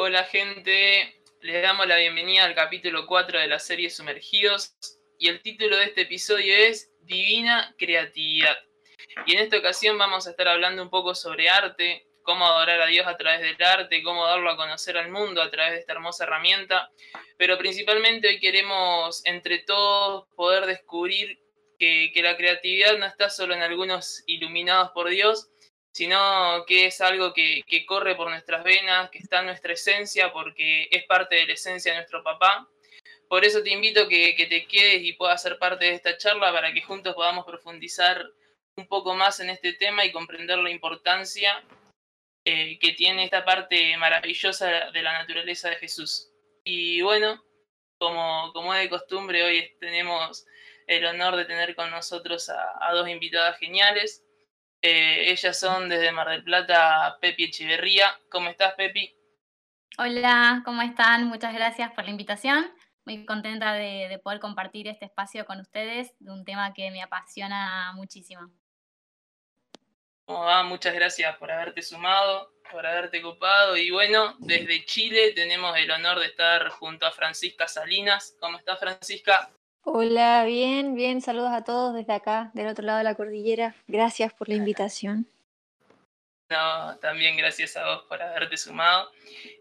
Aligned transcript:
Hola 0.00 0.22
gente, 0.22 1.20
les 1.40 1.60
damos 1.60 1.88
la 1.88 1.96
bienvenida 1.96 2.44
al 2.44 2.54
capítulo 2.54 3.04
4 3.04 3.40
de 3.40 3.48
la 3.48 3.58
serie 3.58 3.90
Sumergidos 3.90 4.76
y 5.18 5.26
el 5.26 5.42
título 5.42 5.76
de 5.76 5.86
este 5.86 6.02
episodio 6.02 6.54
es 6.54 6.92
Divina 7.00 7.74
Creatividad. 7.76 8.56
Y 9.26 9.32
en 9.32 9.40
esta 9.40 9.58
ocasión 9.58 9.98
vamos 9.98 10.28
a 10.28 10.30
estar 10.30 10.46
hablando 10.46 10.84
un 10.84 10.88
poco 10.88 11.16
sobre 11.16 11.48
arte, 11.48 12.06
cómo 12.22 12.46
adorar 12.46 12.80
a 12.80 12.86
Dios 12.86 13.08
a 13.08 13.16
través 13.16 13.40
del 13.40 13.60
arte, 13.60 14.04
cómo 14.04 14.24
darlo 14.24 14.48
a 14.52 14.56
conocer 14.56 14.96
al 14.96 15.10
mundo 15.10 15.42
a 15.42 15.50
través 15.50 15.72
de 15.72 15.80
esta 15.80 15.94
hermosa 15.94 16.22
herramienta, 16.22 16.92
pero 17.36 17.58
principalmente 17.58 18.28
hoy 18.28 18.38
queremos 18.38 19.26
entre 19.26 19.58
todos 19.64 20.28
poder 20.36 20.66
descubrir 20.66 21.40
que, 21.76 22.12
la 22.22 22.36
creatividad 22.36 22.98
no 22.98 23.06
está 23.06 23.30
solo 23.30 23.52
en 23.52 23.62
algunos 23.62 24.22
iluminados 24.26 24.90
por 24.90 25.08
Dios, 25.08 25.48
sino 25.98 26.64
que 26.64 26.86
es 26.86 27.00
algo 27.00 27.34
que, 27.34 27.64
corre 27.84 28.14
por 28.14 28.30
nuestras 28.30 28.62
venas, 28.62 29.10
que 29.10 29.18
está 29.18 29.40
en 29.40 29.46
nuestra 29.46 29.72
esencia, 29.72 30.32
porque 30.32 30.86
es 30.92 31.02
parte 31.06 31.34
de 31.34 31.46
la 31.48 31.54
esencia 31.54 31.90
de 31.90 31.98
nuestro 31.98 32.22
papá. 32.22 32.68
Por 33.28 33.44
eso 33.44 33.64
te 33.64 33.70
invito 33.70 34.02
a 34.02 34.08
que, 34.08 34.46
te 34.48 34.68
quedes 34.68 35.02
y 35.02 35.14
puedas 35.14 35.42
ser 35.42 35.58
parte 35.58 35.86
de 35.86 35.94
esta 35.94 36.16
charla 36.16 36.52
para 36.52 36.72
que 36.72 36.82
juntos 36.82 37.16
podamos 37.16 37.44
profundizar 37.44 38.24
un 38.76 38.86
poco 38.86 39.16
más 39.16 39.40
en 39.40 39.50
este 39.50 39.72
tema 39.72 40.04
y 40.04 40.12
comprender 40.12 40.58
la 40.58 40.70
importancia 40.70 41.64
eh, 42.44 42.78
que 42.78 42.92
tiene 42.92 43.24
esta 43.24 43.44
parte 43.44 43.96
maravillosa 43.96 44.92
de 44.92 45.02
la 45.02 45.14
naturaleza 45.14 45.68
de 45.68 45.76
Jesús. 45.78 46.30
Y 46.62 47.02
bueno, 47.02 47.44
como, 47.98 48.52
como 48.52 48.72
es 48.72 48.82
de 48.82 48.88
costumbre, 48.88 49.42
hoy 49.42 49.76
tenemos 49.80 50.46
el 50.86 51.04
honor 51.06 51.34
de 51.34 51.44
tener 51.44 51.74
con 51.74 51.90
nosotros 51.90 52.48
a, 52.50 52.92
dos 52.92 53.08
invitadas 53.08 53.58
geniales. 53.58 54.24
Eh, 54.80 55.30
ellas 55.30 55.58
son 55.58 55.88
desde 55.88 56.12
Mar 56.12 56.28
del 56.28 56.44
Plata, 56.44 57.18
Pepi 57.20 57.44
Echeverría. 57.44 58.06
¿Cómo 58.30 58.48
estás, 58.48 58.74
Pepi? 58.74 59.12
Hola, 59.98 60.62
¿cómo 60.64 60.82
están? 60.82 61.24
Muchas 61.26 61.52
gracias 61.52 61.90
por 61.92 62.04
la 62.04 62.10
invitación. 62.10 62.72
Muy 63.04 63.26
contenta 63.26 63.72
de, 63.72 64.20
poder 64.22 64.38
compartir 64.38 64.86
este 64.86 65.06
espacio 65.06 65.44
con 65.46 65.58
ustedes 65.60 66.14
de 66.20 66.30
un 66.30 66.44
tema 66.44 66.72
que 66.74 66.90
me 66.92 67.02
apasiona 67.02 67.92
muchísimo. 67.94 68.52
¿Cómo 70.24 70.44
va? 70.44 70.62
Muchas 70.62 70.94
gracias 70.94 71.36
por 71.38 71.50
haberte 71.50 71.82
sumado, 71.82 72.52
por 72.70 72.86
haberte 72.86 73.24
ocupado. 73.24 73.76
Y 73.76 73.90
bueno, 73.90 74.36
desde 74.38 74.84
Chile 74.84 75.32
tenemos 75.34 75.76
el 75.76 75.90
honor 75.90 76.20
de 76.20 76.26
estar 76.26 76.68
junto 76.68 77.06
a 77.06 77.10
Francisca 77.10 77.66
Salinas. 77.66 78.36
¿Cómo 78.38 78.58
estás, 78.58 78.78
Francisca? 78.78 79.50
Hola, 79.90 80.44
bien, 80.44 80.94
bien, 80.94 81.22
saludos 81.22 81.50
a 81.50 81.64
todos 81.64 81.94
desde 81.94 82.12
acá, 82.12 82.50
del 82.52 82.66
otro 82.66 82.84
lado 82.84 82.98
de 82.98 83.04
la 83.04 83.14
cordillera. 83.14 83.74
Gracias 83.86 84.34
por 84.34 84.46
la 84.50 84.54
invitación. 84.54 85.26
No, 86.50 86.98
también 86.98 87.38
gracias 87.38 87.74
a 87.78 87.86
vos 87.86 88.04
por 88.06 88.20
haberte 88.20 88.58
sumado. 88.58 89.10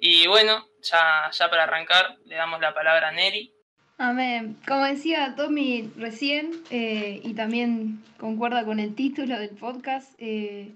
Y 0.01 0.27
bueno, 0.27 0.65
ya, 0.81 1.31
ya 1.31 1.49
para 1.49 1.63
arrancar, 1.63 2.17
le 2.25 2.35
damos 2.35 2.59
la 2.59 2.73
palabra 2.73 3.07
a 3.07 3.11
Neri. 3.13 3.53
Amén. 3.97 4.57
Como 4.67 4.83
decía 4.83 5.33
Tommy 5.37 5.93
recién, 5.95 6.51
eh, 6.71 7.21
y 7.23 7.33
también 7.33 8.03
concuerda 8.19 8.65
con 8.65 8.81
el 8.81 8.95
título 8.95 9.39
del 9.39 9.51
podcast, 9.51 10.13
eh, 10.17 10.75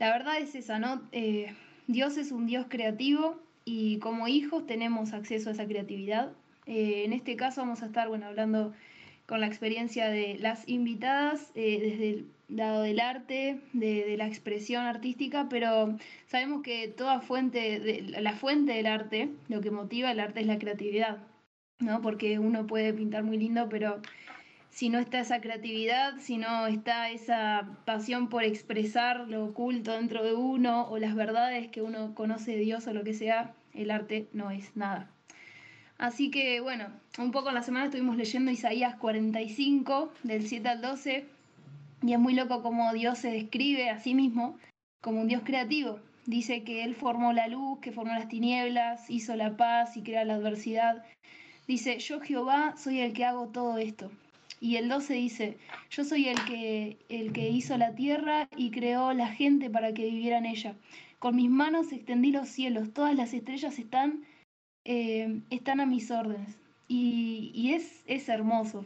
la 0.00 0.10
verdad 0.10 0.38
es 0.38 0.56
esa, 0.56 0.80
¿no? 0.80 1.08
Eh, 1.12 1.54
Dios 1.86 2.16
es 2.16 2.32
un 2.32 2.48
Dios 2.48 2.66
creativo 2.68 3.40
y 3.64 4.00
como 4.00 4.26
hijos 4.26 4.66
tenemos 4.66 5.12
acceso 5.12 5.50
a 5.50 5.52
esa 5.52 5.66
creatividad. 5.66 6.32
Eh, 6.70 7.02
en 7.04 7.12
este 7.12 7.34
caso 7.34 7.62
vamos 7.62 7.82
a 7.82 7.86
estar 7.86 8.08
bueno, 8.08 8.26
hablando 8.26 8.72
con 9.26 9.40
la 9.40 9.48
experiencia 9.48 10.08
de 10.08 10.38
las 10.38 10.68
invitadas 10.68 11.50
eh, 11.56 11.80
desde 11.80 12.10
el 12.10 12.32
lado 12.48 12.82
del 12.82 13.00
arte, 13.00 13.60
de, 13.72 14.14
la 14.16 14.28
expresión 14.28 14.84
artística, 14.84 15.48
pero 15.48 15.96
sabemos 16.26 16.62
que 16.62 16.86
toda 16.86 17.20
fuente, 17.22 17.80
de, 17.80 18.02
la 18.02 18.34
fuente 18.34 18.72
del 18.74 18.86
arte, 18.86 19.30
lo 19.48 19.60
que 19.60 19.72
motiva 19.72 20.12
el 20.12 20.20
arte 20.20 20.42
es 20.42 20.46
la 20.46 20.60
creatividad, 20.60 21.18
¿no? 21.80 22.00
Porque 22.02 22.38
uno 22.38 22.68
puede 22.68 22.94
pintar 22.94 23.24
muy 23.24 23.36
lindo, 23.36 23.68
pero 23.68 24.00
si 24.68 24.90
no 24.90 25.00
está 25.00 25.18
esa 25.18 25.40
creatividad, 25.40 26.18
si 26.18 26.38
no 26.38 26.68
está 26.68 27.10
esa 27.10 27.78
pasión 27.84 28.28
por 28.28 28.44
expresar 28.44 29.26
lo 29.28 29.46
oculto 29.46 29.94
dentro 29.94 30.22
de 30.22 30.34
uno 30.34 30.88
o 30.88 30.98
las 30.98 31.16
verdades 31.16 31.68
que 31.68 31.82
uno 31.82 32.14
conoce 32.14 32.52
de 32.52 32.58
Dios 32.58 32.86
o 32.86 32.92
lo 32.92 33.02
que 33.02 33.14
sea, 33.14 33.56
el 33.74 33.90
arte 33.90 34.28
no 34.32 34.52
es 34.52 34.76
nada. 34.76 35.10
Así 36.00 36.30
que 36.30 36.60
bueno, 36.60 36.86
un 37.18 37.30
poco 37.30 37.50
en 37.50 37.56
la 37.56 37.62
semana 37.62 37.84
estuvimos 37.84 38.16
leyendo 38.16 38.50
Isaías 38.50 38.96
45, 38.96 40.10
del 40.22 40.48
7 40.48 40.66
al 40.66 40.80
12, 40.80 41.26
y 42.02 42.12
es 42.14 42.18
muy 42.18 42.32
loco 42.32 42.62
cómo 42.62 42.90
Dios 42.94 43.18
se 43.18 43.30
describe 43.30 43.90
a 43.90 43.98
sí 43.98 44.14
mismo 44.14 44.56
como 45.02 45.20
un 45.20 45.28
Dios 45.28 45.42
creativo. 45.44 45.98
Dice 46.24 46.62
que 46.62 46.84
Él 46.84 46.94
formó 46.94 47.34
la 47.34 47.48
luz, 47.48 47.80
que 47.80 47.92
formó 47.92 48.14
las 48.14 48.28
tinieblas, 48.28 49.10
hizo 49.10 49.36
la 49.36 49.58
paz 49.58 49.94
y 49.98 50.02
crea 50.02 50.24
la 50.24 50.36
adversidad. 50.36 51.04
Dice, 51.68 51.98
yo 51.98 52.18
Jehová 52.20 52.76
soy 52.78 53.00
el 53.00 53.12
que 53.12 53.26
hago 53.26 53.48
todo 53.48 53.76
esto. 53.76 54.10
Y 54.58 54.76
el 54.76 54.88
12 54.88 55.12
dice, 55.12 55.58
yo 55.90 56.04
soy 56.04 56.28
el 56.28 56.42
que, 56.46 56.96
el 57.10 57.34
que 57.34 57.50
hizo 57.50 57.76
la 57.76 57.94
tierra 57.94 58.48
y 58.56 58.70
creó 58.70 59.12
la 59.12 59.28
gente 59.28 59.68
para 59.68 59.92
que 59.92 60.06
viviera 60.06 60.38
en 60.38 60.46
ella. 60.46 60.74
Con 61.18 61.36
mis 61.36 61.50
manos 61.50 61.92
extendí 61.92 62.32
los 62.32 62.48
cielos, 62.48 62.94
todas 62.94 63.14
las 63.14 63.34
estrellas 63.34 63.78
están 63.78 64.24
eh, 64.84 65.42
están 65.50 65.80
a 65.80 65.86
mis 65.86 66.10
órdenes. 66.10 66.56
Y, 66.88 67.72
es, 67.72 68.02
es, 68.06 68.28
hermoso. 68.28 68.84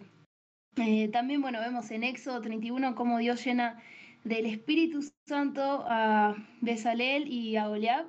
Eh, 0.77 1.09
también, 1.09 1.41
bueno, 1.41 1.61
vemos 1.61 1.91
en 1.91 2.05
Éxodo 2.05 2.43
31 2.43 2.95
cómo 2.95 3.19
Dios 3.19 3.43
llena 3.43 3.81
del 4.25 4.45
Espíritu 4.45 5.01
Santo 5.27 5.85
a 5.89 6.37
Besalel 6.61 7.29
y 7.29 7.57
a 7.57 7.71
Oliab. 7.71 8.05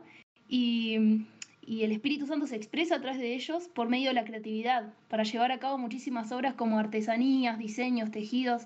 Y, 0.50 1.26
y 1.62 1.84
el 1.84 1.94
Espíritu 1.94 2.26
Santo 2.28 2.46
se 2.46 2.58
expresa 2.58 2.96
a 2.96 3.02
través 3.02 3.20
de 3.20 3.36
ellos 3.36 3.70
por 3.70 3.88
medio 3.88 4.10
de 4.10 4.16
la 4.16 4.26
creatividad, 4.26 4.94
para 5.08 5.24
llevar 5.24 5.54
a 5.54 5.60
cabo 5.60 5.78
muchísimas 5.78 6.32
obras 6.34 6.56
como 6.56 6.78
artesanías, 6.78 7.58
diseños, 7.58 8.12
tejidos. 8.12 8.66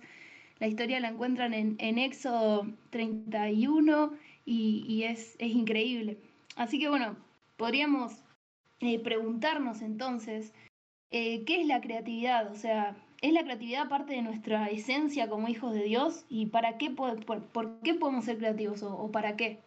La 0.59 0.67
historia 0.67 0.99
la 0.99 1.09
encuentran 1.09 1.53
en, 1.53 1.75
en 1.77 1.99
Éxodo 1.99 2.67
31 2.89 4.13
y, 4.45 4.83
y 4.87 5.03
es, 5.03 5.35
es 5.37 5.51
increíble. 5.51 6.17
Así 6.55 6.79
que 6.79 6.89
bueno, 6.89 7.15
podríamos 7.55 8.23
eh, 8.81 8.99
preguntarnos 8.99 9.81
entonces, 9.81 10.53
eh, 11.11 11.43
¿qué 11.43 11.61
es 11.61 11.67
la 11.67 11.81
creatividad? 11.81 12.49
O 12.49 12.55
sea, 12.55 12.95
¿es 13.21 13.33
la 13.33 13.43
creatividad 13.43 13.89
parte 13.89 14.13
de 14.13 14.21
nuestra 14.21 14.67
esencia 14.67 15.27
como 15.27 15.49
hijos 15.49 15.73
de 15.73 15.83
Dios? 15.83 16.25
¿Y 16.29 16.45
para 16.47 16.77
qué, 16.77 16.89
por, 16.89 17.19
qué 17.83 17.93
podemos 17.95 18.25
ser 18.25 18.37
creativos 18.37 18.81
o, 18.83 19.11
para 19.11 19.35
qué? 19.35 19.59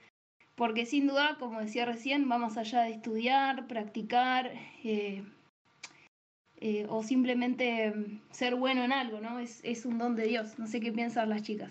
Porque 0.54 0.86
sin 0.86 1.06
duda, 1.08 1.36
como 1.38 1.60
decía 1.60 1.84
recién, 1.84 2.30
va 2.30 2.38
más 2.38 2.56
allá 2.56 2.82
de 2.82 2.92
estudiar, 2.92 3.66
practicar 3.66 4.52
eh, 4.82 5.24
o 6.88 7.02
simplemente 7.02 7.92
ser 8.30 8.54
bueno 8.54 8.82
en 8.84 8.92
algo, 8.92 9.20
¿no? 9.20 9.40
Es, 9.40 9.60
es, 9.62 9.84
un 9.84 9.98
don 9.98 10.16
de 10.16 10.26
Dios. 10.26 10.58
No 10.58 10.66
sé 10.66 10.80
qué 10.80 10.92
piensan 10.92 11.28
las 11.28 11.42
chicas. 11.42 11.70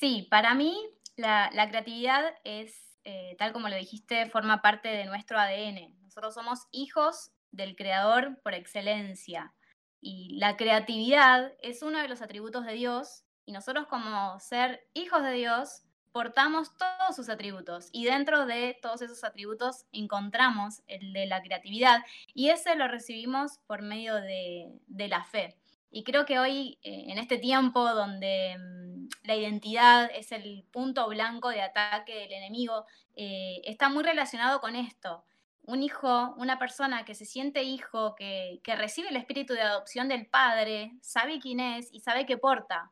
sí, 0.00 0.26
para 0.30 0.54
mí 0.54 0.76
la, 1.16 1.50
la 1.54 1.70
creatividad 1.70 2.24
es, 2.44 2.98
tal 3.38 3.52
como 3.52 3.68
lo 3.70 3.76
dijiste, 3.76 4.26
forma 4.26 4.60
parte 4.60 4.88
de 4.88 5.06
nuestro 5.06 5.38
ADN. 5.38 6.01
Nosotros 6.12 6.34
somos 6.34 6.68
hijos 6.72 7.30
del 7.52 7.74
creador 7.74 8.38
por 8.42 8.52
excelencia. 8.52 9.54
Y 10.02 10.36
la 10.36 10.58
creatividad 10.58 11.54
es 11.62 11.82
uno 11.82 12.00
de 12.00 12.08
los 12.08 12.20
atributos 12.20 12.66
de 12.66 12.74
Dios. 12.74 13.24
Y 13.46 13.52
nosotros 13.52 13.86
como 13.86 14.38
ser 14.38 14.86
hijos 14.92 15.22
de 15.22 15.32
Dios 15.32 15.84
portamos 16.12 16.76
todos 16.76 17.16
sus 17.16 17.30
atributos. 17.30 17.88
Y 17.92 18.04
dentro 18.04 18.44
de 18.44 18.78
todos 18.82 19.00
esos 19.00 19.24
atributos 19.24 19.86
encontramos 19.90 20.82
el 20.86 21.14
de 21.14 21.24
la 21.24 21.40
creatividad. 21.40 22.02
Y 22.34 22.50
ese 22.50 22.76
lo 22.76 22.88
recibimos 22.88 23.60
por 23.66 23.80
medio 23.80 24.16
de, 24.16 24.82
la 25.08 25.24
fe. 25.24 25.56
Y 25.90 26.04
creo 26.04 26.26
que 26.26 26.38
hoy, 26.38 26.78
eh, 26.82 27.06
en 27.08 27.16
este 27.16 27.38
tiempo 27.38 27.88
donde 27.94 28.58
mm, 28.58 29.08
la 29.22 29.34
identidad 29.34 30.10
es 30.14 30.30
el 30.30 30.66
punto 30.70 31.08
blanco 31.08 31.48
de 31.48 31.62
ataque 31.62 32.14
del 32.16 32.32
enemigo, 32.32 32.84
eh, 33.16 33.62
está 33.64 33.88
muy 33.88 34.04
relacionado 34.04 34.60
con 34.60 34.76
esto 34.76 35.24
un 35.64 35.82
hijo, 35.82 36.34
una 36.36 36.58
persona 36.58 37.04
que 37.04 37.14
se 37.14 37.24
siente 37.24 37.62
hijo, 37.62 38.14
que, 38.16 38.60
recibe 38.76 39.08
el 39.08 39.16
espíritu 39.16 39.54
de 39.54 39.62
adopción 39.62 40.08
del 40.08 40.26
padre, 40.26 40.92
sabe 41.00 41.38
quién 41.38 41.60
es 41.60 41.88
y 41.92 42.00
sabe 42.00 42.26
qué 42.26 42.36
porta. 42.36 42.90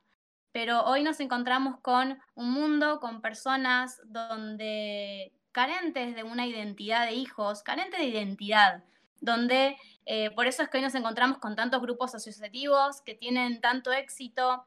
Pero 0.53 0.85
hoy 0.85 1.03
nos 1.03 1.21
encontramos 1.21 1.81
con 1.81 2.19
un 2.35 2.51
mundo, 2.51 3.01
con 3.01 3.21
personas 3.21 4.01
donde 4.05 5.33
carentes 5.53 6.15
de 6.15 6.23
una 6.23 6.47
identidad 6.47 7.07
de 7.07 7.15
hijos, 7.15 7.63
carentes 7.63 8.01
de 8.01 8.07
identidad, 8.07 8.85
donde 9.21 9.77
eh, 10.07 10.31
por 10.31 10.47
eso 10.47 10.63
es 10.63 10.69
que 10.69 10.79
hoy 10.79 10.85
nos 10.85 10.95
encontramos 10.95 11.39
con 11.39 11.57
tantos 11.57 11.81
grupos 11.81 12.15
asociativos 12.15 13.01
que 13.03 13.15
tienen 13.15 13.61
tanto 13.61 13.93
éxito, 13.93 14.65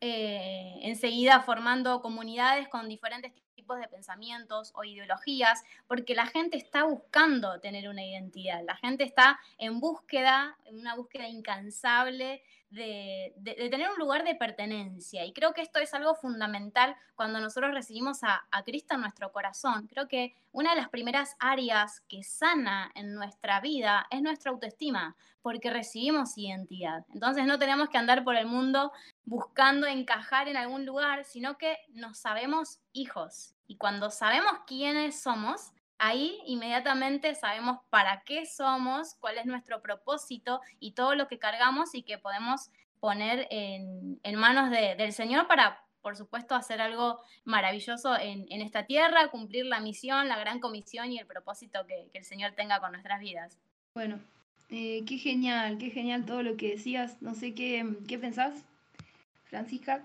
eh, 0.00 0.78
enseguida 0.82 1.40
formando 1.40 2.00
comunidades 2.00 2.68
con 2.68 2.88
diferentes 2.88 3.32
de 3.76 3.88
pensamientos 3.88 4.72
o 4.74 4.84
ideologías, 4.84 5.64
porque 5.86 6.14
la 6.14 6.26
gente 6.26 6.56
está 6.56 6.84
buscando 6.84 7.60
tener 7.60 7.88
una 7.88 8.04
identidad, 8.04 8.62
la 8.64 8.76
gente 8.76 9.04
está 9.04 9.38
en 9.58 9.80
búsqueda, 9.80 10.56
en 10.64 10.78
una 10.78 10.94
búsqueda 10.94 11.28
incansable 11.28 12.42
de, 12.70 13.34
tener 13.70 13.90
un 13.90 13.98
lugar 13.98 14.24
de 14.24 14.34
pertenencia. 14.34 15.24
Y 15.24 15.32
creo 15.32 15.52
que 15.52 15.62
esto 15.62 15.78
es 15.78 15.94
algo 15.94 16.14
fundamental 16.14 16.96
cuando 17.14 17.40
nosotros 17.40 17.72
recibimos 17.72 18.22
a, 18.22 18.46
a, 18.50 18.62
Cristo 18.62 18.94
en 18.94 19.00
nuestro 19.00 19.32
corazón. 19.32 19.86
Creo 19.86 20.08
que 20.08 20.34
una 20.52 20.70
de 20.70 20.80
las 20.80 20.88
primeras 20.88 21.36
áreas 21.38 22.00
que 22.08 22.22
sana 22.22 22.90
en 22.94 23.14
nuestra 23.14 23.60
vida 23.60 24.06
es 24.10 24.22
nuestra 24.22 24.50
autoestima, 24.50 25.16
porque 25.42 25.70
recibimos 25.70 26.36
identidad. 26.36 27.04
Entonces 27.12 27.46
no 27.46 27.58
tenemos 27.58 27.88
que 27.88 27.98
andar 27.98 28.24
por 28.24 28.36
el 28.36 28.46
mundo 28.46 28.92
buscando 29.24 29.86
encajar 29.86 30.48
en 30.48 30.56
algún 30.56 30.84
lugar, 30.84 31.24
sino 31.24 31.56
que 31.56 31.76
nos 31.88 32.18
sabemos 32.18 32.80
hijos. 32.92 33.54
Y 33.66 33.76
cuando 33.76 34.10
sabemos 34.10 34.52
quiénes 34.66 35.20
somos, 35.20 35.72
ahí 35.98 36.38
inmediatamente 36.46 37.34
sabemos 37.34 37.78
para 37.90 38.22
qué 38.24 38.46
somos, 38.46 39.14
cuál 39.20 39.38
es 39.38 39.46
nuestro 39.46 39.82
propósito 39.82 40.60
y 40.80 40.92
todo 40.92 41.14
lo 41.14 41.28
que 41.28 41.38
cargamos 41.38 41.94
y 41.94 42.02
que 42.02 42.18
podemos 42.18 42.70
poner 43.00 43.46
en, 43.50 44.18
manos 44.36 44.70
del 44.70 45.12
Señor 45.12 45.46
para, 45.46 45.82
por 46.02 46.16
supuesto, 46.16 46.54
hacer 46.54 46.80
algo 46.80 47.20
maravilloso 47.44 48.16
en, 48.18 48.46
esta 48.62 48.86
tierra, 48.86 49.28
cumplir 49.28 49.66
la 49.66 49.80
misión, 49.80 50.28
la 50.28 50.38
gran 50.38 50.60
comisión 50.60 51.12
y 51.12 51.18
el 51.18 51.26
propósito 51.26 51.86
que, 51.86 52.08
el 52.12 52.24
Señor 52.24 52.52
tenga 52.52 52.80
con 52.80 52.92
nuestras 52.92 53.20
vidas. 53.20 53.58
Bueno, 53.94 54.18
eh, 54.70 55.04
qué 55.06 55.18
genial, 55.18 55.78
qué 55.78 55.90
genial 55.90 56.24
todo 56.24 56.42
lo 56.42 56.56
que 56.56 56.70
decías. 56.70 57.20
No 57.20 57.34
sé 57.34 57.54
qué, 57.54 57.84
qué 58.06 58.18
pensás, 58.18 58.64
Francisca. 59.44 60.04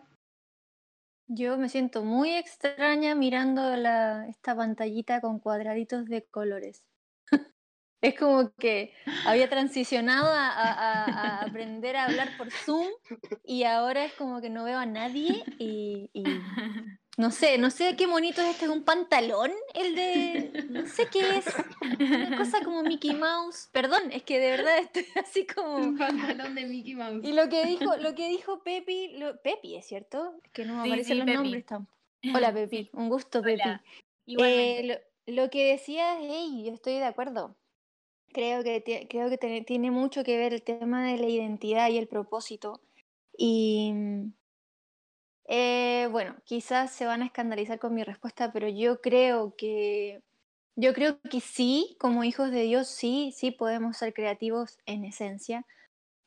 Yo 1.35 1.57
me 1.57 1.67
siento 1.67 2.03
muy 2.03 2.31
extraña 2.31 3.15
mirando 3.15 3.75
la, 3.75 4.27
esta 4.29 4.55
pantallita 4.55 5.19
con 5.19 5.39
cuadraditos 5.39 6.05
de 6.05 6.25
colores. 6.25 6.85
es 8.01 8.19
como 8.19 8.53
que 8.53 8.93
había 9.25 9.49
transicionado 9.49 10.27
a, 10.31 11.41
aprender 11.41 11.95
a 11.95 12.05
hablar 12.05 12.37
por 12.37 12.51
Zoom 12.51 12.87
y 13.43 13.63
ahora 13.63 14.05
es 14.05 14.13
como 14.13 14.41
que 14.41 14.49
no 14.51 14.63
veo 14.63 14.77
a 14.77 14.85
nadie 14.85 15.43
y 15.57 16.11
no 17.17 17.29
sé, 17.29 17.57
no 17.59 17.69
sé 17.69 17.95
qué 17.95 18.07
bonito 18.07 18.41
es 18.41 18.49
este, 18.49 18.69
un 18.69 18.83
pantalón, 18.83 19.51
el 19.75 19.95
de, 19.95 20.65
no 20.69 20.87
sé 20.87 21.07
qué 21.11 21.37
es, 21.37 21.45
una 21.99 22.37
cosa 22.37 22.63
como 22.63 22.81
Mickey 22.81 23.13
Mouse, 23.13 23.69
perdón, 23.71 24.11
es 24.11 24.23
que 24.23 24.39
de 24.39 24.49
verdad 24.49 24.79
estoy 24.79 25.05
así 25.23 25.45
como... 25.45 25.75
Un 25.75 25.97
pantalón 25.97 26.55
de 26.55 26.65
Mickey 26.65 26.95
Mouse. 26.95 27.23
Y 27.23 27.33
lo 27.33 27.49
que 27.49 27.65
dijo, 27.65 27.95
lo 27.97 28.15
que 28.15 28.29
dijo 28.29 28.63
Pepi, 28.63 29.17
lo... 29.17 29.39
Pepi, 29.41 29.75
¿es 29.75 29.85
cierto? 29.85 30.39
Que 30.53 30.65
no 30.65 30.75
me 30.75 30.87
aparecen 30.87 31.19
los 31.19 31.27
nombres 31.27 31.65
tampoco. 31.65 31.97
Hola 32.33 32.51
Pepi, 32.53 32.89
un 32.93 33.09
gusto 33.09 33.43
Pepi. 33.43 33.69
Eh, 34.25 35.01
lo, 35.27 35.49
que 35.49 35.71
decías, 35.71 36.17
hey, 36.19 36.63
yo 36.65 36.73
estoy 36.73 36.93
de 36.93 37.05
acuerdo. 37.05 37.55
Creo 38.29 38.63
que, 38.63 39.05
creo 39.07 39.29
que 39.29 39.61
tiene 39.61 39.91
mucho 39.91 40.23
que 40.23 40.37
ver 40.37 40.53
el 40.53 40.63
tema 40.63 41.05
de 41.05 41.17
la 41.17 41.27
identidad 41.27 41.89
y 41.89 41.99
el 41.99 42.07
propósito. 42.07 42.81
Y 43.37 43.93
eh, 45.45 46.07
bueno, 46.11 46.35
quizás 46.45 46.91
se 46.91 47.05
van 47.05 47.21
a 47.21 47.25
escandalizar 47.25 47.79
con 47.79 47.93
mi 47.93 48.03
respuesta, 48.03 48.51
pero 48.51 48.67
yo 48.67 49.01
creo 49.01 49.55
que 49.55 50.21
yo 50.75 50.93
creo 50.93 51.19
que 51.21 51.39
sí, 51.39 51.95
como 51.99 52.23
hijos 52.23 52.51
de 52.51 52.63
Dios, 52.63 52.87
sí, 52.87 53.31
sí 53.35 53.51
podemos 53.51 53.97
ser 53.97 54.13
creativos 54.13 54.79
en 54.85 55.05
esencia, 55.05 55.65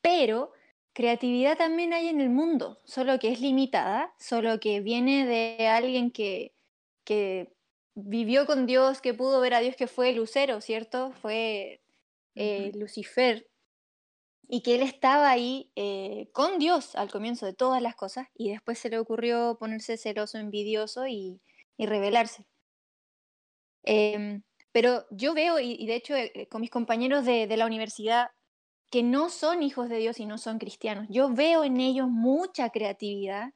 pero 0.01 0.53
creatividad 0.93 1.59
también 1.59 1.93
hay 1.93 2.09
en 2.09 2.21
el 2.21 2.31
mundo, 2.31 2.81
solo 2.85 3.19
que 3.19 3.33
es 3.33 3.41
limitada, 3.41 4.15
solo 4.19 4.61
que 4.61 4.81
viene 4.81 5.27
de 5.27 5.67
alguien 5.69 6.13
que, 6.13 6.55
que 7.05 7.53
vivió 7.95 8.47
con 8.47 8.67
Dios, 8.67 9.01
que 9.01 9.15
pudo 9.15 9.41
ver 9.41 9.55
a 9.55 9.61
Dios, 9.61 9.77
que 9.77 9.89
fue 9.89 10.13
Lucero, 10.13 10.61
¿cierto? 10.61 11.13
Fue 11.13 11.81
eh, 12.37 12.71
Lucifer, 12.75 13.49
y 14.49 14.63
que 14.63 14.77
él 14.77 14.83
estaba 14.83 15.31
ahí 15.31 15.71
eh, 15.77 16.29
con 16.33 16.59
Dios 16.59 16.95
al 16.95 17.11
comienzo 17.11 17.47
de 17.47 17.55
todas 17.55 17.83
las 17.83 17.97
cosas 17.97 18.29
y 18.35 18.51
después 18.51 18.79
se 18.79 18.91
le 18.91 18.99
ocurrió 18.99 19.57
ponerse 19.59 19.97
celoso, 19.97 20.39
envidioso 20.39 21.07
y, 21.07 21.41
y 21.77 21.87
rebelarse. 21.87 22.47
Em, 23.83 24.43
pero 24.73 25.07
yo 25.11 25.35
veo, 25.35 25.59
y, 25.61 25.87
de 25.87 25.95
hecho 25.95 26.15
eh, 26.15 26.49
con 26.51 26.61
mis 26.61 26.71
compañeros 26.71 27.25
de, 27.25 27.47
de, 27.47 27.57
la 27.57 27.67
universidad, 27.67 28.29
que 28.91 29.03
no 29.03 29.31
son 29.31 29.63
hijos 29.63 29.89
de 29.89 29.99
Dios 29.99 30.21
y 30.21 30.27
no 30.27 30.39
son 30.39 30.59
cristianos, 30.59 31.07
yo 31.09 31.33
veo 31.33 31.65
en 31.65 31.81
ellos 31.81 32.09
mucha 32.09 32.71
creatividad, 32.71 33.53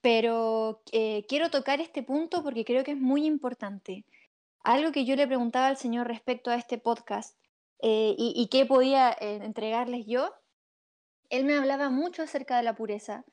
pero 0.00 0.82
eh, 0.92 1.24
quiero 1.28 1.50
tocar 1.50 1.80
este 1.80 2.02
punto 2.02 2.42
porque 2.42 2.64
creo 2.64 2.84
que 2.84 2.92
es 2.92 2.98
muy 2.98 3.26
importante. 3.26 4.04
Algo 4.62 4.92
que 4.92 5.04
yo 5.04 5.16
le 5.16 5.26
preguntaba 5.26 5.68
al 5.68 5.76
Señor 5.76 6.08
respecto 6.08 6.50
a 6.50 6.56
este 6.56 6.78
podcast 6.78 7.38
eh, 7.80 8.14
y, 8.18 8.48
qué 8.48 8.66
podía 8.66 9.10
eh, 9.10 9.40
entregarles 9.42 10.06
yo, 10.06 10.32
él 11.30 11.44
me 11.44 11.54
hablaba 11.54 11.90
mucho 11.90 12.22
acerca 12.22 12.56
de 12.56 12.62
la 12.62 12.74
pureza 12.74 13.24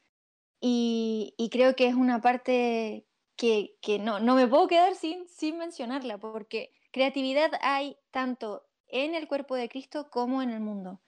y, 0.62 1.33
creo 1.51 1.75
que 1.75 1.88
es 1.88 1.95
una 1.95 2.21
parte 2.21 3.06
que, 3.36 3.75
no, 4.00 4.19
no, 4.19 4.36
me 4.36 4.47
puedo 4.47 4.68
quedar 4.68 4.95
sin, 4.95 5.27
sin 5.27 5.57
mencionarla, 5.57 6.18
porque 6.18 6.71
creatividad 6.92 7.51
hay 7.62 7.97
tanto 8.12 8.63
en 8.88 9.15
el 9.15 9.27
cuerpo 9.27 9.56
de 9.56 9.69
Cristo 9.69 10.09
como 10.09 10.42
en 10.42 10.51
el 10.51 10.59
mundo. 10.59 11.01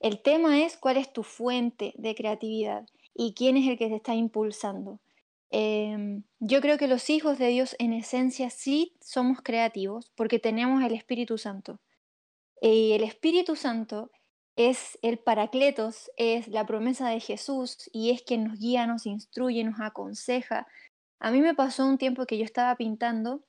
El 0.00 0.22
tema 0.22 0.62
es 0.62 0.76
cuál 0.76 0.96
es 0.96 1.12
tu 1.12 1.22
fuente 1.22 1.94
de 1.96 2.14
creatividad 2.14 2.86
y 3.14 3.34
quién 3.34 3.56
es 3.56 3.68
el 3.68 3.78
que 3.78 3.88
te 3.88 3.96
está 3.96 4.14
impulsando. 4.14 5.00
Em, 5.50 6.24
yo 6.40 6.60
creo 6.60 6.76
que 6.76 6.88
los 6.88 7.08
hijos 7.08 7.38
de 7.38 7.48
Dios 7.48 7.76
en 7.78 7.92
esencia 7.92 8.50
sí 8.50 8.96
somos 9.00 9.40
creativos 9.42 10.10
porque 10.16 10.38
tenemos 10.38 10.82
el 10.82 10.92
Espíritu 10.92 11.38
Santo. 11.38 11.80
Y 12.60 12.92
el 12.92 13.02
Espíritu 13.02 13.56
Santo 13.56 14.10
es 14.56 14.98
el 15.02 15.18
Paracletos, 15.18 16.10
es 16.16 16.48
la 16.48 16.66
promesa 16.66 17.10
de 17.10 17.20
Jesús 17.20 17.90
y 17.92 18.10
es 18.10 18.22
quien 18.22 18.44
nos 18.44 18.58
guía, 18.58 18.86
nos 18.86 19.06
instruye, 19.06 19.62
nos 19.64 19.80
aconseja. 19.80 20.66
A 21.20 21.30
mí 21.30 21.40
me 21.40 21.54
pasó 21.54 21.86
un 21.86 21.98
tiempo 21.98 22.26
que 22.26 22.38
yo 22.38 22.44
estaba 22.44 22.74
pintando. 22.76 23.44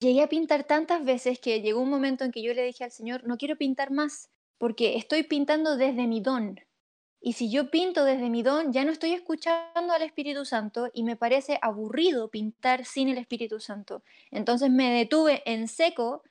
Llegué 0.00 0.22
a 0.22 0.28
pintar 0.28 0.64
tantas 0.64 1.04
veces 1.04 1.38
que 1.38 1.60
llegó 1.60 1.80
un 1.80 1.90
momento 1.90 2.24
en 2.24 2.32
que 2.32 2.42
yo 2.42 2.54
le 2.54 2.64
dije 2.64 2.84
al 2.84 2.90
Señor, 2.90 3.24
no 3.24 3.36
quiero 3.36 3.56
pintar 3.56 3.90
más, 3.90 4.30
porque 4.58 4.96
estoy 4.96 5.22
pintando 5.22 5.76
desde 5.76 6.06
mi 6.06 6.20
don. 6.20 6.58
Y 7.20 7.34
si 7.34 7.50
yo 7.52 7.70
pinto 7.70 8.04
desde 8.04 8.30
mi 8.30 8.42
don, 8.42 8.72
ya 8.72 8.84
no 8.84 8.90
estoy 8.90 9.12
escuchando 9.12 9.92
al 9.92 10.02
Espíritu 10.02 10.44
Santo 10.44 10.90
y 10.92 11.04
me 11.04 11.14
parece 11.14 11.58
aburrido 11.62 12.30
pintar 12.30 12.84
sin 12.84 13.08
el 13.08 13.18
Espíritu 13.18 13.60
Santo. 13.60 14.02
Entonces 14.32 14.70
me 14.70 14.90
detuve 14.90 15.42
en 15.44 15.68
seco 15.68 16.24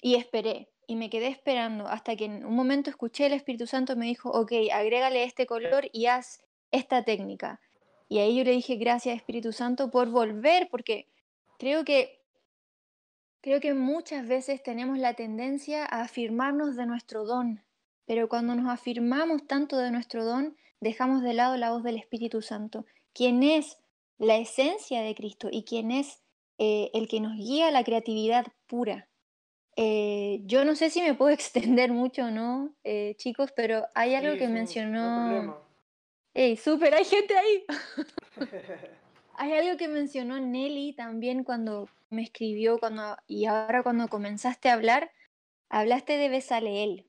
y 0.00 0.14
esperé, 0.14 0.68
y 0.86 0.96
me 0.96 1.10
quedé 1.10 1.28
esperando 1.28 1.88
hasta 1.88 2.16
que 2.16 2.26
en 2.26 2.44
un 2.44 2.54
momento 2.54 2.90
escuché 2.90 3.26
el 3.26 3.32
Espíritu 3.32 3.66
Santo 3.66 3.96
me 3.96 4.06
dijo, 4.06 4.30
ok, 4.30 4.52
agrégale 4.72 5.24
este 5.24 5.46
color 5.46 5.88
y 5.92 6.06
haz 6.06 6.42
esta 6.70 7.04
técnica. 7.04 7.60
Y 8.08 8.18
ahí 8.18 8.36
yo 8.36 8.44
le 8.44 8.52
dije, 8.52 8.76
gracias 8.76 9.16
Espíritu 9.16 9.52
Santo 9.52 9.90
por 9.90 10.10
volver, 10.10 10.68
porque 10.70 11.08
creo 11.58 11.84
que, 11.84 12.22
creo 13.40 13.60
que 13.60 13.74
muchas 13.74 14.28
veces 14.28 14.62
tenemos 14.62 14.98
la 14.98 15.14
tendencia 15.14 15.84
a 15.84 16.02
afirmarnos 16.02 16.76
de 16.76 16.86
nuestro 16.86 17.24
don, 17.24 17.64
pero 18.06 18.28
cuando 18.28 18.54
nos 18.54 18.72
afirmamos 18.72 19.46
tanto 19.46 19.76
de 19.78 19.90
nuestro 19.90 20.24
don, 20.24 20.56
dejamos 20.80 21.22
de 21.22 21.34
lado 21.34 21.56
la 21.56 21.72
voz 21.72 21.82
del 21.82 21.96
Espíritu 21.96 22.42
Santo, 22.42 22.86
quien 23.12 23.42
es 23.42 23.78
la 24.18 24.36
esencia 24.36 25.00
de 25.00 25.14
Cristo 25.14 25.48
y 25.50 25.64
quien 25.64 25.90
es 25.90 26.22
eh, 26.58 26.90
el 26.94 27.08
que 27.08 27.20
nos 27.20 27.36
guía 27.36 27.68
a 27.68 27.70
la 27.72 27.84
creatividad 27.84 28.46
pura. 28.66 29.08
Eh, 29.78 30.40
yo 30.46 30.64
no 30.64 30.74
sé 30.74 30.88
si 30.88 31.02
me 31.02 31.14
puedo 31.14 31.30
extender 31.34 31.92
mucho 31.92 32.24
o 32.24 32.30
no, 32.30 32.74
eh, 32.82 33.14
chicos, 33.18 33.52
pero 33.54 33.86
hay 33.94 34.14
algo 34.14 34.36
que 34.38 34.48
mencionó. 34.48 35.64
¡Ey, 36.34 36.56
súper! 36.56 36.94
¡Hay 36.94 37.04
gente 37.04 37.36
ahí! 37.36 37.64
hay 39.36 39.52
algo 39.52 39.76
que 39.76 39.88
mencionó 39.88 40.38
Nelly 40.38 40.94
también 40.94 41.44
cuando 41.44 41.88
me 42.10 42.22
escribió 42.22 42.78
cuando, 42.78 43.16
y 43.26 43.46
ahora 43.46 43.82
cuando 43.82 44.08
comenzaste 44.08 44.68
a 44.68 44.74
hablar, 44.74 45.10
hablaste 45.68 46.16
de 46.16 46.28
Besaleel. 46.28 47.06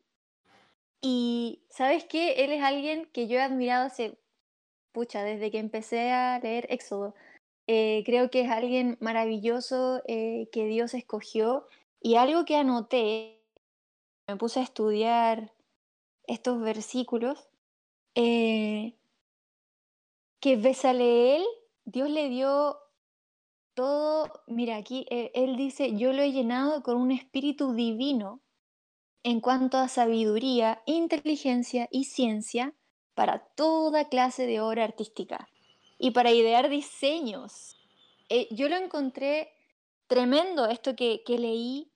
Y 1.01 1.63
¿sabes 1.69 2.05
qué? 2.05 2.43
Él 2.43 2.51
es 2.51 2.63
alguien 2.63 3.05
que 3.13 3.27
yo 3.27 3.37
he 3.37 3.41
admirado 3.41 3.85
hace, 3.85 4.17
pucha, 4.91 5.23
desde 5.23 5.51
que 5.51 5.59
empecé 5.59 6.11
a 6.11 6.39
leer 6.39 6.67
Éxodo. 6.69 7.13
Eh, 7.67 8.03
creo 8.05 8.29
que 8.29 8.41
es 8.41 8.49
alguien 8.49 8.97
maravilloso 9.01 10.01
que 10.07 10.47
Dios 10.53 10.93
escogió 10.93 11.67
y 12.07 12.15
algo 12.15 12.45
que 12.45 12.55
anoté, 12.55 13.43
me 14.27 14.37
puse 14.37 14.61
a 14.61 14.63
estudiar 14.63 15.51
estos 16.23 16.57
versículos, 16.61 17.49
eh, 18.15 18.95
que 20.39 20.55
Besaleel, 20.55 21.43
Dios 21.83 22.09
le 22.09 22.29
dio 22.29 22.77
todo, 23.73 24.31
mira 24.47 24.77
aquí, 24.77 25.05
eh, 25.09 25.31
él 25.33 25.57
dice, 25.57 25.97
yo 25.97 26.13
lo 26.13 26.21
he 26.21 26.31
llenado 26.31 26.81
con 26.81 26.95
un 26.95 27.11
espíritu 27.11 27.73
divino 27.73 28.39
en 29.23 29.41
cuanto 29.41 29.77
a 29.77 29.89
sabiduría, 29.89 30.81
inteligencia 30.85 31.89
y 31.91 32.05
ciencia 32.05 32.73
para 33.15 33.39
toda 33.39 34.07
clase 34.07 34.47
de 34.47 34.61
obra 34.61 34.85
artística 34.85 35.49
y 35.97 36.11
para 36.11 36.31
idear 36.31 36.69
diseños. 36.69 37.75
Eh, 38.29 38.47
yo 38.51 38.69
lo 38.69 38.77
encontré 38.77 39.51
tremendo 40.07 40.67
esto 40.67 40.95
que, 40.95 41.21
leí, 41.27 41.91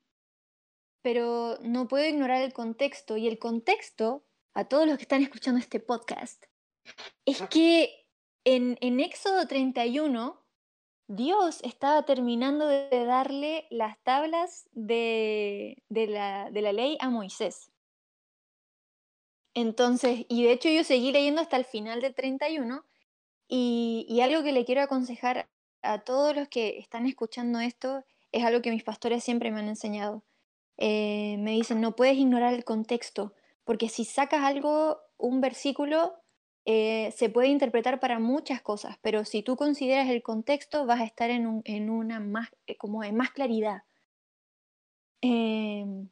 pero 1.02 1.58
no 1.62 1.88
puedo 1.88 2.06
ignorar 2.06 2.42
el 2.42 2.52
contexto. 2.52 3.16
Y 3.16 3.28
el 3.28 3.38
contexto 3.38 4.24
a 4.54 4.64
todos 4.64 4.86
los 4.86 4.96
que 4.96 5.02
están 5.02 5.22
escuchando 5.22 5.60
este 5.60 5.80
podcast 5.80 6.44
es 7.26 7.42
que 7.42 8.06
en, 8.44 8.76
en 8.80 9.00
Éxodo 9.00 9.46
31 9.46 10.42
Dios 11.08 11.60
estaba 11.62 12.04
terminando 12.04 12.66
de 12.66 13.04
darle 13.04 13.66
las 13.70 14.02
tablas 14.02 14.68
de, 14.72 15.82
de, 15.88 16.06
la, 16.06 16.50
de 16.50 16.62
la 16.62 16.72
ley 16.72 16.96
a 17.00 17.10
Moisés. 17.10 17.70
Entonces, 19.54 20.24
y 20.28 20.44
de 20.44 20.52
hecho 20.52 20.70
yo 20.70 20.84
seguí 20.84 21.12
leyendo 21.12 21.42
hasta 21.42 21.58
el 21.58 21.66
final 21.66 22.00
del 22.00 22.14
31 22.14 22.84
y, 23.48 24.06
y 24.08 24.22
algo 24.22 24.42
que 24.42 24.52
le 24.52 24.64
quiero 24.64 24.80
aconsejar 24.80 25.50
a 25.82 25.98
todos 25.98 26.34
los 26.34 26.48
que 26.48 26.78
están 26.78 27.06
escuchando 27.06 27.60
esto 27.60 28.04
es 28.30 28.44
algo 28.44 28.62
que 28.62 28.70
mis 28.70 28.84
pastores 28.84 29.22
siempre 29.22 29.50
me 29.50 29.60
han 29.60 29.68
enseñado. 29.68 30.22
Eh, 30.84 31.36
me 31.38 31.52
dicen, 31.52 31.80
no 31.80 31.94
puedes 31.94 32.16
ignorar 32.16 32.54
el 32.54 32.64
contexto, 32.64 33.34
porque 33.62 33.88
si 33.88 34.04
sacas 34.04 34.42
algo, 34.42 34.98
un 35.16 35.40
versículo, 35.40 36.16
eh, 36.64 37.14
se 37.16 37.28
puede 37.28 37.46
interpretar 37.46 38.00
para 38.00 38.18
muchas 38.18 38.62
cosas, 38.62 38.98
pero 39.00 39.24
si 39.24 39.44
tú 39.44 39.54
consideras 39.54 40.08
el 40.08 40.24
contexto, 40.24 40.84
vas 40.84 41.00
a 41.00 41.04
estar 41.04 41.30
en, 41.30 41.46
un, 41.46 41.62
en 41.66 41.88
una 41.88 42.18
más, 42.18 42.48
eh, 42.66 42.76
como 42.76 43.04
en 43.04 43.14
más 43.14 43.30
claridad. 43.30 43.84
Em, 45.20 46.08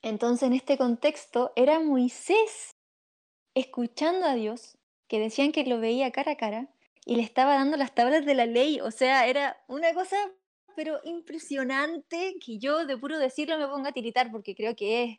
entonces, 0.00 0.46
en 0.46 0.54
este 0.54 0.78
contexto, 0.78 1.52
era 1.54 1.78
Moisés 1.78 2.76
escuchando 3.54 4.24
a 4.24 4.32
Dios, 4.32 4.78
que 5.06 5.20
decían 5.20 5.52
que 5.52 5.66
lo 5.66 5.80
veía 5.80 6.12
cara 6.12 6.32
a 6.32 6.36
cara, 6.36 6.70
y 7.04 7.16
le 7.16 7.22
estaba 7.22 7.56
dando 7.56 7.76
las 7.76 7.94
tablas 7.94 8.24
de 8.24 8.34
la 8.34 8.46
ley. 8.46 8.80
O 8.80 8.90
sea, 8.90 9.26
era 9.26 9.62
una 9.68 9.92
cosa, 9.92 10.16
pero 10.78 11.00
impresionante, 11.02 12.36
que 12.38 12.60
yo 12.60 12.86
de 12.86 12.96
puro 12.96 13.18
decirlo 13.18 13.58
me 13.58 13.66
ponga 13.66 13.88
a 13.88 13.92
tiritar, 13.92 14.30
porque 14.30 14.54
creo 14.54 14.76
que 14.76 15.02
es... 15.02 15.18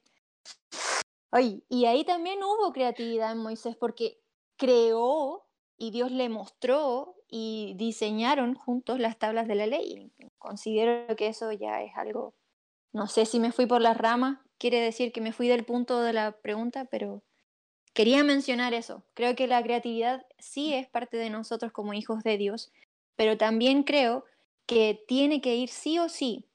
Ay, 1.31 1.65
y 1.67 1.83
ahí 1.83 2.05
también 2.05 2.41
hubo 2.41 2.71
creatividad 2.71 3.33
en 3.33 3.39
Moisés, 3.39 3.75
porque 3.75 4.21
creó 4.55 5.45
y 5.77 5.91
Dios 5.91 6.13
le 6.13 6.29
mostró 6.29 7.17
y 7.27 7.73
diseñaron 7.75 8.55
juntos 8.55 9.01
las 9.01 9.19
tablas 9.19 9.49
de 9.49 9.55
la 9.55 9.67
ley. 9.67 10.13
Considero 10.37 11.13
que 11.17 11.27
eso 11.27 11.51
ya 11.51 11.83
es 11.83 11.91
algo, 11.97 12.33
no 12.93 13.07
sé 13.07 13.25
si 13.25 13.41
me 13.41 13.51
fui 13.51 13.65
por 13.65 13.81
las 13.81 13.97
ramas, 13.97 14.39
quiere 14.59 14.79
decir 14.79 15.11
que 15.11 15.19
me 15.19 15.33
fui 15.33 15.49
del 15.49 15.65
punto 15.65 15.99
de 15.99 16.13
la 16.13 16.31
pregunta, 16.31 16.85
pero 16.85 17.21
quería 17.93 18.23
mencionar 18.23 18.73
eso. 18.73 19.03
Creo 19.13 19.35
que 19.35 19.45
la 19.45 19.61
creatividad 19.61 20.25
sí 20.37 20.73
es 20.73 20.87
parte 20.87 21.17
de 21.17 21.29
nosotros 21.29 21.73
como 21.73 21.93
hijos 21.93 22.23
de 22.23 22.37
Dios, 22.37 22.71
pero 23.17 23.37
también 23.37 23.83
creo 23.83 24.23
que 24.69 25.03
tiene 25.07 25.41
que 25.41 25.55
ir 25.55 25.69
sí 25.69 25.97
o 25.97 26.09
sí, 26.09 26.45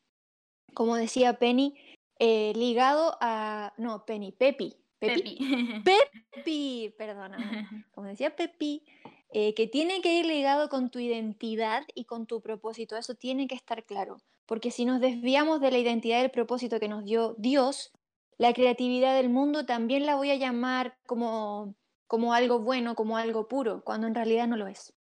como 0.72 0.94
decía 0.94 1.40
Penny, 1.40 1.74
eh, 2.20 2.52
ligado 2.54 3.18
a, 3.20 3.74
no, 3.76 4.06
Penny, 4.06 4.30
Pepi, 4.30 4.76
Pepi, 5.00 5.82
Pepi, 5.82 6.94
perdóname, 6.98 7.34
como 7.90 8.06
decía 8.06 8.36
Pepi, 8.36 8.84
eh, 9.30 9.52
que 9.54 9.66
tiene 9.66 10.00
que 10.00 10.14
ir 10.20 10.26
ligado 10.26 10.68
con 10.68 10.90
tu 10.90 11.00
identidad 11.00 11.82
y 11.92 12.04
con 12.04 12.26
tu 12.26 12.40
propósito, 12.40 12.96
eso 12.96 13.16
tiene 13.16 13.48
que 13.48 13.56
estar 13.56 13.84
claro, 13.84 14.18
porque 14.46 14.70
si 14.70 14.84
nos 14.84 15.00
desviamos 15.00 15.60
de 15.60 15.72
la 15.72 15.78
identidad 15.78 16.20
y 16.20 16.24
el 16.26 16.30
propósito 16.30 16.78
que 16.78 16.88
nos 16.88 17.04
dio 17.04 17.34
Dios, 17.36 17.90
la 18.38 18.52
creatividad 18.52 19.16
del 19.16 19.28
mundo 19.28 19.66
también 19.66 20.06
la 20.06 20.14
voy 20.14 20.30
a 20.30 20.36
llamar 20.36 20.96
como, 21.04 21.74
como 22.06 22.32
algo 22.32 22.60
bueno, 22.60 22.94
como 22.94 23.16
algo 23.16 23.48
puro, 23.48 23.82
cuando 23.82 24.06
en 24.06 24.14
realidad 24.14 24.46
no 24.46 24.56
lo 24.56 24.68
es. 24.68 24.94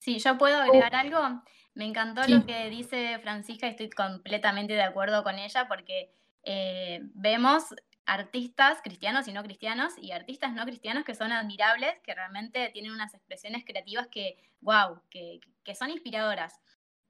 Sí, 0.00 0.18
yo 0.18 0.36
puedo 0.36 0.58
agregar 0.58 0.96
algo. 0.96 1.18
Me 1.74 1.84
encantó 1.84 2.22
lo 2.28 2.46
que 2.46 2.70
dice 2.70 3.18
Francisca, 3.18 3.66
estoy 3.66 3.90
completamente 3.90 4.74
de 4.74 4.82
acuerdo 4.82 5.24
con 5.24 5.38
ella 5.38 5.66
porque 5.66 6.10
eh, 6.44 7.00
vemos 7.14 7.74
artistas 8.06 8.78
cristianos 8.82 9.26
y 9.28 9.32
no 9.32 9.42
cristianos 9.42 9.94
y 9.96 10.12
artistas 10.12 10.52
no 10.52 10.64
cristianos 10.66 11.04
que 11.04 11.14
son 11.14 11.32
admirables, 11.32 11.98
que 12.04 12.14
realmente 12.14 12.70
tienen 12.70 12.92
unas 12.92 13.14
expresiones 13.14 13.64
creativas 13.64 14.06
que, 14.08 14.36
wow, 14.60 15.00
que, 15.10 15.40
que 15.64 15.74
son 15.74 15.90
inspiradoras. 15.90 16.60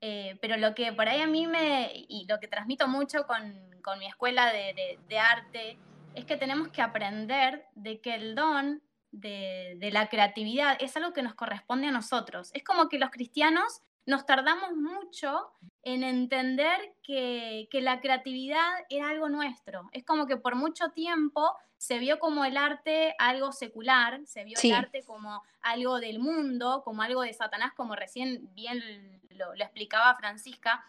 Eh, 0.00 0.38
pero 0.40 0.56
lo 0.56 0.74
que 0.74 0.92
por 0.92 1.08
ahí 1.08 1.20
a 1.20 1.26
mí 1.26 1.46
me, 1.46 1.90
y 1.94 2.26
lo 2.28 2.38
que 2.38 2.48
transmito 2.48 2.88
mucho 2.88 3.26
con, 3.26 3.54
con 3.82 3.98
mi 3.98 4.06
escuela 4.06 4.52
de, 4.52 4.98
de, 5.08 5.18
arte, 5.18 5.78
es 6.14 6.24
que 6.24 6.36
tenemos 6.36 6.68
que 6.68 6.82
aprender 6.82 7.66
de 7.74 8.00
que 8.00 8.14
el 8.14 8.34
don 8.34 8.82
de, 9.12 9.76
de, 9.78 9.90
la 9.90 10.08
creatividad 10.08 10.76
es 10.80 10.96
algo 10.96 11.12
que 11.12 11.22
nos 11.22 11.34
corresponde 11.34 11.88
a 11.88 11.92
nosotros. 11.92 12.50
Es 12.52 12.62
como 12.64 12.88
que 12.88 12.98
los 12.98 13.10
cristianos 13.10 13.80
nos 14.06 14.26
tardamos 14.26 14.72
mucho 14.72 15.50
en 15.82 16.02
entender 16.02 16.94
que, 17.02 17.68
que, 17.70 17.80
la 17.80 18.00
creatividad 18.00 18.70
era 18.90 19.08
algo 19.08 19.28
nuestro. 19.28 19.88
Es 19.92 20.04
como 20.04 20.26
que 20.26 20.36
por 20.36 20.56
mucho 20.56 20.90
tiempo 20.90 21.54
se 21.78 21.98
vio 21.98 22.18
como 22.18 22.44
el 22.44 22.56
arte 22.56 23.14
algo 23.18 23.52
secular, 23.52 24.20
se 24.26 24.44
vio 24.44 24.56
el 24.62 24.72
arte 24.72 25.02
como 25.04 25.42
algo 25.60 26.00
del 26.00 26.18
mundo, 26.18 26.82
como 26.84 27.02
algo 27.02 27.22
de 27.22 27.32
Satanás, 27.32 27.72
como 27.74 27.94
recién 27.94 28.48
bien 28.54 29.20
lo, 29.30 29.54
explicaba 29.54 30.16
Francisca. 30.16 30.84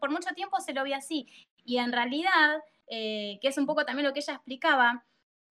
por 0.00 0.10
mucho 0.10 0.34
tiempo 0.34 0.60
se 0.60 0.74
lo 0.74 0.84
vio 0.84 0.96
así. 0.96 1.28
Y 1.64 1.78
en 1.78 1.92
realidad, 1.92 2.62
eh, 2.88 3.38
que 3.40 3.48
es 3.48 3.58
un 3.58 3.66
poco 3.66 3.84
también 3.84 4.06
lo 4.06 4.12
que 4.12 4.20
ella 4.20 4.34
explicaba, 4.34 5.04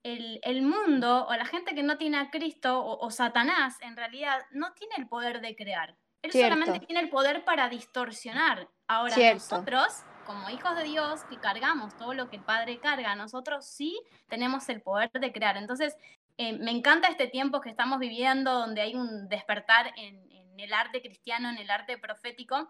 el, 0.03 0.41
el, 0.43 0.63
mundo 0.63 1.27
o 1.27 1.33
la 1.33 1.45
gente 1.45 1.73
que 1.73 1.83
no 1.83 1.97
tiene 1.97 2.17
a 2.17 2.29
Cristo 2.29 2.81
o, 2.81 3.05
o 3.05 3.09
Satanás 3.09 3.77
en 3.79 3.95
realidad 3.95 4.41
no 4.51 4.73
tiene 4.73 4.95
el 4.97 5.07
poder 5.07 5.39
de 5.39 5.55
crear 5.55 5.95
él 6.23 6.31
solamente 6.31 6.79
tiene 6.79 7.01
el 7.01 7.09
poder 7.09 7.43
para 7.43 7.69
distorsionar. 7.69 8.69
Ahora 8.87 9.15
nosotros, 9.33 10.03
como 10.25 10.49
hijos 10.49 10.75
de 10.77 10.83
Dios, 10.83 11.21
que 11.29 11.37
cargamos 11.37 11.95
todo 11.97 12.13
lo 12.13 12.29
que 12.29 12.37
el 12.37 12.43
Padre 12.43 12.79
carga, 12.79 13.15
nosotros 13.15 13.65
sí 13.65 14.01
tenemos 14.29 14.67
el 14.69 14.81
poder 14.81 15.11
de 15.11 15.31
crear. 15.33 15.57
Entonces, 15.57 15.95
eh, 16.37 16.57
me 16.57 16.71
encanta 16.71 17.09
este 17.09 17.27
tiempo 17.27 17.59
que 17.59 17.69
estamos 17.69 17.99
viviendo, 17.99 18.53
donde 18.53 18.81
hay 18.81 18.95
un 18.95 19.27
despertar 19.27 19.91
en, 19.97 20.31
en 20.31 20.59
el 20.59 20.73
arte 20.73 21.01
cristiano, 21.01 21.49
en 21.49 21.57
el 21.57 21.69
arte 21.69 21.97
profético, 21.97 22.69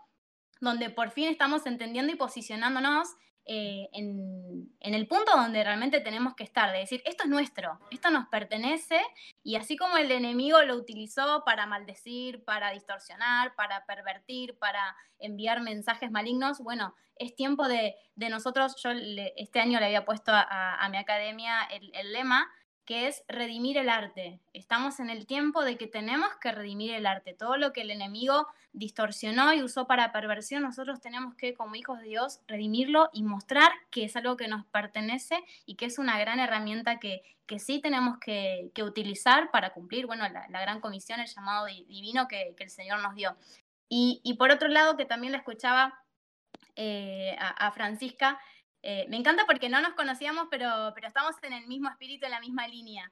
donde 0.60 0.90
por 0.90 1.12
fin 1.12 1.30
estamos 1.30 1.66
entendiendo 1.68 2.12
y 2.12 2.16
posicionándonos 2.16 3.08
eh, 3.46 3.90
en, 3.92 4.72
el 4.80 5.08
punto 5.08 5.32
donde 5.36 5.64
realmente 5.64 6.00
tenemos 6.00 6.36
que 6.36 6.44
estar, 6.44 6.72
de 6.72 6.80
decir, 6.80 7.02
esto 7.06 7.24
es 7.24 7.30
nuestro, 7.30 7.80
esto 7.92 8.10
nos 8.10 8.28
pertenece, 8.28 9.02
y 9.44 9.56
así 9.56 9.76
como 9.76 9.98
el 9.98 10.12
enemigo 10.12 10.62
lo 10.62 10.76
utilizó 10.76 11.44
para 11.46 11.66
maldecir, 11.66 12.44
para 12.44 12.72
distorsionar, 12.72 13.56
para 13.56 13.86
pervertir, 13.86 14.58
para 14.58 14.96
enviar 15.20 15.62
mensajes 15.62 16.12
malignos, 16.12 16.60
bueno, 16.60 16.96
es 17.16 17.36
tiempo 17.36 17.68
de, 17.68 17.96
nosotros, 18.16 18.76
yo 18.82 18.92
este 18.92 19.60
año 19.60 19.80
le 19.80 19.88
había 19.88 20.06
puesto 20.06 20.32
a, 20.34 20.88
mi 20.90 20.98
academia 20.98 21.64
el 21.64 22.14
lema, 22.14 22.50
que 22.86 23.08
es 23.08 23.24
redimir 23.28 23.78
el 23.78 23.90
arte. 23.90 24.40
Estamos 24.52 25.00
en 25.00 25.10
el 25.10 25.26
tiempo 25.26 25.64
de 25.64 25.78
que 25.78 25.88
tenemos 25.88 26.30
que 26.42 26.52
redimir 26.52 26.94
el 26.94 27.06
arte. 27.06 27.34
Todo 27.34 27.58
lo 27.58 27.72
que 27.72 27.82
el 27.82 27.92
enemigo 27.92 28.48
distorsionó 28.74 29.54
y 29.54 29.64
usó 29.64 29.88
para 29.88 30.12
perversión, 30.12 30.64
nosotros 30.64 31.00
tenemos 31.00 31.36
que, 31.36 31.54
como 31.54 31.76
hijos 31.76 32.00
de 32.00 32.08
Dios, 32.08 32.42
redimirlo 32.48 33.10
y 33.14 33.24
mostrar 33.24 33.72
que 33.90 34.04
es 34.04 34.16
algo 34.16 34.36
que 34.36 34.48
nos 34.48 34.66
pertenece 34.66 35.38
y 35.66 35.76
que 35.76 35.86
es 35.86 35.98
una 35.98 36.20
gran 36.20 36.40
herramienta 36.40 37.00
que, 37.00 37.24
que 37.46 37.60
sí 37.60 37.80
tenemos 37.80 38.18
que, 38.20 38.72
utilizar 38.84 39.50
para 39.52 39.72
cumplir, 39.72 40.06
bueno, 40.06 40.28
la, 40.28 40.62
gran 40.62 40.82
comisión, 40.82 41.20
el 41.22 41.28
llamado 41.28 41.68
divino 41.68 42.28
que, 42.28 42.54
el 42.58 42.70
Señor 42.70 43.00
nos 43.00 43.16
dio. 43.16 43.36
Y, 43.88 44.36
por 44.40 44.50
otro 44.50 44.68
lado, 44.68 44.98
que 44.98 45.06
también 45.06 45.32
le 45.34 45.38
escuchaba 45.38 46.02
eh, 46.76 47.36
a 47.38 47.72
Francisca, 47.72 48.40
eh, 48.84 49.06
me 49.08 49.16
encanta 49.16 49.46
porque 49.46 49.70
no 49.70 49.82
nos 49.82 49.94
conocíamos, 49.94 50.48
pero, 50.52 50.92
pero 50.94 51.08
estamos 51.08 51.36
en 51.42 51.54
el 51.54 51.68
mismo 51.68 51.90
espíritu, 51.90 52.26
en 52.26 52.32
la 52.32 52.42
misma 52.42 52.68
línea. 52.68 53.10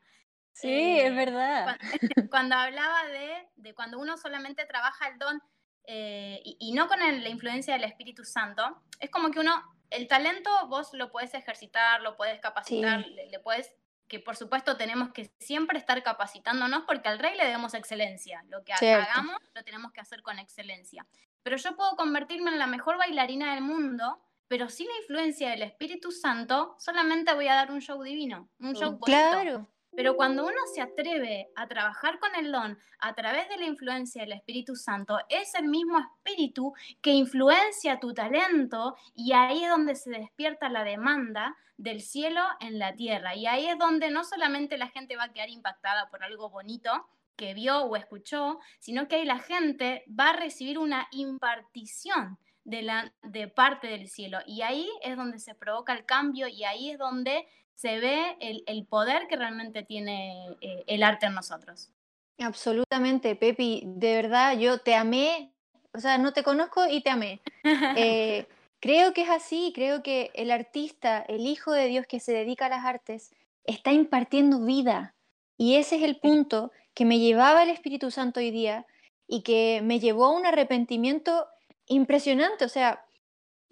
Sí, 0.51 0.99
es 0.99 1.11
eh, 1.11 1.11
verdad. 1.11 1.77
Cuando, 2.29 2.55
hablaba 2.55 3.05
de, 3.07 3.47
de, 3.55 3.73
cuando 3.73 3.97
uno 3.97 4.17
solamente 4.17 4.65
trabaja 4.65 5.07
el 5.07 5.17
don 5.17 5.41
eh, 5.85 6.41
y, 6.43 6.73
no 6.73 6.87
con 6.87 6.99
la 6.99 7.29
influencia 7.29 7.73
del 7.73 7.85
Espíritu 7.85 8.23
Santo, 8.25 8.81
es 8.99 9.09
como 9.09 9.31
que 9.31 9.39
uno, 9.39 9.63
el 9.89 10.07
talento 10.07 10.49
vos 10.67 10.93
lo 10.93 11.09
puedes 11.09 11.33
ejercitar, 11.33 12.01
lo 12.01 12.15
puedes 12.15 12.39
capacitar, 12.39 13.05
le, 13.07 13.39
puedes, 13.39 13.73
que 14.07 14.19
por 14.19 14.35
supuesto 14.35 14.77
tenemos 14.77 15.11
que 15.11 15.31
siempre 15.39 15.79
estar 15.79 16.03
capacitándonos 16.03 16.83
porque 16.83 17.09
al 17.09 17.19
rey 17.19 17.35
le 17.35 17.45
debemos 17.45 17.73
excelencia. 17.73 18.43
Lo 18.49 18.63
que 18.63 18.73
hagamos 18.73 19.37
lo 19.53 19.63
tenemos 19.63 19.91
que 19.91 20.01
hacer 20.01 20.21
con 20.21 20.37
excelencia. 20.37 21.05
Pero 21.43 21.57
yo 21.57 21.75
puedo 21.75 21.95
convertirme 21.95 22.51
en 22.51 22.59
la 22.59 22.67
mejor 22.67 22.97
bailarina 22.97 23.55
del 23.55 23.63
mundo 23.63 24.21
pero 24.51 24.67
sin 24.67 24.85
la 24.87 24.97
influencia 24.99 25.49
del 25.51 25.61
Espíritu 25.61 26.11
Santo, 26.11 26.75
solamente 26.77 27.33
voy 27.33 27.47
a 27.47 27.55
dar 27.55 27.71
un 27.71 27.79
show 27.79 28.03
divino, 28.03 28.49
un 28.59 28.75
show 28.75 28.97
bonito. 28.97 29.05
Claro. 29.05 29.69
Pero 29.95 30.17
cuando 30.17 30.43
uno 30.43 30.59
se 30.75 30.81
atreve 30.81 31.47
a 31.55 31.69
trabajar 31.69 32.19
con 32.19 32.35
el 32.35 32.51
don 32.51 32.77
a 32.99 33.15
través 33.15 33.47
de 33.47 33.55
la 33.55 33.63
influencia 33.63 34.23
del 34.23 34.33
Espíritu 34.33 34.75
Santo, 34.75 35.17
es 35.29 35.55
el 35.55 35.69
mismo 35.69 35.99
Espíritu 35.99 36.73
que 37.01 37.11
influencia 37.11 38.01
tu 38.01 38.13
talento 38.13 38.97
y 39.15 39.31
ahí 39.31 39.63
es 39.63 39.69
donde 39.69 39.95
se 39.95 40.09
despierta 40.09 40.67
la 40.67 40.83
demanda 40.83 41.55
del 41.77 42.01
cielo 42.01 42.41
en 42.59 42.77
la 42.77 42.93
tierra. 42.93 43.33
Y 43.37 43.47
ahí 43.47 43.67
es 43.67 43.77
donde 43.77 44.11
no 44.11 44.25
solamente 44.25 44.77
la 44.77 44.89
gente 44.89 45.15
va 45.15 45.23
a 45.23 45.31
quedar 45.31 45.49
impactada 45.49 46.09
por 46.09 46.25
algo 46.25 46.49
bonito 46.49 47.07
que 47.37 47.53
vio 47.53 47.85
o 47.85 47.95
escuchó, 47.95 48.59
sino 48.79 49.07
que 49.07 49.15
ahí 49.15 49.25
la 49.25 49.39
gente 49.39 50.03
va 50.07 50.31
a 50.31 50.35
recibir 50.35 50.77
una 50.77 51.07
impartición 51.11 52.37
de, 52.63 52.81
la, 52.81 53.13
de 53.23 53.47
parte 53.47 53.87
del 53.87 54.07
cielo. 54.07 54.39
Y 54.45 54.61
ahí 54.61 54.89
es 55.03 55.17
donde 55.17 55.39
se 55.39 55.55
provoca 55.55 55.93
el 55.93 56.05
cambio 56.05 56.47
y 56.47 56.63
ahí 56.63 56.91
es 56.91 56.97
donde 56.97 57.47
se 57.75 57.99
ve 57.99 58.37
el, 58.39 58.85
poder 58.85 59.27
que 59.27 59.35
realmente 59.35 59.83
tiene 59.83 60.55
eh, 60.61 60.83
el 60.87 61.03
arte 61.03 61.25
en 61.25 61.33
nosotros. 61.33 61.89
Absolutamente, 62.37 63.35
Pepi, 63.35 63.83
de 63.85 64.15
verdad, 64.15 64.57
yo 64.57 64.79
te 64.79 64.95
amé, 64.95 65.51
o 65.93 65.99
sea, 65.99 66.17
no 66.17 66.33
te 66.33 66.43
conozco 66.43 66.87
y 66.87 67.01
te 67.01 67.09
amé. 67.09 67.41
Eh, 67.97 68.47
creo 68.79 69.13
que 69.13 69.21
es 69.21 69.29
así, 69.29 69.71
creo 69.75 70.01
que 70.01 70.31
el 70.33 70.51
artista, 70.51 71.19
el 71.27 71.45
Hijo 71.45 71.71
de 71.71 71.87
Dios 71.87 72.05
que 72.07 72.19
se 72.19 72.33
dedica 72.33 72.65
a 72.65 72.69
las 72.69 72.85
artes, 72.85 73.31
está 73.63 73.91
impartiendo 73.91 74.65
vida. 74.65 75.13
Y 75.57 75.75
ese 75.75 75.97
es 75.97 76.03
el 76.03 76.19
punto 76.19 76.71
que 76.93 77.05
me 77.05 77.19
llevaba 77.19 77.63
el 77.63 77.69
Espíritu 77.69 78.11
Santo 78.11 78.39
hoy 78.39 78.51
día 78.51 78.85
y 79.27 79.43
que 79.43 79.81
me 79.83 79.99
llevó 79.99 80.25
a 80.25 80.37
un 80.37 80.45
arrepentimiento 80.45 81.47
impresionante. 81.91 82.65
O 82.65 82.69
sea, 82.69 83.05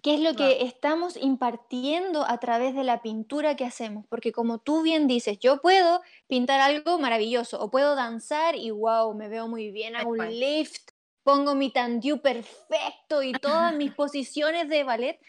¿qué 0.02 0.16
es 0.16 0.22
lo 0.22 0.36
que 0.36 0.64
estamos 0.64 1.18
impartiendo 1.18 2.26
a 2.26 2.40
través 2.40 2.76
de 2.76 2.84
la 2.84 3.02
pintura 3.02 3.56
que 3.56 3.66
hacemos? 3.66 4.06
Porque 4.08 4.32
como 4.32 4.60
tú 4.60 4.82
bien 4.82 5.08
dices, 5.08 5.40
yo 5.40 5.62
puedo 5.62 6.02
pintar 6.28 6.60
algo 6.62 7.00
maravilloso 7.00 7.60
o 7.60 7.72
puedo 7.72 7.96
danzar 7.96 8.56
y 8.56 8.72
wow, 8.72 9.14
me 9.16 9.28
veo 9.28 9.48
muy 9.48 9.72
bien, 9.72 9.96
hago 9.96 10.12
un 10.12 10.40
lift, 10.40 10.92
pongo 11.24 11.56
mi 11.56 11.72
tendu 11.72 12.22
perfecto 12.22 13.24
y 13.24 13.34
todas 13.34 13.76
mis 13.76 13.94
posiciones 13.96 14.70
de 14.70 14.84
ballet, 14.84 15.20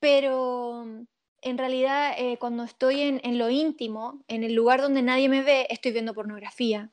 pero 0.00 0.84
en 1.42 1.58
realidad 1.58 2.14
eh, 2.16 2.38
cuando 2.38 2.64
estoy 2.64 3.20
en, 3.22 3.38
lo 3.38 3.50
íntimo, 3.50 4.24
en 4.28 4.44
el 4.44 4.54
lugar 4.54 4.80
donde 4.80 5.02
nadie 5.02 5.28
me 5.28 5.42
ve, 5.42 5.66
estoy 5.68 5.92
viendo 5.92 6.14
pornografía. 6.14 6.90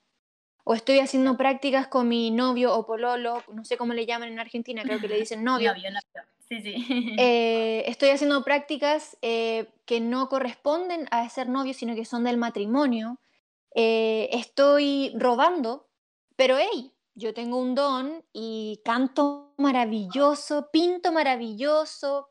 O 0.63 0.73
estoy 0.73 0.99
haciendo 0.99 1.37
prácticas 1.37 1.87
con 1.87 2.07
mi 2.07 2.31
novio 2.31 2.73
o 2.75 2.85
pololo, 2.85 3.43
no 3.51 3.65
sé 3.65 3.77
cómo 3.77 3.93
le 3.93 4.05
llaman 4.05 4.29
en 4.29 4.39
Argentina, 4.39 4.83
creo 4.83 4.99
que 4.99 5.07
le 5.07 5.17
dicen 5.17 5.43
novio. 5.43 5.73
novio, 5.73 5.89
novio. 5.91 6.29
Sí, 6.47 6.61
sí. 6.61 7.15
Eh, 7.17 7.83
estoy 7.87 8.09
haciendo 8.09 8.43
prácticas 8.43 9.17
eh, 9.21 9.67
que 9.85 9.99
no 9.99 10.29
corresponden 10.29 11.07
a 11.11 11.27
ser 11.29 11.49
novio, 11.49 11.73
sino 11.73 11.95
que 11.95 12.05
son 12.05 12.23
del 12.23 12.37
matrimonio. 12.37 13.19
estoy 13.73 15.13
robando, 15.15 15.87
pero 16.35 16.57
hey, 16.57 16.91
yo 17.15 17.33
tengo 17.33 17.57
un 17.57 17.73
don 17.75 18.23
y 18.33 18.81
canto 18.83 19.53
maravilloso, 19.57 20.69
pinto 20.71 21.11
maravilloso, 21.11 22.29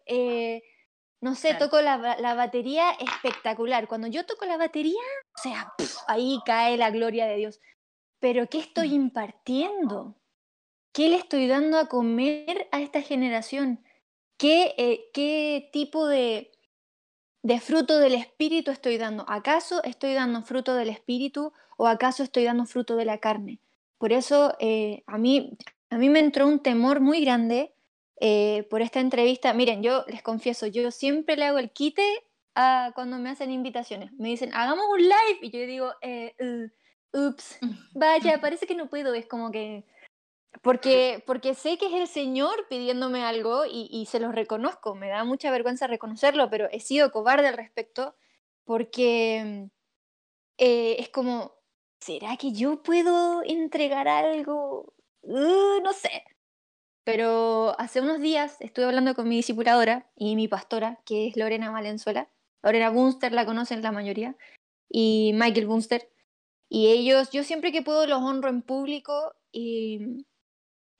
no 1.20 1.34
sé, 1.34 1.54
toco 1.54 1.80
la, 1.82 1.96
batería 2.34 2.92
espectacular. 2.92 3.88
Cuando 3.88 4.06
yo 4.06 4.24
toco 4.24 4.46
la 4.46 4.56
batería, 4.56 5.00
o 5.34 5.38
sea, 5.42 5.72
ahí 6.08 6.40
cae 6.46 6.78
la 6.78 6.90
gloria 6.90 7.26
de 7.26 7.36
Dios. 7.36 7.60
Pero 8.20 8.48
¿qué 8.48 8.58
estoy 8.58 8.94
impartiendo? 8.94 10.14
¿Qué 10.92 11.08
le 11.08 11.16
estoy 11.16 11.46
dando 11.46 11.78
a 11.78 11.88
comer 11.88 12.68
a 12.70 12.80
esta 12.80 13.02
generación? 13.02 13.82
¿Qué, 14.36 14.74
eh, 14.76 15.10
qué 15.12 15.70
tipo 15.72 16.06
de, 16.06 16.52
de 17.42 17.60
fruto 17.60 17.98
del 17.98 18.14
Espíritu 18.14 18.70
estoy 18.70 18.98
dando? 18.98 19.24
¿Acaso 19.28 19.82
estoy 19.84 20.14
dando 20.14 20.42
fruto 20.42 20.74
del 20.74 20.90
Espíritu 20.90 21.52
o 21.76 21.86
acaso 21.86 22.22
estoy 22.22 22.44
dando 22.44 22.66
fruto 22.66 22.96
de 22.96 23.04
la 23.06 23.18
carne? 23.18 23.60
Por 23.98 24.12
eso 24.12 24.54
eh, 24.60 25.02
a, 25.06 25.18
mí, 25.18 25.56
a 25.90 25.98
mí 25.98 26.08
me 26.08 26.20
entró 26.20 26.46
un 26.46 26.60
temor 26.60 27.00
muy 27.00 27.22
grande 27.22 27.74
eh, 28.20 28.66
por 28.70 28.82
esta 28.82 29.00
entrevista. 29.00 29.54
Miren, 29.54 29.82
yo 29.82 30.04
les 30.08 30.22
confieso, 30.22 30.66
yo 30.66 30.90
siempre 30.90 31.36
le 31.36 31.44
hago 31.44 31.58
el 31.58 31.70
quite 31.70 32.02
a 32.54 32.92
cuando 32.94 33.18
me 33.18 33.30
hacen 33.30 33.50
invitaciones. 33.50 34.12
Me 34.12 34.28
dicen, 34.28 34.52
hagamos 34.54 34.84
un 34.92 35.02
live. 35.02 35.38
Y 35.42 35.50
yo 35.50 35.60
digo, 35.66 35.92
eh, 36.02 36.34
uh, 36.40 36.79
ups, 37.12 37.58
vaya, 37.94 38.40
parece 38.40 38.66
que 38.66 38.74
no 38.74 38.88
puedo. 38.88 39.14
Es 39.14 39.26
como 39.26 39.50
que. 39.50 39.84
Porque, 40.62 41.22
porque 41.26 41.54
sé 41.54 41.78
que 41.78 41.86
es 41.86 41.92
el 41.92 42.08
Señor 42.08 42.66
pidiéndome 42.68 43.22
algo 43.22 43.64
y, 43.66 44.06
se 44.06 44.18
lo 44.18 44.32
reconozco. 44.32 44.94
Me 44.94 45.08
da 45.08 45.24
mucha 45.24 45.50
vergüenza 45.50 45.86
reconocerlo, 45.86 46.50
pero 46.50 46.68
he 46.72 46.80
sido 46.80 47.12
cobarde 47.12 47.48
al 47.48 47.56
respecto 47.56 48.16
porque 48.64 49.68
eh, 50.58 50.96
es 50.98 51.08
como, 51.08 51.54
¿será 52.00 52.36
que 52.36 52.52
yo 52.52 52.82
puedo 52.82 53.42
entregar 53.44 54.08
algo? 54.08 54.92
Uh, 55.22 55.80
no 55.82 55.92
sé. 55.92 56.24
Pero 57.04 57.78
hace 57.78 58.00
unos 58.00 58.20
días 58.20 58.60
estuve 58.60 58.86
hablando 58.86 59.14
con 59.14 59.28
mi 59.28 59.36
discipuladora 59.36 60.10
y 60.16 60.36
mi 60.36 60.48
pastora, 60.48 61.00
que 61.04 61.28
es 61.28 61.36
Lorena 61.36 61.70
Valenzuela. 61.70 62.28
Lorena 62.62 62.90
Bunster 62.90 63.32
la 63.32 63.46
conocen 63.46 63.82
la 63.82 63.92
mayoría, 63.92 64.36
y 64.90 65.32
Michael 65.34 65.66
Bunster. 65.66 66.10
Y 66.72 66.86
ellos, 66.86 67.30
yo 67.32 67.42
siempre 67.42 67.72
que 67.72 67.82
puedo 67.82 68.06
los 68.06 68.22
honro 68.22 68.48
en 68.48 68.62
público 68.62 69.34
y 69.50 70.24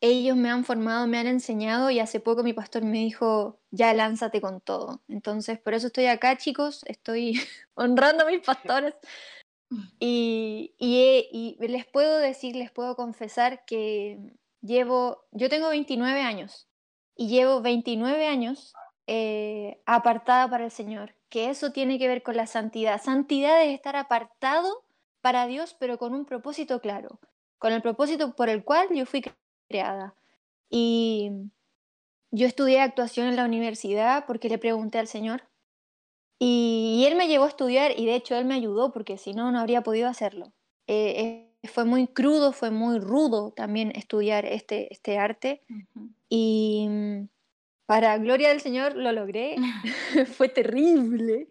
ellos 0.01 0.37
me 0.37 0.51
han 0.51 0.65
formado, 0.65 1.07
me 1.07 1.19
han 1.19 1.29
enseñado 1.29 1.91
y 1.91 2.01
hace 2.01 2.19
poco 2.19 2.43
mi 2.43 2.53
pastor 2.53 2.83
me 2.83 2.99
dijo, 2.99 3.61
ya 3.71 3.95
lánzate 3.95 4.41
con 4.41 4.61
todo. 4.61 5.01
Entonces, 5.07 5.61
por 5.61 5.75
eso 5.75 5.87
estoy 5.87 6.07
acá, 6.07 6.37
chicos, 6.37 6.83
estoy 6.87 7.35
honrando 7.75 8.25
a 8.25 8.27
mis 8.27 8.41
pastores. 8.41 8.95
Y, 10.01 10.75
y, 10.81 11.57
les 11.61 11.87
puedo 11.87 12.19
decir, 12.19 12.57
les 12.57 12.73
puedo 12.73 12.97
confesar 12.97 13.65
que 13.65 14.19
llevo, 14.63 15.25
yo 15.31 15.49
tengo 15.49 15.69
29 15.69 16.21
años 16.23 16.67
y 17.15 17.29
llevo 17.29 17.63
29 17.63 18.27
años 18.27 18.75
eh, 19.07 19.81
apartada 19.87 20.51
para 20.51 20.65
el 20.65 20.73
Señor, 20.73 21.15
que 21.29 21.51
eso 21.51 21.71
tiene 21.71 22.01
que 22.01 22.09
ver 22.09 22.25
con 22.25 22.37
la 22.37 22.49
santidad. 22.49 23.01
Santidad 23.01 23.63
es 23.63 23.73
estar 23.73 23.95
apartado 23.95 24.85
para 25.21 25.47
Dios, 25.47 25.77
pero 25.79 25.99
con 25.99 26.15
un 26.15 26.25
propósito 26.25 26.81
claro, 26.81 27.21
con 27.59 27.73
el 27.73 27.83
propósito 27.83 28.35
por 28.35 28.49
el 28.49 28.65
cual 28.65 28.89
yo 28.95 29.07
fui 29.07 29.23
creada. 29.69 30.15
Y 30.69 31.31
yo 32.31 32.47
estudié 32.47 32.81
actuación 32.81 33.27
en 33.27 33.37
la 33.37 33.45
universidad 33.45 34.25
porque 34.27 34.49
le 34.49 34.59
pregunté 34.59 34.99
al 34.99 35.09
Señor. 35.09 35.43
Y, 36.39 37.05
él 37.07 37.17
me 37.17 37.29
llevó 37.29 37.45
a 37.45 37.49
estudiar 37.49 37.93
y 37.99 38.07
de 38.07 38.15
hecho 38.15 38.35
él 38.35 38.47
me 38.47 38.55
ayudó 38.55 38.93
porque 38.93 39.19
si 39.19 39.35
no, 39.35 39.53
no 39.53 39.61
habría 39.61 39.83
podido 39.83 40.09
hacerlo. 40.09 40.53
Eh, 40.87 41.51
fue 41.65 41.85
muy 41.85 42.07
crudo, 42.07 42.53
fue 42.53 42.71
muy 42.71 42.99
rudo 42.99 43.53
también 43.53 43.93
estudiar 43.95 44.47
este, 44.47 44.93
este 44.93 45.19
arte. 45.19 45.63
Y 46.29 46.87
mm, 46.89 47.29
para 47.85 48.17
gloria 48.19 48.49
del 48.49 48.61
Señor 48.61 48.97
lo 48.97 49.13
logré. 49.13 49.57
fue 50.37 50.49
terrible. 50.49 51.49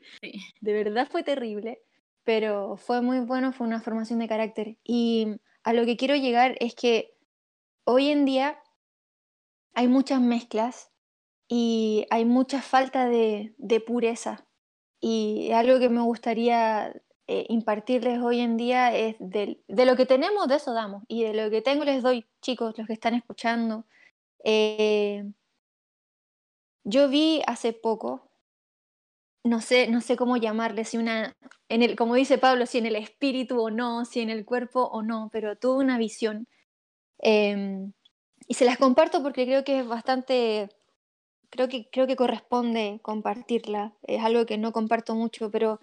De 0.62 0.74
verdad 0.74 1.08
fue 1.12 1.24
terrible. 1.24 1.82
Pero 2.30 2.78
fue 2.78 3.02
muy 3.02 3.22
bueno, 3.22 3.52
fue 3.54 3.66
una 3.66 3.82
formación 3.82 4.20
de 4.20 4.28
carácter. 4.28 4.78
Y 4.84 5.40
a 5.64 5.74
lo 5.74 5.84
que 5.84 5.98
quiero 5.98 6.16
llegar 6.16 6.56
es 6.60 6.76
que 6.76 7.18
hoy 7.86 8.10
en 8.10 8.24
día 8.24 8.62
hay 9.74 9.88
muchas 9.88 10.22
mezclas 10.22 10.92
y 11.48 12.06
hay 12.12 12.26
mucha 12.26 12.62
falta 12.62 13.10
de, 13.10 13.56
de 13.58 13.80
pureza. 13.80 14.46
Y 15.00 15.50
algo 15.54 15.80
que 15.80 15.90
me 15.90 16.02
gustaría 16.02 16.94
eh, 17.26 17.48
impartirles 17.50 18.22
hoy 18.22 18.42
en 18.42 18.58
día 18.58 18.96
es 18.96 19.16
de, 19.18 19.64
lo 19.68 19.96
que 19.96 20.06
tenemos, 20.06 20.48
de 20.48 20.58
eso 20.58 20.72
damos. 20.72 21.02
Y 21.08 21.24
de 21.24 21.34
lo 21.34 21.50
que 21.50 21.64
tengo 21.64 21.84
les 21.84 22.04
doy, 22.04 22.28
chicos, 22.44 22.78
los 22.78 22.86
que 22.86 22.94
están 22.94 23.16
escuchando. 23.16 23.88
Eh, 24.44 25.24
yo 26.84 27.10
vi 27.10 27.42
hace 27.48 27.74
poco, 27.74 28.29
no 29.44 29.62
sé, 29.62 29.88
no 29.88 30.02
sé 30.02 30.16
cómo 30.18 30.38
llamarle, 30.38 30.86
si 30.86 30.98
una, 30.98 31.36
en 31.70 31.84
el, 31.84 31.96
como 31.96 32.16
dice 32.16 32.38
Pablo, 32.38 32.66
si 32.66 32.78
en 32.80 32.86
el 32.86 32.96
espíritu 32.96 33.62
o 33.62 33.72
no, 33.72 34.06
si 34.06 34.22
en 34.22 34.30
el 34.30 34.46
cuerpo 34.46 34.84
o 34.84 35.02
no, 35.02 35.30
pero 35.32 35.58
tuve 35.58 35.84
una 35.84 35.98
visión. 35.98 36.48
Em, 37.20 37.94
y 38.48 38.54
se 38.56 38.66
las 38.66 38.78
comparto 38.78 39.24
porque 39.24 39.46
creo 39.46 39.64
que 39.64 39.80
es 39.80 39.88
bastante, 39.88 40.70
creo 41.50 41.70
que, 41.70 41.90
creo 41.92 42.08
que 42.08 42.16
corresponde 42.16 43.00
compartirla. 43.04 43.94
Es 44.04 44.24
algo 44.24 44.46
que 44.46 44.58
no 44.58 44.72
comparto 44.74 45.16
mucho, 45.16 45.52
pero 45.52 45.80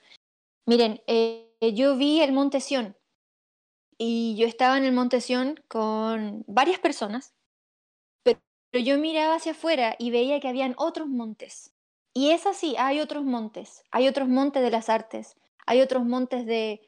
Miren, 0.68 1.00
eh, 1.06 1.48
yo 1.74 1.96
vi 1.96 2.20
el 2.20 2.32
Monte 2.32 2.60
Sión 2.60 2.96
y 3.98 4.34
yo 4.36 4.48
estaba 4.48 4.76
en 4.76 4.84
el 4.84 4.92
Monte 4.92 5.20
Sión 5.20 5.62
con 5.68 6.44
varias 6.48 6.80
personas, 6.80 7.34
pero 8.24 8.40
yo 8.72 8.98
miraba 8.98 9.36
hacia 9.36 9.52
afuera 9.52 9.94
y 9.96 10.10
veía 10.10 10.40
que 10.40 10.48
habían 10.48 10.74
otros 10.76 11.06
montes. 11.06 11.72
Y 12.16 12.30
es 12.30 12.46
así, 12.46 12.74
hay 12.78 13.00
otros 13.00 13.24
montes, 13.24 13.84
hay 13.90 14.08
otros 14.08 14.26
montes 14.26 14.62
de 14.62 14.70
las 14.70 14.88
artes, 14.88 15.36
hay 15.66 15.82
otros 15.82 16.06
montes 16.06 16.46
de, 16.46 16.80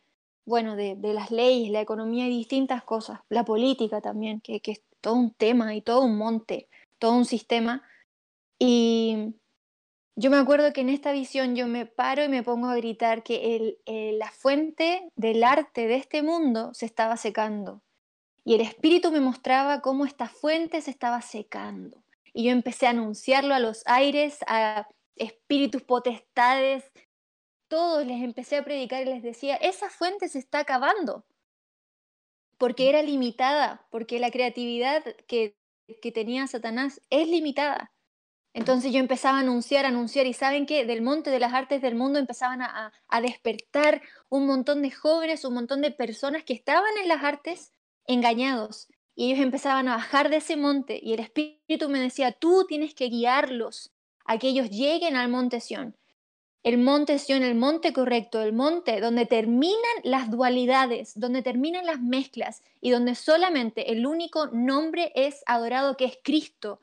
bueno, 0.46 0.74
de, 0.74 0.96
las 1.02 1.30
leyes, 1.30 1.70
la 1.70 1.82
economía 1.82 2.26
y 2.26 2.30
distintas 2.30 2.82
cosas, 2.82 3.20
la 3.28 3.44
política 3.44 4.00
también, 4.00 4.40
que, 4.40 4.60
que 4.60 4.70
es 4.70 4.82
todo 5.02 5.16
un 5.16 5.34
tema 5.34 5.74
y 5.74 5.82
todo 5.82 6.02
un 6.02 6.16
monte, 6.16 6.70
todo 6.98 7.12
un 7.12 7.26
sistema. 7.26 7.82
Y 8.58 9.34
yo 10.16 10.30
me 10.30 10.38
acuerdo 10.38 10.72
que 10.72 10.80
en 10.80 10.88
esta 10.88 11.12
visión 11.12 11.54
yo 11.54 11.66
me 11.66 11.84
paro 11.84 12.24
y 12.24 12.28
me 12.30 12.42
pongo 12.42 12.68
a 12.68 12.76
gritar 12.76 13.22
que 13.22 13.76
la 14.18 14.30
fuente 14.30 15.10
del 15.14 15.44
arte 15.44 15.88
de 15.88 15.96
este 15.96 16.22
mundo 16.22 16.72
se 16.72 16.86
estaba 16.86 17.18
secando. 17.18 17.82
Y 18.46 18.54
el 18.54 18.62
espíritu 18.62 19.12
me 19.12 19.20
mostraba 19.20 19.82
cómo 19.82 20.06
esta 20.06 20.26
fuente 20.26 20.80
se 20.80 20.90
estaba 20.90 21.20
secando. 21.20 22.02
Y 22.32 22.44
yo 22.44 22.50
empecé 22.52 22.86
a 22.86 22.90
anunciarlo 22.90 23.54
a 23.54 23.58
los 23.58 23.82
aires, 23.84 24.38
a 24.46 24.86
espíritus 25.18 25.82
potestades, 25.82 26.90
todos 27.68 28.06
les 28.06 28.22
empecé 28.22 28.56
a 28.56 28.64
predicar 28.64 29.02
y 29.02 29.06
les 29.06 29.22
decía, 29.22 29.56
esa 29.56 29.90
fuente 29.90 30.28
se 30.28 30.38
está 30.38 30.60
acabando. 30.60 31.24
Porque 32.56 32.88
era 32.88 33.02
limitada, 33.02 33.86
porque 33.90 34.18
la 34.18 34.30
creatividad 34.30 35.04
que, 35.26 35.56
que 36.02 36.10
tenía 36.10 36.46
Satanás 36.46 37.00
es 37.10 37.28
limitada. 37.28 37.92
Entonces 38.54 38.92
yo 38.92 38.98
empezaba 38.98 39.38
a 39.38 39.42
anunciar, 39.42 39.86
anunciar, 39.86 40.26
y 40.26 40.32
saben 40.32 40.66
que 40.66 40.84
del 40.84 41.02
Monte 41.02 41.30
de 41.30 41.38
las 41.38 41.52
Artes 41.52 41.82
del 41.82 41.94
Mundo 41.94 42.18
empezaban 42.18 42.62
a, 42.62 42.92
a, 43.06 43.20
despertar 43.20 44.02
un 44.30 44.46
montón 44.46 44.82
de 44.82 44.90
jóvenes, 44.90 45.44
un 45.44 45.54
montón 45.54 45.82
de 45.82 45.92
personas 45.92 46.42
que 46.42 46.54
estaban 46.54 46.90
en 47.00 47.08
las 47.08 47.22
artes 47.22 47.72
engañados. 48.06 48.88
Y 49.14 49.26
ellos 49.26 49.44
empezaban 49.44 49.86
a 49.88 49.96
bajar 49.96 50.30
de 50.30 50.38
ese 50.38 50.56
monte 50.56 50.98
y 51.00 51.12
el 51.12 51.20
Espíritu 51.20 51.88
me 51.88 52.00
decía, 52.00 52.32
tú 52.32 52.64
tienes 52.66 52.94
que 52.94 53.08
guiarlos 53.08 53.92
a 54.28 54.38
que 54.38 54.48
ellos 54.48 54.70
lleguen 54.70 55.16
al 55.16 55.28
monte 55.28 55.60
Sión. 55.60 55.96
El 56.62 56.76
monte 56.78 57.18
Sión, 57.18 57.42
el 57.42 57.54
monte 57.54 57.94
correcto, 57.94 58.42
el 58.42 58.52
monte 58.52 59.00
donde 59.00 59.24
terminan 59.24 59.78
las 60.04 60.30
dualidades, 60.30 61.18
donde 61.18 61.42
terminan 61.42 61.86
las 61.86 62.00
mezclas 62.00 62.62
y 62.80 62.90
donde 62.90 63.14
solamente 63.14 63.90
el 63.90 64.06
único 64.06 64.48
nombre 64.48 65.12
es 65.14 65.42
adorado 65.46 65.96
que 65.96 66.04
es 66.04 66.18
Cristo, 66.22 66.80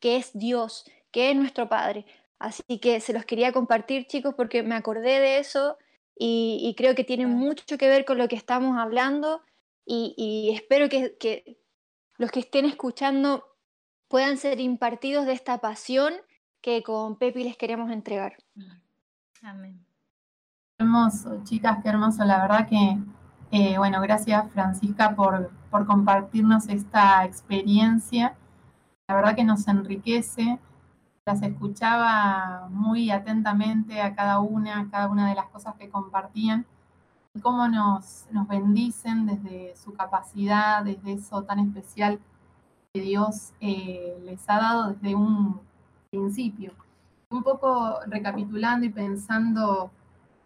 que 0.00 0.16
es 0.16 0.30
Dios, 0.34 0.84
que 1.12 1.30
es 1.30 1.36
nuestro 1.36 1.68
Padre. 1.68 2.04
Así 2.40 2.78
que 2.80 2.98
se 3.00 3.12
los 3.12 3.24
quería 3.24 3.52
compartir, 3.52 4.08
chicos, 4.08 4.34
porque 4.34 4.64
me 4.64 4.74
acordé 4.74 5.20
de 5.20 5.38
eso 5.38 5.78
y, 6.16 6.74
creo 6.76 6.96
que 6.96 7.04
tiene 7.04 7.28
mucho 7.28 7.78
que 7.78 7.88
ver 7.88 8.04
con 8.04 8.18
lo 8.18 8.26
que 8.26 8.34
estamos 8.34 8.76
hablando 8.76 9.40
y, 9.86 10.50
espero 10.52 10.88
que, 10.88 11.56
los 12.16 12.32
que 12.32 12.40
estén 12.40 12.64
escuchando 12.64 13.44
puedan 14.08 14.36
ser 14.36 14.58
impartidos 14.58 15.26
de 15.26 15.32
esta 15.32 15.58
pasión 15.58 16.14
que 16.60 16.82
con 16.82 17.16
Pepi 17.16 17.44
les 17.44 17.56
queremos 17.56 17.90
entregar. 17.90 18.36
Amén. 19.42 19.84
Hermoso, 20.78 21.42
chicas, 21.44 21.78
qué 21.82 21.88
hermoso. 21.88 22.24
La 22.24 22.40
verdad 22.40 22.68
que, 22.68 22.98
eh, 23.50 23.78
bueno, 23.78 24.00
gracias 24.00 24.50
Francisca 24.52 25.14
por, 25.14 25.50
por 25.70 25.86
compartirnos 25.86 26.68
esta 26.68 27.24
experiencia. 27.24 28.36
La 29.08 29.14
verdad 29.14 29.34
que 29.34 29.44
nos 29.44 29.66
enriquece 29.68 30.58
las 31.28 31.42
escuchaba 31.42 32.68
muy 32.70 33.10
atentamente 33.10 34.00
a 34.00 34.14
cada 34.14 34.40
una, 34.40 34.80
a 34.80 34.88
cada 34.88 35.08
una 35.10 35.28
de 35.28 35.34
las 35.34 35.46
cosas 35.50 35.74
que 35.74 35.90
compartían, 35.90 36.64
y 37.34 37.40
cómo 37.40 37.68
nos, 37.68 38.26
nos 38.30 38.48
bendicen 38.48 39.26
desde 39.26 39.76
su 39.76 39.92
capacidad, 39.92 40.82
desde 40.82 41.12
eso 41.12 41.42
tan 41.42 41.58
especial 41.58 42.18
que 42.94 43.02
Dios 43.02 43.52
eh, 43.60 44.18
les 44.24 44.48
ha 44.48 44.58
dado 44.58 44.92
desde 44.94 45.14
un 45.14 45.60
principio. 46.10 46.72
Un 47.30 47.42
poco 47.42 48.00
recapitulando 48.06 48.86
y 48.86 48.90
pensando 48.90 49.90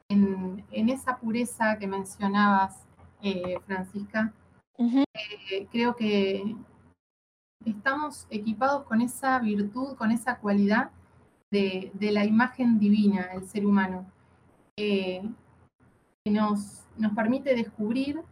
en, 0.08 0.64
esa 0.70 1.16
pureza 1.16 1.78
que 1.78 1.86
mencionabas, 1.86 2.86
eh, 3.22 3.58
Francisca, 3.66 4.32
eh, 4.78 5.66
creo 5.70 5.94
que 5.94 6.56
estamos 7.64 8.26
equipados 8.30 8.84
con 8.84 9.00
esa 9.00 9.38
virtud, 9.38 9.94
con 9.96 10.10
esa 10.10 10.38
cualidad 10.38 10.90
de, 11.50 11.92
la 12.00 12.24
imagen 12.24 12.78
divina, 12.78 13.28
el 13.34 13.46
ser 13.46 13.64
humano, 13.64 14.06
que 14.76 15.22
nos, 16.24 16.84
nos 16.96 17.12
permite 17.12 17.54
descubrir 17.54 18.22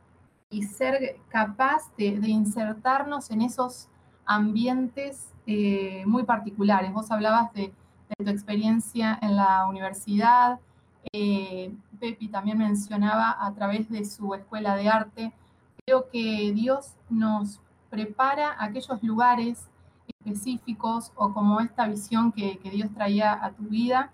y 0.50 0.64
ser 0.64 1.16
capaz 1.28 1.94
de, 1.96 2.06
insertarnos 2.28 3.30
en 3.30 3.42
esos 3.42 3.88
ambientes 4.24 5.29
eh, 5.52 6.04
muy 6.06 6.22
particulares. 6.22 6.92
Vos 6.92 7.10
hablabas 7.10 7.52
de, 7.54 7.72
tu 8.16 8.30
experiencia 8.30 9.18
en 9.20 9.34
la 9.34 9.66
universidad, 9.66 10.60
eh, 11.12 11.74
Pepi 11.98 12.28
también 12.28 12.56
mencionaba 12.56 13.36
a 13.36 13.52
través 13.52 13.90
de 13.90 14.04
su 14.04 14.32
escuela 14.32 14.76
de 14.76 14.88
arte. 14.88 15.32
Creo 15.84 16.08
que 16.08 16.52
Dios 16.54 16.94
nos 17.08 17.60
prepara 17.88 18.54
aquellos 18.60 19.02
lugares 19.02 19.68
específicos 20.06 21.10
o 21.16 21.32
como 21.34 21.58
esta 21.58 21.88
visión 21.88 22.30
que, 22.30 22.60
Dios 22.72 22.88
traía 22.94 23.32
a 23.44 23.50
tu 23.50 23.64
vida. 23.64 24.12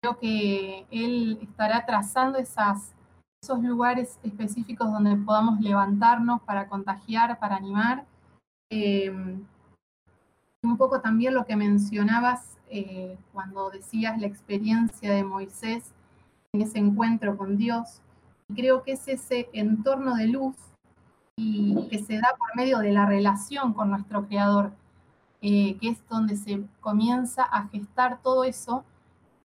Creo 0.00 0.18
que 0.18 0.86
Él 0.90 1.38
estará 1.42 1.84
trazando 1.84 2.38
esas, 2.38 2.94
esos 3.42 3.62
lugares 3.62 4.18
específicos 4.22 4.90
donde 4.90 5.16
podamos 5.16 5.60
levantarnos 5.60 6.40
para 6.42 6.66
contagiar, 6.66 7.38
para 7.38 7.56
animar. 7.56 8.06
Em, 8.70 9.44
un 10.62 10.76
poco 10.76 11.00
también 11.00 11.34
lo 11.34 11.44
que 11.44 11.56
mencionabas 11.56 12.56
eh, 12.70 13.18
cuando 13.32 13.70
decías 13.70 14.18
la 14.18 14.26
experiencia 14.26 15.12
de 15.12 15.24
Moisés 15.24 15.92
en 16.52 16.62
ese 16.62 16.78
encuentro 16.78 17.36
con 17.36 17.56
Dios. 17.56 18.00
Y 18.48 18.54
creo 18.54 18.82
que 18.82 18.92
es 18.92 19.08
ese 19.08 19.48
entorno 19.52 20.14
de 20.14 20.28
luz 20.28 20.56
y 21.36 21.88
que 21.88 21.98
se 21.98 22.16
da 22.16 22.28
por 22.38 22.54
medio 22.56 22.78
de 22.78 22.92
la 22.92 23.06
relación 23.06 23.72
con 23.72 23.90
nuestro 23.90 24.26
Creador, 24.26 24.72
eh, 25.40 25.76
que 25.78 25.88
es 25.88 26.06
donde 26.08 26.36
se 26.36 26.62
comienza 26.80 27.42
a 27.42 27.66
gestar 27.68 28.20
todo 28.22 28.44
eso 28.44 28.84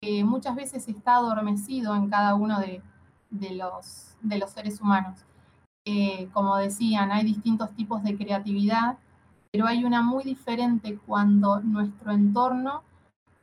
que 0.00 0.24
muchas 0.24 0.54
veces 0.54 0.86
está 0.88 1.16
adormecido 1.16 1.94
en 1.94 2.10
cada 2.10 2.34
uno 2.34 2.60
de, 2.60 2.82
los, 3.30 4.16
de 4.20 4.38
los, 4.38 4.50
seres 4.50 4.80
humanos. 4.80 5.24
Eh, 5.86 6.28
como 6.32 6.56
decían, 6.56 7.10
hay 7.10 7.24
distintos 7.24 7.70
tipos 7.74 8.02
de 8.02 8.16
creatividad, 8.16 8.98
pero 9.56 9.68
hay 9.68 9.86
una 9.86 10.02
muy 10.02 10.22
diferente 10.22 10.98
cuando 11.06 11.60
nuestro 11.60 12.12
entorno 12.12 12.82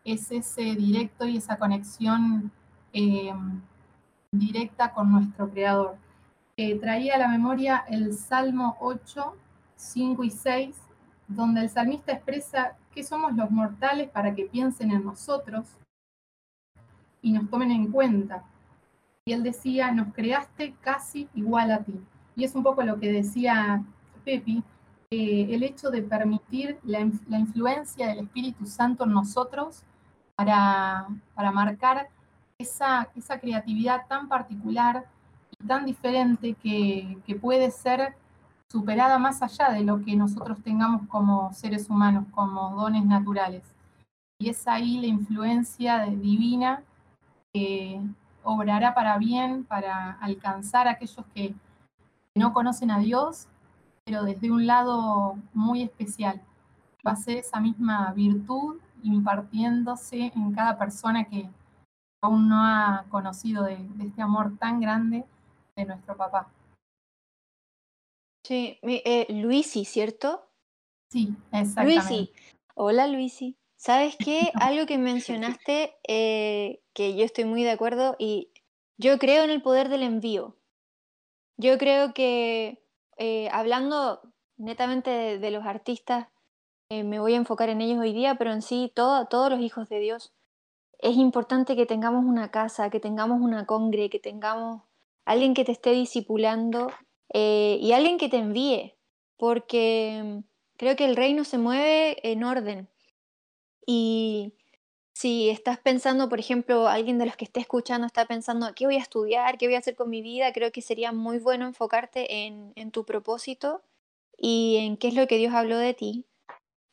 es 0.03 0.31
ese 0.31 0.61
directo 0.75 1.25
y 1.25 1.37
esa 1.37 1.57
conexión 1.57 2.51
eh, 2.93 3.33
directa 4.31 4.93
con 4.93 5.11
nuestro 5.11 5.49
creador 5.49 5.97
traía 6.79 7.15
a 7.15 7.17
la 7.17 7.27
memoria 7.29 7.83
el 7.89 8.13
Salmo 8.13 8.77
8, 8.79 9.35
5 9.75 10.23
y 10.23 10.29
6, 10.29 10.75
donde 11.27 11.61
el 11.61 11.69
salmista 11.71 12.11
expresa 12.11 12.77
que 12.93 13.03
somos 13.03 13.33
los 13.33 13.49
mortales 13.49 14.07
para 14.11 14.35
que 14.35 14.45
piensen 14.45 14.91
en 14.91 15.03
nosotros 15.03 15.65
y 17.23 17.31
nos 17.31 17.49
tomen 17.49 17.71
en 17.71 17.91
cuenta. 17.91 18.43
Y 19.25 19.33
él 19.33 19.41
decía, 19.41 19.91
nos 19.91 20.13
creaste 20.13 20.75
casi 20.79 21.27
igual 21.33 21.71
a 21.71 21.79
ti. 21.79 21.99
Y 22.35 22.43
es 22.43 22.53
un 22.53 22.61
poco 22.61 22.83
lo 22.83 22.99
que 22.99 23.11
decía 23.11 23.83
Pepi, 24.23 24.63
el 25.13 25.63
hecho 25.63 25.89
de 25.89 26.01
permitir 26.01 26.79
la, 26.83 26.99
influencia 26.99 28.07
del 28.07 28.19
Espíritu 28.19 28.65
Santo 28.65 29.03
en 29.03 29.11
nosotros 29.11 29.83
para, 30.35 31.07
para 31.35 31.51
marcar 31.51 32.09
esa, 32.57 33.09
esa 33.15 33.39
creatividad 33.39 34.07
tan 34.07 34.27
particular, 34.27 35.05
tan 35.67 35.85
diferente 35.85 36.55
que, 36.55 37.17
puede 37.41 37.71
ser 37.71 38.15
superada 38.69 39.19
más 39.19 39.41
allá 39.41 39.69
de 39.69 39.83
lo 39.83 40.03
que 40.03 40.15
nosotros 40.15 40.57
tengamos 40.63 41.07
como 41.07 41.53
seres 41.53 41.89
humanos, 41.89 42.25
como 42.31 42.75
dones 42.75 43.05
naturales. 43.05 43.63
Y 44.39 44.49
es 44.49 44.67
ahí 44.67 44.99
la 44.99 45.07
influencia 45.07 46.05
divina 46.05 46.83
que 47.53 48.01
obrará 48.43 48.93
para 48.93 49.17
bien, 49.17 49.63
para 49.63 50.11
alcanzar 50.13 50.87
a 50.87 50.91
aquellos 50.91 51.25
que 51.33 51.53
no 52.35 52.51
conocen 52.51 52.89
a 52.91 52.99
Dios, 52.99 53.47
pero 54.05 54.23
desde 54.23 54.51
un 54.51 54.67
lado 54.67 55.37
muy 55.53 55.83
especial. 55.83 56.41
Va 57.05 57.11
a 57.11 57.15
ser 57.15 57.37
esa 57.37 57.59
misma 57.59 58.13
virtud 58.13 58.79
impartiéndose 59.03 60.31
en 60.35 60.53
cada 60.53 60.77
persona 60.77 61.25
que 61.25 61.49
aún 62.21 62.47
no 62.47 62.63
ha 62.63 63.05
conocido 63.09 63.63
de 63.63 63.77
este 63.99 64.21
amor 64.21 64.57
tan 64.57 64.79
grande 64.79 65.25
de 65.75 65.85
nuestro 65.85 66.15
papá. 66.15 66.49
Sí, 68.45 68.79
eh, 68.83 69.25
Luisi, 69.29 69.85
¿cierto? 69.85 70.45
Sí, 71.09 71.35
exactamente. 71.51 72.09
Luisi, 72.09 72.31
hola 72.75 73.07
Luisi. 73.07 73.57
¿Sabes 73.77 74.15
qué? 74.17 74.51
Algo 74.55 74.85
que 74.85 74.97
mencionaste 74.97 75.95
eh, 76.07 76.81
que 76.93 77.15
yo 77.15 77.25
estoy 77.25 77.45
muy 77.45 77.63
de 77.63 77.71
acuerdo 77.71 78.15
y 78.19 78.49
yo 78.97 79.17
creo 79.17 79.43
en 79.43 79.49
el 79.49 79.61
poder 79.61 79.89
del 79.89 80.03
envío. 80.03 80.57
Yo 81.57 81.77
creo 81.77 82.13
que 82.13 82.82
eh, 83.17 83.49
hablando 83.51 84.21
netamente 84.57 85.39
de, 85.39 85.51
los 85.51 85.65
artistas, 85.65 86.27
me 86.89 87.19
voy 87.19 87.33
a 87.33 87.37
enfocar 87.37 87.69
en 87.69 87.81
ellos 87.81 87.99
hoy 87.99 88.13
día, 88.13 88.35
pero 88.35 88.51
en 88.51 88.61
sí 88.61 88.91
todos 88.93 89.49
los 89.49 89.59
hijos 89.59 89.89
de 89.89 89.99
Dios. 89.99 90.31
Es 90.99 91.17
importante 91.17 91.75
que 91.75 91.85
tengamos 91.87 92.23
una 92.23 92.51
casa, 92.51 92.89
que 92.89 92.99
tengamos 92.99 93.41
una 93.41 93.65
congre, 93.65 94.09
que 94.09 94.19
tengamos 94.19 94.83
alguien 95.25 95.53
que 95.53 95.65
te 95.65 95.71
esté 95.71 95.91
discipulando 95.91 96.91
eh, 97.33 97.77
y 97.81 97.93
alguien 97.93 98.17
que 98.17 98.29
te 98.29 98.37
envíe, 98.37 98.95
porque 99.37 100.21
mm, 100.23 100.39
creo 100.77 100.95
que 100.95 101.05
el 101.05 101.15
reino 101.15 101.43
se 101.43 101.57
mueve 101.57 102.17
en 102.31 102.43
orden. 102.43 102.89
Y 103.85 104.53
si 105.13 105.49
estás 105.51 105.77
pensando, 105.77 106.27
por 106.27 106.39
ejemplo, 106.39 106.87
alguien 106.87 107.19
de 107.19 107.27
los 107.27 107.37
que 107.37 107.45
esté 107.45 107.59
escuchando 107.59 108.07
está 108.07 108.25
pensando, 108.25 108.73
¿qué 108.75 108.87
voy 108.87 108.95
a 108.95 108.99
estudiar? 108.99 109.59
¿Qué 109.59 109.67
voy 109.67 109.75
a 109.75 109.79
hacer 109.79 109.95
con 109.95 110.09
mi 110.09 110.23
vida? 110.23 110.51
Creo 110.53 110.71
que 110.71 110.81
sería 110.81 111.11
muy 111.11 111.37
bueno 111.37 111.67
enfocarte 111.67 112.45
en, 112.45 112.91
tu 112.91 113.05
propósito 113.05 113.83
y 114.37 114.77
en 114.77 114.97
qué 114.97 115.09
es 115.09 115.13
lo 115.13 115.27
que 115.27 115.37
Dios 115.37 115.53
habló 115.53 115.77
de 115.77 115.93
ti 115.93 116.25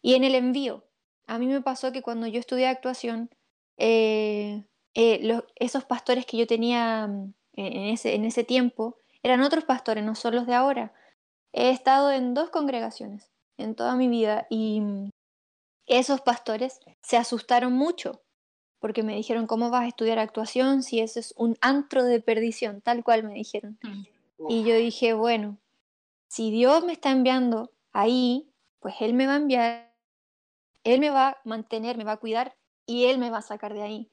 y 0.03 0.15
en 0.15 0.25
el 0.25 0.35
envío. 0.35 0.85
A 1.27 1.39
mí 1.39 1.47
me 1.47 1.63
pasó 1.63 1.93
que 1.93 2.03
cuando 2.03 2.27
yo 2.27 2.39
estudié 2.41 2.67
actuación, 2.69 3.31
eh, 3.79 4.65
eh, 4.95 5.41
esos 5.57 5.85
pastores 5.85 6.27
que 6.27 6.37
yo 6.37 6.47
tenía 6.47 7.07
mm, 7.07 7.35
en 7.55 7.83
ese, 7.87 8.15
en 8.15 8.27
ese 8.27 8.45
tiempo, 8.45 8.99
eran 9.23 9.41
otros 9.43 9.65
pastores, 9.65 10.05
no 10.05 10.15
son 10.15 10.35
los 10.35 10.47
de 10.47 10.55
ahora. 10.55 10.93
He 11.53 11.71
estado 11.71 12.13
en 12.13 12.35
dos 12.35 12.51
congregaciones 12.51 13.31
en 13.57 13.75
toda 13.75 13.97
mi 13.97 14.09
vida 14.09 14.47
y 14.51 14.83
esos 15.91 16.21
pastores 16.21 16.81
se 17.03 17.17
asustaron 17.17 17.73
mucho 17.73 18.23
porque 18.79 19.03
me 19.03 19.15
dijeron, 19.15 19.47
¿cómo 19.47 19.71
vas 19.71 19.83
a 19.85 19.89
estudiar 19.89 20.19
actuación 20.19 20.83
si 20.83 21.01
ese 21.01 21.21
es 21.21 21.35
un 21.37 21.57
antro 21.61 22.05
de 22.05 22.21
perdición? 22.21 22.81
Tal 22.81 23.05
cual 23.05 23.25
me 23.25 23.35
dijeron. 23.35 23.79
Y 24.49 24.65
yo 24.65 24.75
dije, 24.75 25.13
bueno, 25.13 25.59
si 26.29 26.51
Dios 26.51 26.85
me 26.85 26.93
está 26.93 27.11
enviando 27.11 27.73
ahí, 27.93 28.51
pues 28.79 28.95
Él 29.01 29.13
me 29.13 29.27
va 29.27 29.35
a 29.35 29.37
enviar, 29.37 29.95
Él 30.85 31.01
me 31.01 31.11
va 31.11 31.29
a 31.29 31.37
mantener, 31.45 31.99
me 31.99 32.05
va 32.05 32.13
a 32.13 32.17
cuidar 32.17 32.57
y 32.87 33.05
Él 33.07 33.19
me 33.19 33.29
va 33.29 33.39
a 33.39 33.43
sacar 33.43 33.75
de 33.75 33.83
ahí. 33.83 34.11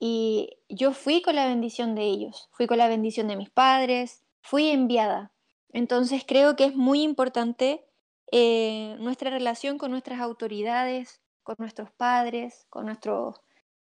Y 0.00 0.58
yo 0.68 0.92
fui 0.92 1.22
con 1.22 1.36
la 1.36 1.46
bendición 1.46 1.94
de 1.94 2.04
ellos, 2.04 2.48
fui 2.50 2.66
con 2.66 2.78
la 2.78 2.88
bendición 2.88 3.28
de 3.28 3.36
mis 3.36 3.50
padres, 3.50 4.24
fui 4.40 4.68
enviada. 4.68 5.32
Entonces 5.68 6.24
creo 6.26 6.56
que 6.56 6.64
es 6.64 6.74
muy 6.74 7.02
importante 7.02 7.84
eh, 8.32 8.96
nuestra 9.00 9.30
relación 9.30 9.78
con 9.78 9.90
nuestras 9.90 10.20
autoridades, 10.20 11.20
con 11.42 11.56
nuestros 11.58 11.90
padres, 11.90 12.66
con 12.70 12.86
nuestros 12.86 13.40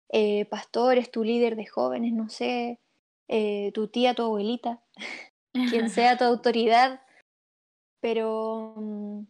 eh, 0.10 0.46
pastores, 0.46 1.12
tu 1.12 1.24
líder 1.24 1.56
de 1.56 1.66
jóvenes, 1.66 2.14
no 2.14 2.30
sé, 2.30 2.80
eh, 3.28 3.72
tu 3.74 3.88
tía, 3.88 4.14
tu 4.14 4.24
abuelita, 4.24 4.82
quien 5.70 5.90
sea 5.90 6.18
tu 6.18 6.24
autoridad, 6.26 7.02
pero 8.00 8.74
mm, 8.78 9.22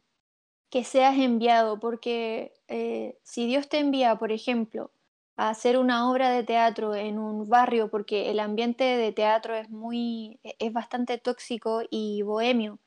que 0.70 0.84
seas 0.84 1.18
enviado, 1.18 1.80
porque 1.80 2.54
eh, 2.68 3.20
si 3.24 3.46
Dios 3.46 3.70
te 3.70 3.80
envía, 3.80 4.16
por 4.18 4.32
ejemplo, 4.32 4.92
a 5.36 5.50
hacer 5.50 5.78
una 5.78 6.10
obra 6.12 6.32
de 6.32 6.44
teatro 6.44 6.96
en 6.96 7.20
un 7.20 7.48
barrio, 7.48 7.90
porque 7.90 8.32
el 8.32 8.40
ambiente 8.40 8.84
de 8.84 9.12
teatro 9.12 9.56
es 9.56 9.70
muy, 9.70 10.40
e, 10.44 10.56
es 10.60 10.74
bastante 10.74 11.18
tóxico 11.18 11.84
y 11.90 12.24
bohemio, 12.24 12.80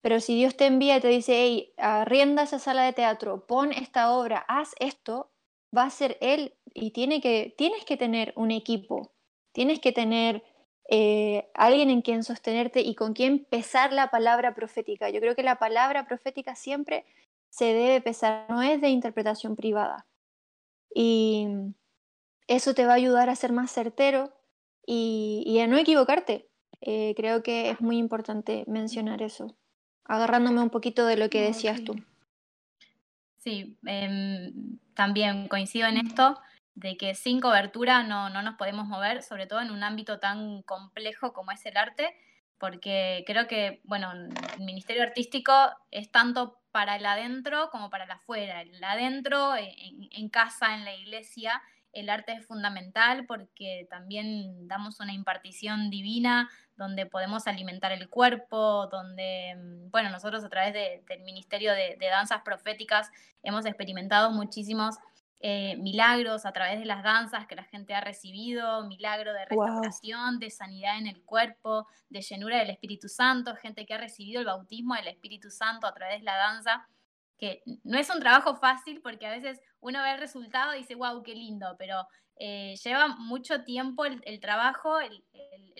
pero 0.00 0.20
si 0.20 0.36
Dios 0.36 0.56
te 0.56 0.66
envía 0.66 0.96
y 0.96 1.00
te 1.00 1.08
dice, 1.08 1.32
hey, 1.34 1.72
arrienda 1.76 2.44
esa 2.44 2.58
sala 2.58 2.84
de 2.84 2.92
teatro, 2.92 3.46
pon 3.46 3.72
esta 3.72 4.12
obra, 4.12 4.44
haz 4.48 4.74
esto, 4.78 5.30
va 5.76 5.84
a 5.84 5.90
ser 5.90 6.16
Él 6.20 6.54
y 6.72 6.90
tiene 6.92 7.20
que, 7.20 7.54
tienes 7.56 7.84
que 7.84 7.96
tener 7.96 8.32
un 8.36 8.50
equipo, 8.50 9.12
tienes 9.52 9.80
que 9.80 9.92
tener 9.92 10.44
eh, 10.88 11.48
alguien 11.54 11.90
en 11.90 12.02
quien 12.02 12.22
sostenerte 12.22 12.80
y 12.80 12.94
con 12.94 13.12
quien 13.12 13.44
pesar 13.44 13.92
la 13.92 14.10
palabra 14.10 14.54
profética. 14.54 15.10
Yo 15.10 15.20
creo 15.20 15.34
que 15.34 15.42
la 15.42 15.58
palabra 15.58 16.06
profética 16.06 16.54
siempre 16.54 17.04
se 17.50 17.66
debe 17.66 18.00
pesar, 18.00 18.46
no 18.48 18.62
es 18.62 18.80
de 18.80 18.90
interpretación 18.90 19.56
privada. 19.56 20.06
Y 20.94 21.48
eso 22.46 22.74
te 22.74 22.86
va 22.86 22.92
a 22.92 22.96
ayudar 22.96 23.28
a 23.28 23.36
ser 23.36 23.52
más 23.52 23.72
certero 23.72 24.32
y, 24.86 25.58
a 25.60 25.66
no 25.66 25.76
equivocarte. 25.78 26.48
Eh, 26.80 27.14
creo 27.16 27.42
que 27.42 27.70
es 27.70 27.80
muy 27.80 27.98
importante 27.98 28.64
mencionar 28.66 29.22
eso, 29.22 29.56
agarrándome 30.08 30.60
un 30.60 30.70
poquito 30.70 31.06
de 31.06 31.16
lo 31.16 31.30
que 31.30 31.42
decías 31.42 31.84
tú. 31.84 31.96
Sí, 33.38 33.76
em, 33.86 34.78
también 34.94 35.48
coincido 35.48 35.86
en 35.86 35.98
esto 35.98 36.38
de 36.74 36.96
que 36.96 37.14
sin 37.14 37.40
cobertura 37.40 38.02
no, 38.02 38.28
no 38.28 38.42
nos 38.42 38.56
podemos 38.56 38.86
mover, 38.86 39.22
sobre 39.22 39.46
todo 39.46 39.60
en 39.60 39.70
un 39.70 39.82
ámbito 39.82 40.18
tan 40.18 40.62
complejo 40.62 41.32
como 41.32 41.52
es 41.52 41.64
el 41.64 41.76
arte, 41.76 42.14
porque 42.58 43.24
creo 43.26 43.46
que, 43.46 43.80
bueno, 43.84 44.12
el 44.12 44.64
Ministerio 44.64 45.02
Artístico 45.02 45.52
es 45.90 46.10
tanto 46.10 46.58
para 46.70 46.96
el 46.96 47.06
adentro 47.06 47.70
como 47.70 47.88
para 47.88 48.04
el 48.04 48.10
afuera. 48.10 48.62
El 48.62 48.82
adentro, 48.82 49.56
en, 49.56 50.08
en 50.10 50.28
casa, 50.28 50.74
en 50.74 50.84
la 50.84 50.94
iglesia, 50.94 51.62
el 51.92 52.10
arte 52.10 52.32
es 52.32 52.46
fundamental 52.46 53.24
porque 53.26 53.86
también 53.88 54.68
damos 54.68 55.00
una 55.00 55.14
impartición 55.14 55.88
divina 55.88 56.50
donde 56.76 57.06
podemos 57.06 57.46
alimentar 57.46 57.92
el 57.92 58.08
cuerpo, 58.08 58.86
donde, 58.88 59.54
mm, 59.56 59.90
bueno, 59.90 60.10
nosotros 60.10 60.44
a 60.44 60.48
través 60.48 60.74
del 60.74 61.22
Ministerio 61.22 61.72
de, 61.72 61.96
Danzas 62.00 62.42
Proféticas 62.42 63.10
hemos 63.42 63.66
experimentado 63.66 64.30
muchísimos 64.30 64.96
eh, 65.40 65.76
milagros 65.76 66.46
a 66.46 66.52
través 66.52 66.78
de 66.78 66.86
las 66.86 67.02
danzas 67.02 67.46
que 67.46 67.54
la 67.54 67.64
gente 67.64 67.94
ha 67.94 68.00
recibido, 68.00 68.86
milagro 68.86 69.32
de 69.32 69.44
restauración, 69.44 70.38
de 70.38 70.50
sanidad 70.50 70.98
en 70.98 71.06
el 71.06 71.22
cuerpo, 71.22 71.86
de 72.08 72.22
llenura 72.22 72.58
del 72.58 72.70
Espíritu 72.70 73.08
Santo, 73.08 73.54
gente 73.56 73.84
que 73.84 73.94
ha 73.94 73.98
recibido 73.98 74.40
el 74.40 74.46
bautismo 74.46 74.94
del 74.94 75.08
Espíritu 75.08 75.50
Santo 75.50 75.86
a 75.86 75.94
través 75.94 76.20
de 76.20 76.24
la 76.24 76.36
danza 76.36 76.86
que 77.38 77.62
no 77.84 77.98
es 77.98 78.08
un 78.10 78.20
trabajo 78.20 78.56
fácil 78.56 79.00
porque 79.02 79.26
a 79.26 79.30
veces 79.30 79.60
uno 79.80 80.02
ve 80.02 80.12
el 80.12 80.18
resultado 80.18 80.74
y 80.74 80.78
dice, 80.78 80.94
wow, 80.94 81.22
qué 81.22 81.34
lindo, 81.34 81.76
pero 81.78 82.06
eh, 82.36 82.74
lleva 82.84 83.08
mucho 83.08 83.64
tiempo 83.64 84.04
el, 84.04 84.40
trabajo, 84.40 85.00
el, 85.00 85.24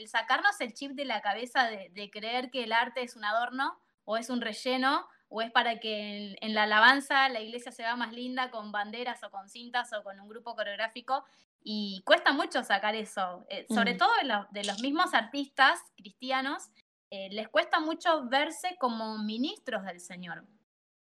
sacarnos 0.09 0.61
el 0.61 0.73
chip 0.73 0.93
de 0.93 1.05
la 1.05 1.21
cabeza 1.21 1.65
de, 1.65 2.11
creer 2.11 2.51
que 2.51 2.65
el 2.65 2.73
arte 2.73 3.03
es 3.03 3.17
un 3.17 3.25
adorno 3.25 3.79
o 4.05 4.17
es 4.17 4.31
un 4.31 4.41
relleno 4.41 5.07
o 5.29 5.43
es 5.43 5.51
para 5.51 5.81
que 5.81 6.37
en, 6.41 6.55
la 6.55 6.63
alabanza 6.63 7.29
la 7.29 7.41
iglesia 7.41 7.73
se 7.73 7.83
vea 7.83 7.97
más 7.97 8.13
linda 8.13 8.51
con 8.51 8.73
banderas 8.73 9.23
o 9.25 9.31
con 9.31 9.49
cintas 9.49 9.93
o 9.93 10.03
con 10.03 10.19
un 10.21 10.29
grupo 10.29 10.55
coreográfico 10.55 11.25
y 11.63 12.03
cuesta 12.05 12.33
mucho 12.33 12.63
sacar 12.63 12.95
eso, 12.95 13.45
eh, 13.49 13.67
sobre 13.69 13.95
mm. 13.95 13.97
todo 13.99 14.11
de, 14.53 14.65
los 14.65 14.81
mismos 14.81 15.15
artistas 15.15 15.81
cristianos, 15.97 16.71
eh, 17.11 17.29
les 17.33 17.49
cuesta 17.49 17.81
mucho 17.81 18.29
verse 18.29 18.77
como 18.79 19.19
ministros 19.19 19.85
del 19.85 20.01
Señor 20.01 20.47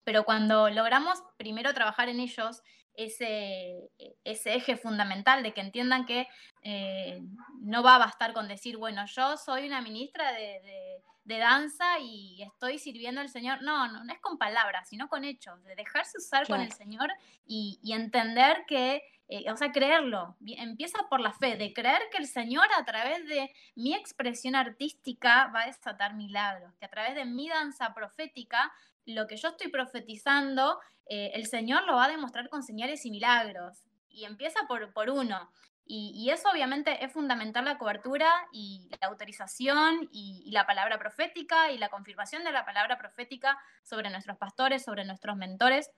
pero 0.06 0.24
cuando 0.24 0.70
logramos 0.70 1.20
primero 1.36 1.74
trabajar 1.74 2.08
en 2.08 2.20
ellos 2.20 2.62
ese, 2.96 3.90
ese 4.24 4.54
eje 4.54 4.76
fundamental 4.76 5.42
de 5.42 5.52
que 5.52 5.60
entiendan 5.60 6.06
que 6.06 6.26
eh, 6.62 7.22
no 7.60 7.82
va 7.82 7.96
a 7.96 7.98
bastar 7.98 8.32
con 8.32 8.48
decir, 8.48 8.76
bueno, 8.76 9.04
yo 9.06 9.36
soy 9.36 9.66
una 9.66 9.82
ministra 9.82 10.32
de, 10.32 11.02
danza 11.24 11.98
y 12.00 12.42
estoy 12.42 12.78
sirviendo 12.78 13.20
al 13.20 13.28
Señor. 13.28 13.60
No, 13.62 13.88
no, 13.88 14.04
no, 14.04 14.12
es 14.12 14.20
con 14.20 14.38
palabras, 14.38 14.88
sino 14.88 15.08
con 15.08 15.24
hechos, 15.24 15.62
de 15.64 15.74
dejarse 15.74 16.18
usar 16.18 16.46
con 16.46 16.60
el 16.60 16.72
Señor 16.72 17.10
y, 17.46 17.78
entender 17.92 18.64
que, 18.66 19.02
eh, 19.28 19.50
o 19.50 19.56
sea, 19.56 19.72
creerlo. 19.72 20.36
Empieza 20.46 20.98
por 21.10 21.20
la 21.20 21.32
fe, 21.32 21.56
de 21.56 21.72
creer 21.72 22.02
que 22.10 22.18
el 22.18 22.26
Señor 22.26 22.66
a 22.78 22.84
través 22.84 23.26
de 23.26 23.50
mi 23.74 23.92
expresión 23.94 24.54
artística 24.54 25.50
va 25.54 25.62
a 25.62 25.66
desatar 25.66 26.14
milagros, 26.14 26.72
que 26.78 26.86
a 26.86 26.90
través 26.90 27.14
de 27.16 27.24
mi 27.24 27.48
danza 27.48 27.92
profética 27.92 28.72
lo 29.06 29.26
que 29.26 29.36
yo 29.36 29.48
estoy 29.48 29.68
profetizando, 29.68 30.78
eh, 31.08 31.32
el 31.34 31.46
Señor 31.46 31.84
lo 31.84 31.96
va 31.96 32.04
a 32.04 32.10
demostrar 32.10 32.48
con 32.48 32.62
señales 32.62 33.04
y 33.06 33.10
milagros. 33.10 33.84
Y 34.08 34.24
empieza 34.24 34.60
por, 34.66 34.92
por 34.92 35.10
uno. 35.10 35.50
Y, 35.88 36.30
eso 36.30 36.48
obviamente 36.50 37.04
es 37.04 37.12
fundamental 37.12 37.64
la 37.64 37.78
cobertura 37.78 38.28
y 38.50 38.90
la 39.00 39.06
autorización 39.06 40.08
y, 40.10 40.50
la 40.50 40.66
palabra 40.66 40.98
profética 40.98 41.70
y 41.70 41.78
la 41.78 41.90
confirmación 41.90 42.42
de 42.42 42.50
la 42.50 42.64
palabra 42.64 42.98
profética 42.98 43.56
sobre 43.84 44.10
nuestros 44.10 44.36
pastores, 44.36 44.82
sobre 44.82 45.04
nuestros 45.04 45.36
mentores, 45.36 45.92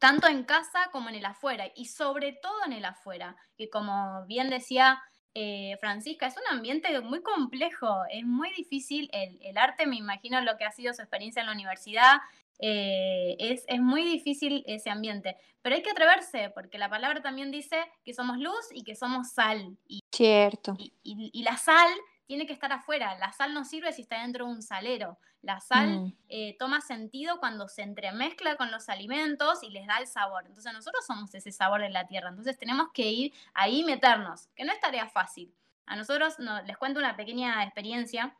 tanto 0.00 0.26
en 0.26 0.42
casa 0.42 0.88
como 0.90 1.08
en 1.08 1.14
el 1.14 1.24
afuera 1.24 1.66
y 1.76 1.84
sobre 1.86 2.32
todo 2.32 2.64
en 2.66 2.72
el 2.72 2.84
afuera, 2.84 3.36
que 3.56 3.70
como 3.70 4.26
bien 4.26 4.50
decía 4.50 5.00
eh, 5.34 5.76
Francisca, 5.78 6.26
es 6.26 6.34
un 6.36 6.56
ambiente 6.56 7.00
muy 7.00 7.22
complejo, 7.22 8.02
es 8.10 8.24
muy 8.24 8.52
difícil 8.54 9.08
el, 9.12 9.56
arte, 9.56 9.86
me 9.86 9.96
imagino 9.96 10.40
lo 10.40 10.56
que 10.56 10.64
ha 10.64 10.72
sido 10.72 10.92
su 10.94 11.02
experiencia 11.02 11.40
en 11.40 11.46
la 11.46 11.52
universidad, 11.52 12.16
eh, 12.58 13.36
es, 13.38 13.80
muy 13.80 14.02
difícil 14.02 14.64
ese 14.66 14.90
ambiente, 14.90 15.36
pero 15.62 15.76
hay 15.76 15.82
que 15.82 15.90
atreverse, 15.90 16.50
porque 16.50 16.78
la 16.78 16.88
palabra 16.88 17.22
también 17.22 17.50
dice 17.50 17.76
que 18.04 18.14
somos 18.14 18.38
luz 18.38 18.68
y 18.72 18.82
que 18.84 18.94
somos 18.94 19.30
sal. 19.30 19.76
Y, 19.86 20.00
Cierto. 20.10 20.76
y 20.78 21.42
la 21.42 21.56
sal 21.56 21.88
tiene 22.26 22.46
que 22.46 22.52
estar 22.52 22.72
afuera. 22.72 23.16
La 23.18 23.32
sal 23.32 23.54
no 23.54 23.64
sirve 23.64 23.92
si 23.92 24.02
está 24.02 24.20
dentro 24.20 24.46
de 24.46 24.52
un 24.52 24.62
salero. 24.62 25.18
La 25.42 25.60
sal 25.60 26.00
mm. 26.00 26.16
eh, 26.28 26.56
toma 26.58 26.80
sentido 26.80 27.38
cuando 27.38 27.68
se 27.68 27.82
entremezcla 27.82 28.56
con 28.56 28.70
los 28.70 28.88
alimentos 28.88 29.62
y 29.62 29.70
les 29.70 29.86
da 29.86 29.98
el 29.98 30.06
sabor. 30.06 30.44
Entonces 30.46 30.72
nosotros 30.72 31.06
somos 31.06 31.32
ese 31.34 31.52
sabor 31.52 31.80
de 31.80 31.90
la 31.90 32.06
tierra. 32.06 32.30
Entonces 32.30 32.58
tenemos 32.58 32.88
que 32.92 33.08
ir 33.10 33.32
ahí 33.54 33.84
meternos, 33.84 34.48
que 34.56 34.64
no 34.64 34.72
es 34.72 34.80
tarea 34.80 35.08
fácil. 35.08 35.54
A 35.86 35.94
nosotros 35.94 36.34
les 36.64 36.76
cuento 36.76 36.98
una 36.98 37.16
pequeña 37.16 37.62
experiencia 37.62 38.36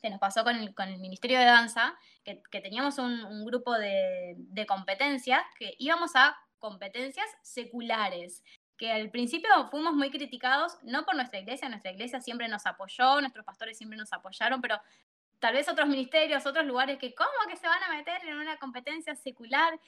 que 0.00 0.10
nos 0.10 0.18
pasó 0.18 0.44
con 0.44 0.56
el, 0.56 0.98
Ministerio 0.98 1.38
de 1.38 1.44
Danza, 1.44 1.94
que, 2.24 2.40
teníamos 2.60 2.98
un, 2.98 3.44
grupo 3.44 3.74
de, 3.78 4.34
de 4.36 4.66
competencias, 4.66 5.42
que 5.58 5.74
íbamos 5.78 6.16
a 6.16 6.36
competencias 6.58 7.26
seculares 7.42 8.42
que 8.80 8.90
al 8.90 9.10
principio 9.10 9.50
fuimos 9.70 9.92
muy 9.92 10.10
criticados, 10.10 10.78
no 10.82 11.04
por 11.04 11.14
nuestra 11.14 11.38
iglesia, 11.38 11.68
nuestra 11.68 11.92
iglesia 11.92 12.18
siempre 12.22 12.48
nos 12.48 12.64
apoyó, 12.64 13.20
nuestros 13.20 13.44
pastores 13.44 13.76
siempre 13.76 13.98
nos 13.98 14.10
apoyaron, 14.10 14.62
pero 14.62 14.80
tal 15.38 15.52
vez 15.52 15.68
otros 15.68 15.86
ministerios, 15.86 16.46
otros 16.46 16.64
lugares 16.64 16.96
que, 16.98 17.14
¿cómo 17.14 17.28
que 17.46 17.56
se 17.56 17.66
van 17.66 17.82
a 17.82 17.94
meter 17.94 18.24
en 18.24 18.38
una 18.38 18.56
competencia 18.56 19.14
secular? 19.14 19.78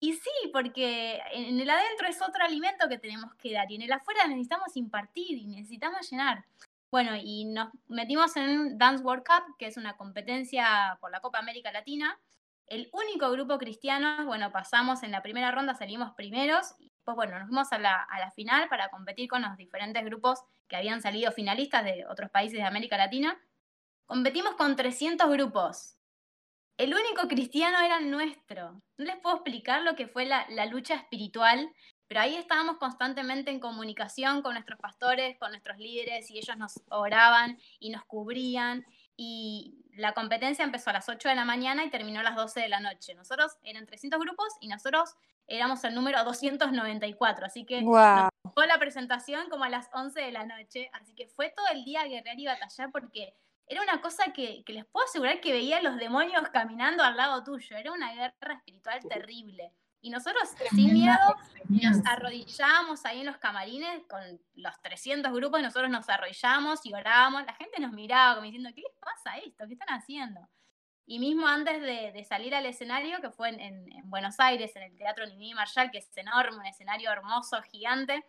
Y 0.00 0.12
sí, 0.12 0.50
porque 0.52 1.18
en 1.32 1.60
el 1.60 1.70
adentro 1.70 2.06
es 2.06 2.20
otro 2.20 2.44
alimento 2.44 2.90
que 2.90 2.98
tenemos 2.98 3.34
que 3.36 3.54
dar 3.54 3.72
y 3.72 3.76
en 3.76 3.82
el 3.82 3.92
afuera 3.92 4.26
necesitamos 4.26 4.76
impartir 4.76 5.38
y 5.38 5.46
necesitamos 5.46 6.10
llenar. 6.10 6.44
Bueno, 6.92 7.16
y 7.16 7.46
nos 7.46 7.70
metimos 7.88 8.36
en 8.36 8.78
Dance 8.78 9.02
World 9.02 9.24
Cup, 9.24 9.56
que 9.58 9.66
es 9.66 9.78
una 9.78 9.96
competencia 9.96 10.98
por 11.00 11.10
la 11.10 11.20
Copa 11.20 11.38
América 11.38 11.72
Latina. 11.72 12.20
El 12.66 12.90
único 12.92 13.30
grupo 13.30 13.58
cristiano, 13.58 14.26
bueno, 14.26 14.52
pasamos 14.52 15.02
en 15.02 15.10
la 15.10 15.22
primera 15.22 15.50
ronda, 15.50 15.74
salimos 15.74 16.12
primeros 16.14 16.74
pues 17.04 17.16
bueno, 17.16 17.38
nos 17.38 17.48
fuimos 17.48 17.72
a 17.72 17.78
la, 17.78 18.32
final 18.34 18.68
para 18.68 18.88
competir 18.88 19.28
con 19.28 19.42
los 19.42 19.56
diferentes 19.56 20.04
grupos 20.04 20.40
que 20.68 20.76
habían 20.76 21.02
salido 21.02 21.32
finalistas 21.32 21.84
de 21.84 22.06
otros 22.06 22.30
países 22.30 22.58
de 22.58 22.64
América 22.64 22.96
Latina. 22.96 23.40
Competimos 24.06 24.54
con 24.54 24.76
300 24.76 25.28
grupos. 25.30 25.96
el 26.78 26.94
único 26.94 27.28
cristiano 27.28 27.80
era 27.80 28.00
nuestro. 28.00 28.82
No 28.98 29.04
les 29.04 29.16
puedo 29.20 29.36
explicar 29.36 29.82
lo 29.82 29.96
que 29.96 30.08
fue 30.08 30.26
la, 30.26 30.46
la 30.50 30.66
lucha 30.66 30.94
espiritual, 30.94 31.72
pero 32.12 32.24
ahí 32.24 32.36
estábamos 32.36 32.76
constantemente 32.76 33.50
en 33.50 33.58
comunicación 33.58 34.42
con 34.42 34.52
nuestros 34.52 34.78
pastores, 34.78 35.38
con 35.38 35.50
nuestros 35.50 35.78
líderes, 35.78 36.30
y 36.30 36.36
ellos 36.36 36.58
nos 36.58 36.82
oraban 36.90 37.58
y 37.80 37.88
nos 37.88 38.04
cubrían. 38.04 38.84
Y 39.16 39.78
la 39.94 40.12
competencia 40.12 40.62
empezó 40.62 40.90
a 40.90 40.92
las 40.92 41.08
8 41.08 41.30
de 41.30 41.34
la 41.34 41.46
mañana 41.46 41.86
y 41.86 41.90
terminó 41.90 42.20
a 42.20 42.22
las 42.22 42.36
12 42.36 42.60
de 42.60 42.68
la 42.68 42.80
noche. 42.80 43.14
Nosotros 43.14 43.56
eran 43.62 43.86
300 43.86 44.20
grupos 44.20 44.48
y 44.60 44.68
nosotros 44.68 45.14
éramos 45.46 45.82
el 45.84 45.94
número 45.94 46.22
294, 46.22 47.46
así 47.46 47.64
que 47.64 47.80
Wow. 47.80 48.28
fue 48.52 48.66
la 48.66 48.78
presentación 48.78 49.48
como 49.48 49.64
a 49.64 49.70
las 49.70 49.88
11 49.94 50.20
de 50.20 50.32
la 50.32 50.44
noche, 50.44 50.90
así 50.92 51.14
que 51.14 51.28
fue 51.28 51.48
todo 51.48 51.64
el 51.72 51.82
día 51.82 52.02
a 52.02 52.08
guerrear 52.08 52.38
y 52.38 52.44
batallar 52.44 52.92
porque 52.92 53.32
era 53.66 53.80
una 53.80 54.02
cosa 54.02 54.34
que, 54.34 54.62
que 54.64 54.74
les 54.74 54.84
puedo 54.84 55.06
asegurar 55.06 55.40
que 55.40 55.52
veía 55.52 55.78
a 55.78 55.82
los 55.82 55.96
demonios 55.96 56.46
caminando 56.50 57.04
al 57.04 57.16
lado 57.16 57.42
tuyo, 57.42 57.74
era 57.74 57.90
una 57.90 58.12
guerra 58.12 58.56
espiritual 58.56 59.00
terrible. 59.08 59.72
Y 60.02 60.10
nosotros 60.10 60.48
sin 60.70 60.92
miedo 60.92 61.16
nos 61.68 62.04
arrodillábamos 62.06 63.04
ahí 63.06 63.20
en 63.20 63.26
los 63.26 63.36
camarines 63.38 64.02
con 64.08 64.20
los 64.56 64.80
300 64.82 65.32
grupos 65.32 65.60
y 65.60 65.62
nosotros 65.62 65.90
nos 65.90 66.08
arrodillábamos 66.08 66.84
y 66.84 66.92
orábamos. 66.92 67.44
La 67.46 67.54
gente 67.54 67.80
nos 67.80 67.92
miraba 67.92 68.34
como 68.34 68.44
diciendo, 68.44 68.70
¿qué 68.74 68.82
les 68.82 68.96
pasa 68.98 69.38
esto? 69.38 69.64
¿Qué 69.66 69.74
están 69.74 69.94
haciendo? 69.96 70.40
Y 71.06 71.18
mismo 71.18 71.46
antes 71.46 71.80
de, 71.80 72.12
de 72.12 72.24
salir 72.24 72.54
al 72.54 72.66
escenario, 72.66 73.20
que 73.20 73.30
fue 73.30 73.48
en, 73.50 73.60
en- 73.60 73.92
en 73.92 74.10
Buenos 74.10 74.38
Aires, 74.40 74.74
en 74.76 74.82
el 74.84 74.96
Teatro 74.96 75.24
Nini 75.26 75.54
Marshall, 75.54 75.90
que 75.90 75.98
es 75.98 76.16
enorme, 76.16 76.58
un 76.58 76.66
escenario 76.66 77.10
hermoso, 77.10 77.60
gigante, 77.62 78.24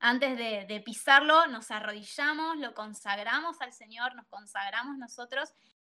antes 0.00 0.36
de, 0.38 0.64
de 0.66 0.80
pisarlo, 0.80 1.46
nos 1.48 1.70
arrodillamos, 1.70 2.56
lo 2.56 2.74
consagramos 2.74 3.60
al 3.60 3.72
Señor, 3.72 4.14
nos 4.14 4.26
consagramos 4.28 4.96
nosotros. 4.96 5.52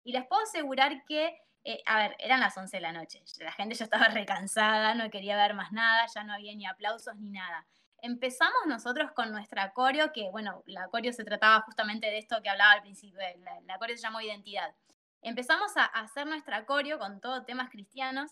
Y 0.03 0.11
les 0.11 0.25
puedo 0.25 0.41
asegurar 0.41 1.05
que, 1.05 1.37
eh, 1.63 1.81
a 1.85 1.97
ver, 1.97 2.15
eran 2.19 2.39
las 2.39 2.57
11 2.57 2.77
de 2.77 2.81
la 2.81 2.91
noche. 2.91 3.23
La 3.39 3.51
gente 3.51 3.75
ya 3.75 3.85
estaba 3.85 4.05
recansada, 4.09 4.95
no 4.95 5.09
quería 5.09 5.35
ver 5.37 5.53
más 5.53 5.71
nada, 5.71 6.05
ya 6.13 6.23
no 6.23 6.33
había 6.33 6.55
ni 6.55 6.65
aplausos 6.65 7.15
ni 7.17 7.29
nada. 7.29 7.65
Empezamos 8.01 8.65
nosotros 8.67 9.11
con 9.11 9.31
nuestra 9.31 9.73
coreo, 9.73 10.11
que 10.11 10.29
bueno, 10.31 10.63
la 10.65 10.87
coreo 10.87 11.13
se 11.13 11.23
trataba 11.23 11.61
justamente 11.61 12.07
de 12.07 12.17
esto 12.17 12.41
que 12.41 12.49
hablaba 12.49 12.71
al 12.71 12.81
principio, 12.81 13.19
eh, 13.19 13.37
la, 13.39 13.61
la 13.61 13.77
coreo 13.77 13.95
se 13.95 14.01
llamó 14.01 14.21
Identidad. 14.21 14.73
Empezamos 15.21 15.77
a, 15.77 15.85
a 15.85 16.01
hacer 16.01 16.25
nuestra 16.25 16.65
coreo 16.65 16.97
con 16.97 17.21
todo 17.21 17.43
temas 17.45 17.69
cristianos 17.69 18.31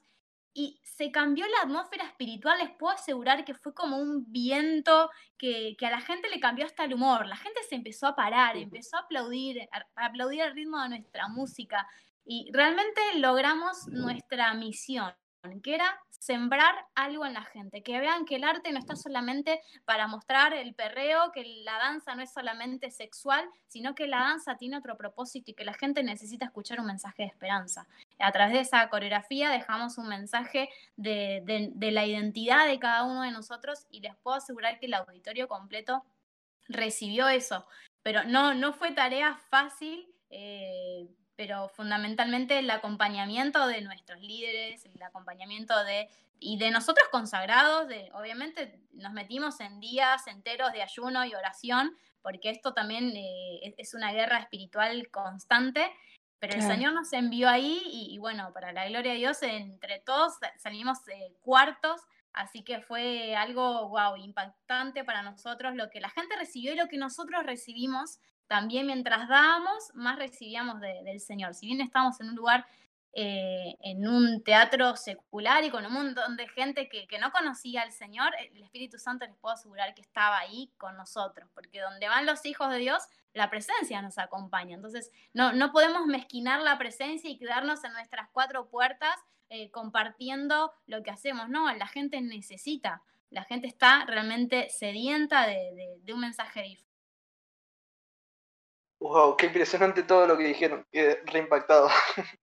y 0.51 0.81
se 0.83 1.11
cambió 1.11 1.45
la 1.47 1.61
atmósfera 1.61 2.05
espiritual, 2.05 2.57
les 2.57 2.71
puedo 2.71 2.93
asegurar 2.93 3.45
que 3.45 3.53
fue 3.53 3.75
como 3.75 3.97
un 3.97 4.31
viento 4.31 5.11
que, 5.37 5.75
que 5.77 5.85
a 5.85 5.91
la 5.91 6.01
gente 6.01 6.29
le 6.29 6.39
cambió 6.39 6.65
hasta 6.65 6.85
el 6.85 6.95
humor. 6.95 7.27
La 7.27 7.37
gente 7.37 7.61
se 7.69 7.75
empezó 7.75 8.07
a 8.07 8.15
parar, 8.15 8.57
empezó 8.57 8.97
a 8.97 9.01
aplaudir, 9.01 9.69
a, 9.71 9.85
a 9.95 10.05
aplaudir 10.07 10.41
el 10.41 10.55
ritmo 10.55 10.81
de 10.81 10.89
nuestra 10.89 11.27
música 11.27 11.87
y 12.31 12.47
realmente 12.53 13.01
logramos 13.15 13.87
nuestra 13.87 14.53
misión, 14.53 15.11
que 15.63 15.73
era 15.73 15.99
sembrar 16.09 16.75
algo 16.93 17.25
en 17.25 17.33
la 17.33 17.43
gente, 17.43 17.81
que 17.81 17.99
vean 17.99 18.25
que 18.25 18.35
el 18.35 18.43
arte 18.43 18.71
no 18.71 18.77
está 18.77 18.95
solamente 18.95 19.61
para 19.85 20.05
mostrar 20.05 20.53
el 20.53 20.75
perreo, 20.75 21.31
que 21.31 21.43
la 21.63 21.77
danza 21.79 22.13
no 22.13 22.21
es 22.21 22.31
solamente 22.31 22.91
sexual, 22.91 23.49
sino 23.67 23.95
que 23.95 24.05
la 24.05 24.19
danza 24.19 24.57
tiene 24.57 24.77
otro 24.77 24.95
propósito 24.95 25.49
y 25.49 25.53
que 25.55 25.65
la 25.65 25.73
gente 25.73 26.03
necesita 26.03 26.45
escuchar 26.45 26.79
un 26.79 26.85
mensaje 26.85 27.23
de 27.23 27.29
esperanza. 27.29 27.87
A 28.19 28.31
través 28.31 28.53
de 28.53 28.59
esa 28.59 28.87
coreografía 28.89 29.49
dejamos 29.49 29.97
un 29.97 30.07
mensaje 30.09 30.69
de, 30.97 31.41
de- 31.45 31.71
de 31.73 31.91
la 31.91 32.05
identidad 32.05 32.67
de 32.67 32.77
cada 32.77 33.05
uno 33.05 33.23
de 33.23 33.31
nosotros 33.31 33.87
y 33.89 34.01
les 34.01 34.15
puedo 34.17 34.37
asegurar 34.37 34.77
que 34.79 34.85
el 34.85 34.93
auditorio 34.93 35.47
completo 35.47 36.03
recibió 36.67 37.27
eso. 37.27 37.65
Pero 38.03 38.23
no, 38.25 38.53
no 38.53 38.73
fue 38.73 38.91
tarea 38.91 39.35
fácil, 39.49 40.13
eh, 40.29 41.07
pero 41.39 41.69
fundamentalmente 41.69 42.59
el 42.59 42.69
acompañamiento 42.69 43.65
de 43.65 43.79
nuestros 43.79 44.19
líderes, 44.19 44.83
el 44.83 45.01
acompañamiento 45.01 45.85
de 45.85 46.09
y 46.37 46.57
de 46.57 46.69
nosotros 46.69 47.07
consagrados, 47.13 47.87
de, 47.87 48.11
obviamente 48.13 48.77
nos 48.91 49.13
metimos 49.13 49.61
en 49.61 49.79
días 49.79 50.27
enteros 50.27 50.73
de 50.73 50.81
ayuno 50.81 51.23
y 51.23 51.33
oración, 51.33 51.95
porque 52.21 52.49
esto 52.49 52.73
también 52.73 53.13
eh, 53.15 53.73
es- 53.77 53.93
una 53.93 54.11
guerra 54.11 54.39
espiritual 54.39 55.09
constante, 55.11 55.89
pero 56.39 56.55
el 56.55 56.59
Claro. 56.59 56.73
Señor 56.75 56.93
nos 56.93 57.13
envió 57.13 57.47
ahí 57.47 57.83
y, 57.85 58.13
y 58.13 58.17
bueno, 58.17 58.51
para 58.51 58.73
la 58.73 58.89
gloria 58.89 59.13
de 59.13 59.19
Dios, 59.19 59.41
entre 59.41 59.99
todos 59.99 60.33
sa- 60.39 60.51
salimos 60.57 61.07
eh, 61.07 61.37
cuartos, 61.39 62.01
así 62.33 62.65
que 62.65 62.81
fue 62.81 63.33
algo, 63.37 63.87
wow, 63.87 64.17
impactante 64.17 65.05
para 65.05 65.21
nosotros, 65.21 65.73
lo 65.75 65.89
que 65.89 66.01
la 66.01 66.09
gente 66.09 66.35
recibió 66.35 66.73
y 66.73 66.75
lo 66.75 66.89
que 66.89 66.97
nosotros 66.97 67.45
recibimos, 67.45 68.19
también 68.49 68.87
mientras 68.87 69.29
dábamos, 69.29 69.91
más 69.93 70.17
recibíamos 70.17 70.81
de- 70.81 71.01
del 71.05 71.21
Señor. 71.21 71.53
Si 71.53 71.67
bien 71.67 71.79
estábamos 71.79 72.19
en 72.19 72.29
un 72.29 72.35
lugar 72.35 72.65
eh, 73.13 73.75
en 73.81 74.07
un 74.07 74.43
teatro 74.43 74.95
secular 74.95 75.63
y 75.63 75.71
con 75.71 75.83
un 75.83 75.93
montón 75.93 76.37
de 76.37 76.47
gente 76.47 76.87
que, 76.89 77.07
no 77.19 77.31
conocía 77.31 77.81
al 77.81 77.91
Señor, 77.91 78.31
el 78.37 78.61
Espíritu 78.61 78.99
Santo 78.99 79.25
les 79.25 79.35
puedo 79.37 79.55
asegurar 79.55 79.95
que 79.95 80.01
estaba 80.01 80.37
ahí 80.37 80.71
con 80.77 80.95
nosotros, 80.95 81.49
porque 81.55 81.81
donde 81.81 82.07
van 82.07 82.27
los 82.27 82.45
hijos 82.45 82.69
de 82.69 82.77
Dios, 82.77 83.01
la 83.33 83.49
presencia 83.49 84.01
nos 84.03 84.19
acompaña. 84.19 84.75
Entonces, 84.75 85.09
no, 85.33 85.53
no 85.53 85.71
podemos 85.71 86.05
mezquinar 86.05 86.61
la 86.61 86.77
presencia 86.77 87.29
y 87.31 87.37
quedarnos 87.39 87.83
en 87.83 87.93
nuestras 87.93 88.29
cuatro 88.31 88.69
puertas 88.69 89.15
eh, 89.49 89.71
compartiendo 89.71 90.71
lo 90.85 91.01
que 91.01 91.09
hacemos. 91.09 91.49
No, 91.49 91.73
la 91.73 91.87
gente 91.87 92.21
necesita, 92.21 93.01
la 93.31 93.43
gente 93.43 93.67
está 93.67 94.05
realmente 94.05 94.69
sedienta 94.69 95.47
de, 95.47 95.99
de- 96.03 96.13
un 96.13 96.19
mensaje. 96.19 96.77
Wow, 98.99 99.37
qué 99.37 99.45
impresionante 99.45 100.03
todo 100.03 100.27
lo 100.27 100.37
que 100.37 100.43
dijeron, 100.43 100.85
quedé 100.91 101.21
reimpactado. 101.25 101.89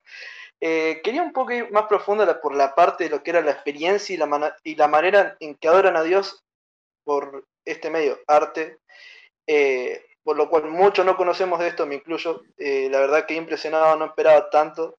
Eh, 0.59 1.03
quería 1.05 1.21
un 1.21 1.35
poco 1.35 1.53
ir 1.53 1.71
más 1.71 1.85
profundo 1.85 2.25
por 2.41 2.55
la 2.55 2.75
parte 2.75 3.05
de 3.05 3.11
lo 3.11 3.23
que 3.23 3.29
era 3.29 3.43
la 3.43 3.51
experiencia 3.51 4.15
y 4.15 4.17
la, 4.17 4.57
y 4.65 4.75
la 4.75 4.89
manera 4.89 5.37
en 5.39 5.55
que 5.55 5.69
adoran 5.69 5.99
a 5.99 6.03
Dios 6.03 6.43
por 7.05 7.45
este 7.67 7.91
medio, 7.91 8.19
arte, 8.27 8.79
eh, 9.47 10.03
por 10.23 10.37
lo 10.37 10.49
cual 10.49 10.71
muchos 10.71 11.05
no 11.05 11.15
conocemos 11.17 11.59
de 11.59 11.69
esto, 11.69 11.87
me 11.87 11.97
incluyo. 11.97 12.43
Eh, 12.57 12.89
la 12.91 13.01
verdad 13.01 13.27
que 13.27 13.35
impresionado, 13.35 13.97
no 13.97 14.07
esperaba 14.07 14.49
tanto. 14.49 14.97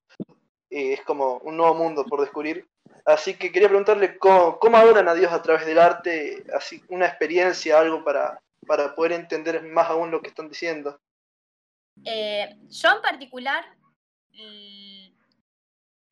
Es 0.69 1.01
como 1.01 1.37
un 1.37 1.57
nuevo 1.57 1.73
mundo 1.73 2.05
por 2.05 2.21
descubrir. 2.21 2.67
Así 3.05 3.33
que 3.33 3.51
quería 3.51 3.67
preguntarle 3.67 4.17
cómo, 4.19 4.59
cómo 4.59 4.77
adoran 4.77 5.07
a 5.07 5.15
Dios 5.15 5.31
a 5.31 5.41
través 5.41 5.65
del 5.65 5.79
arte, 5.79 6.45
así 6.53 6.83
una 6.89 7.07
experiencia, 7.07 7.79
algo 7.79 8.03
para, 8.03 8.39
para 8.67 8.93
poder 8.93 9.13
entender 9.13 9.63
más 9.63 9.89
aún 9.89 10.11
lo 10.11 10.21
que 10.21 10.29
están 10.29 10.49
diciendo. 10.49 10.99
Eh, 12.05 12.57
yo 12.69 12.89
en 12.95 13.01
particular, 13.01 13.65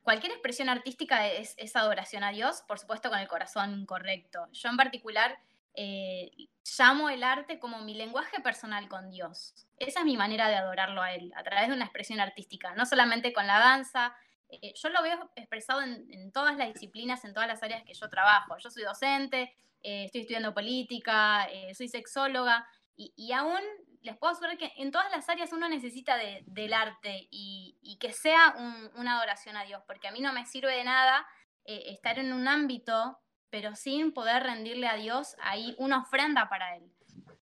cualquier 0.01 0.33
expresión 0.33 0.69
artística 0.69 1.27
es, 1.27 1.75
adoración 1.75 2.23
a 2.23 2.31
Dios, 2.31 2.63
por 2.67 2.79
supuesto 2.79 3.09
con 3.09 3.19
el 3.19 3.27
corazón 3.27 3.85
correcto. 3.85 4.47
Yo 4.51 4.69
en 4.69 4.77
particular 4.77 5.37
eh, 5.73 6.31
llamo 6.77 7.09
el 7.09 7.23
arte 7.23 7.59
como 7.59 7.81
mi 7.81 7.93
lenguaje 7.93 8.41
personal 8.41 8.87
con 8.87 9.09
Dios. 9.09 9.53
Esa 9.77 9.99
es 9.99 10.05
mi 10.05 10.17
manera 10.17 10.47
de 10.47 10.55
adorarlo 10.55 11.01
a 11.01 11.13
Él, 11.13 11.33
a 11.35 11.43
través 11.43 11.67
de 11.67 11.75
una 11.75 11.85
expresión 11.85 12.19
artística, 12.19 12.73
no 12.75 12.85
solamente 12.85 13.33
con 13.33 13.47
la 13.47 13.59
danza. 13.59 14.15
eh, 14.49 14.73
yo 14.75 14.89
lo 14.89 15.01
veo 15.01 15.31
expresado 15.35 15.81
en, 15.81 16.31
todas 16.31 16.57
las 16.57 16.73
disciplinas, 16.73 17.25
en 17.25 17.33
todas 17.33 17.47
las 17.47 17.63
áreas 17.63 17.83
que 17.83 17.93
yo 17.93 18.09
trabajo. 18.09 18.57
Yo 18.57 18.69
soy 18.69 18.83
docente, 18.83 19.53
estoy 19.81 20.21
estudiando 20.21 20.53
política, 20.53 21.47
soy 21.73 21.87
sexóloga, 21.87 22.67
y, 22.97 23.13
y 23.15 23.31
aún 23.33 23.59
les 24.01 24.15
puedo 24.17 24.33
asegurar 24.33 24.57
que 24.57 24.71
en 24.77 24.91
todas 24.91 25.09
las 25.11 25.27
áreas 25.29 25.51
uno 25.51 25.67
necesita 25.67 26.15
de- 26.17 26.43
del 26.45 26.73
arte 26.73 27.27
y, 27.31 27.77
y 27.81 27.97
que 27.97 28.11
sea 28.13 28.53
un- 28.57 28.91
una 28.99 29.17
adoración 29.17 29.57
a 29.57 29.63
Dios, 29.63 29.81
porque 29.87 30.07
a 30.07 30.11
mí 30.11 30.21
no 30.21 30.31
me 30.33 30.45
sirve 30.45 30.75
de 30.75 30.83
nada 30.83 31.25
eh, 31.65 31.85
estar 31.87 32.19
en 32.19 32.31
un 32.31 32.47
ámbito, 32.47 33.17
pero 33.49 33.75
sin 33.75 34.13
poder 34.13 34.43
rendirle 34.43 34.87
a 34.87 34.95
Dios 34.95 35.35
ahí 35.41 35.73
una 35.79 35.99
ofrenda 35.99 36.47
para 36.49 36.75
Él. 36.77 36.91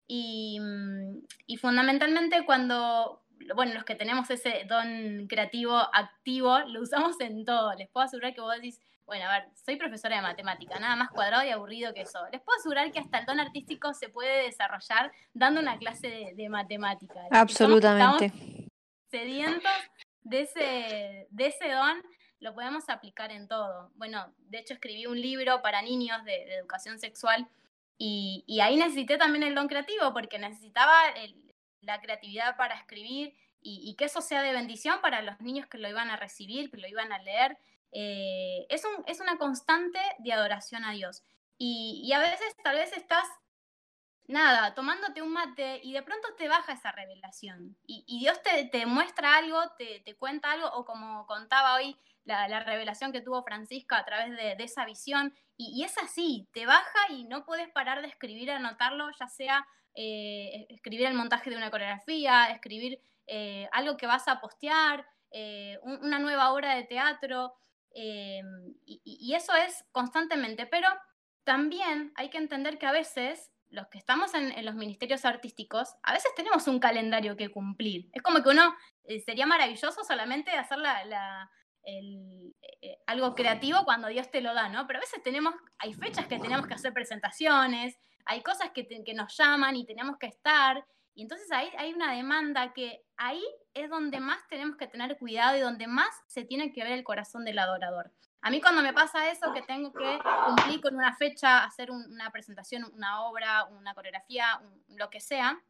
Y, 0.07 0.59
y 1.47 1.57
fundamentalmente 1.57 2.45
cuando, 2.45 3.23
bueno, 3.55 3.73
los 3.73 3.83
que 3.85 3.95
tenemos 3.95 4.29
ese 4.29 4.65
don 4.67 5.25
creativo 5.27 5.75
activo, 5.93 6.59
lo 6.67 6.81
usamos 6.81 7.19
en 7.21 7.45
todo. 7.45 7.73
Les 7.75 7.89
puedo 7.89 8.05
asegurar 8.05 8.33
que 8.33 8.41
vos 8.41 8.53
decís, 8.53 8.79
bueno, 9.11 9.25
a 9.29 9.39
ver, 9.39 9.49
soy 9.65 9.75
profesora 9.75 10.15
de 10.15 10.21
matemática, 10.21 10.79
nada 10.79 10.95
más 10.95 11.09
cuadrado 11.09 11.43
y 11.45 11.49
aburrido 11.49 11.93
que 11.93 12.03
eso. 12.03 12.19
Les 12.31 12.39
puedo 12.39 12.57
asegurar 12.57 12.89
que 12.93 12.99
hasta 12.99 13.19
el 13.19 13.25
don 13.25 13.41
artístico 13.41 13.93
se 13.93 14.07
puede 14.07 14.43
desarrollar 14.43 15.11
dando 15.33 15.59
una 15.59 15.77
clase 15.77 16.07
de, 16.07 16.33
de 16.33 16.47
matemática. 16.47 17.19
Absolutamente. 17.29 18.27
estamos 18.27 18.69
sedientos 19.11 19.71
de 20.21 20.41
ese, 20.41 21.27
de 21.29 21.45
ese 21.47 21.71
don, 21.71 22.01
lo 22.39 22.53
podemos 22.53 22.87
aplicar 22.87 23.31
en 23.31 23.49
todo. 23.49 23.91
Bueno, 23.95 24.33
de 24.37 24.59
hecho 24.59 24.75
escribí 24.75 25.05
un 25.07 25.19
libro 25.19 25.61
para 25.61 25.81
niños 25.81 26.23
de, 26.23 26.31
de 26.45 26.55
educación 26.55 26.97
sexual 26.97 27.49
y, 27.97 28.45
y 28.47 28.61
ahí 28.61 28.77
necesité 28.77 29.17
también 29.17 29.43
el 29.43 29.55
don 29.55 29.67
creativo 29.67 30.13
porque 30.13 30.39
necesitaba 30.39 31.09
el- 31.17 31.53
la 31.81 31.99
creatividad 31.99 32.55
para 32.55 32.75
escribir 32.75 33.35
y, 33.61 33.81
y 33.89 33.95
que 33.95 34.05
eso 34.05 34.21
sea 34.21 34.41
de 34.41 34.53
bendición 34.53 35.01
para 35.01 35.21
los 35.21 35.37
niños 35.41 35.67
que 35.67 35.79
lo 35.79 35.89
iban 35.89 36.09
a 36.09 36.15
recibir, 36.15 36.71
que 36.71 36.77
lo 36.77 36.87
iban 36.87 37.11
a 37.11 37.19
leer. 37.19 37.57
Eh, 37.91 38.65
es, 38.69 38.83
un- 38.85 39.03
es 39.07 39.19
una 39.19 39.37
constante 39.37 39.99
de 40.19 40.33
adoración 40.33 40.83
a 40.85 40.91
Dios. 40.91 41.23
Y, 41.63 42.11
a 42.13 42.19
veces 42.19 42.55
tal 42.63 42.75
vez 42.77 42.91
estás 42.97 43.25
nada, 44.25 44.73
tomándote 44.73 45.21
un 45.21 45.31
mate 45.31 45.79
y 45.83 45.93
de 45.93 46.01
pronto 46.01 46.33
te 46.35 46.47
baja 46.47 46.73
esa 46.73 46.91
revelación. 46.91 47.77
Y, 47.85 48.19
Dios 48.19 48.41
te, 48.41 48.65
te, 48.65 48.87
muestra 48.87 49.35
algo, 49.37 49.59
te, 49.77 49.99
te, 49.99 50.15
cuenta 50.15 50.51
algo, 50.51 50.67
o 50.73 50.85
como 50.85 51.27
contaba 51.27 51.75
hoy 51.75 51.95
la, 52.23 52.47
la 52.47 52.61
revelación 52.61 53.11
que 53.11 53.21
tuvo 53.21 53.43
Francisca 53.43 53.97
a 53.97 54.05
través 54.05 54.35
de, 54.35 54.55
esa 54.63 54.85
visión. 54.85 55.35
Y, 55.55 55.83
es 55.83 55.95
así, 55.99 56.47
te 56.51 56.65
baja 56.65 56.99
y 57.09 57.25
no 57.25 57.45
puedes 57.45 57.69
parar 57.69 58.01
de 58.01 58.07
escribir, 58.07 58.49
anotarlo, 58.49 59.11
ya 59.19 59.27
sea 59.27 59.67
eh, 59.93 60.65
escribir 60.69 61.05
el 61.05 61.13
montaje 61.13 61.51
de 61.51 61.57
una 61.57 61.69
coreografía, 61.69 62.49
escribir 62.49 62.99
eh, 63.27 63.69
algo 63.71 63.97
que 63.97 64.07
vas 64.07 64.27
a 64.27 64.41
postear, 64.41 65.05
un, 65.83 66.05
una 66.05 66.17
nueva 66.17 66.51
obra 66.51 66.73
de 66.75 66.85
teatro. 66.85 67.53
Eh, 67.93 68.41
y, 68.85 69.01
y 69.03 69.35
eso 69.35 69.53
es 69.55 69.85
constantemente, 69.91 70.65
pero 70.65 70.87
también 71.43 72.13
hay 72.15 72.29
que 72.29 72.37
entender 72.37 72.77
que 72.77 72.85
a 72.85 72.91
veces 72.91 73.51
los 73.71 73.87
que 73.87 73.97
estamos 73.97 74.33
en, 74.33 74.51
en, 74.51 74.65
los 74.65 74.75
ministerios 74.75 75.25
artísticos, 75.25 75.95
a 76.03 76.13
veces 76.13 76.31
tenemos 76.35 76.67
un 76.67 76.79
calendario 76.79 77.37
que 77.37 77.49
cumplir. 77.49 78.09
Es 78.11 78.21
como 78.21 78.43
que 78.43 78.49
uno 78.49 78.75
eh, 79.05 79.21
sería 79.21 79.45
maravilloso 79.45 80.03
solamente 80.03 80.51
hacer 80.51 80.77
la, 80.77 81.05
la, 81.05 81.49
el, 81.83 82.53
eh, 82.81 82.97
algo 83.07 83.33
creativo 83.33 83.83
cuando 83.85 84.09
Dios 84.09 84.29
te 84.29 84.41
lo 84.41 84.53
da, 84.53 84.67
¿no? 84.69 84.85
Pero 84.87 84.99
a 84.99 85.01
veces 85.01 85.23
tenemos, 85.23 85.55
hay 85.79 85.93
fechas 85.93 86.27
que 86.27 86.37
tenemos 86.37 86.67
que 86.67 86.73
hacer 86.73 86.93
presentaciones, 86.93 87.97
hay 88.25 88.43
cosas 88.43 88.71
que, 88.71 88.83
te, 88.83 89.03
que 89.03 89.13
nos 89.13 89.35
llaman 89.37 89.75
y 89.75 89.85
tenemos 89.85 90.17
que 90.17 90.27
estar. 90.27 90.85
Y 91.15 91.23
entonces 91.23 91.49
ahí 91.51 91.69
hay 91.77 91.93
una 91.93 92.13
demanda 92.13 92.73
que 92.73 93.03
ahí 93.15 93.43
es 93.73 93.89
donde 93.89 94.19
más 94.19 94.47
tenemos 94.47 94.77
que 94.77 94.87
tener 94.87 95.17
cuidado 95.17 95.57
y 95.57 95.61
donde 95.61 95.87
más 95.87 96.09
se 96.27 96.43
tiene 96.43 96.71
que 96.71 96.83
ver 96.83 96.93
el 96.93 97.03
corazón 97.03 97.45
del 97.45 97.59
adorador. 97.59 98.11
A 98.41 98.49
mí 98.49 98.59
cuando 98.59 98.81
me 98.81 98.93
pasa 98.93 99.29
eso, 99.29 99.53
que 99.53 99.61
tengo 99.61 99.93
que 99.93 100.19
cumplir 100.45 100.81
con 100.81 100.95
una 100.95 101.15
fecha, 101.15 101.63
hacer 101.63 101.91
un, 101.91 102.03
una 102.11 102.31
presentación, 102.31 102.91
una 102.93 103.21
obra, 103.21 103.65
una 103.65 103.93
coreografía, 103.93 104.59
lo 104.87 105.09
que 105.09 105.19
sea, 105.19 105.61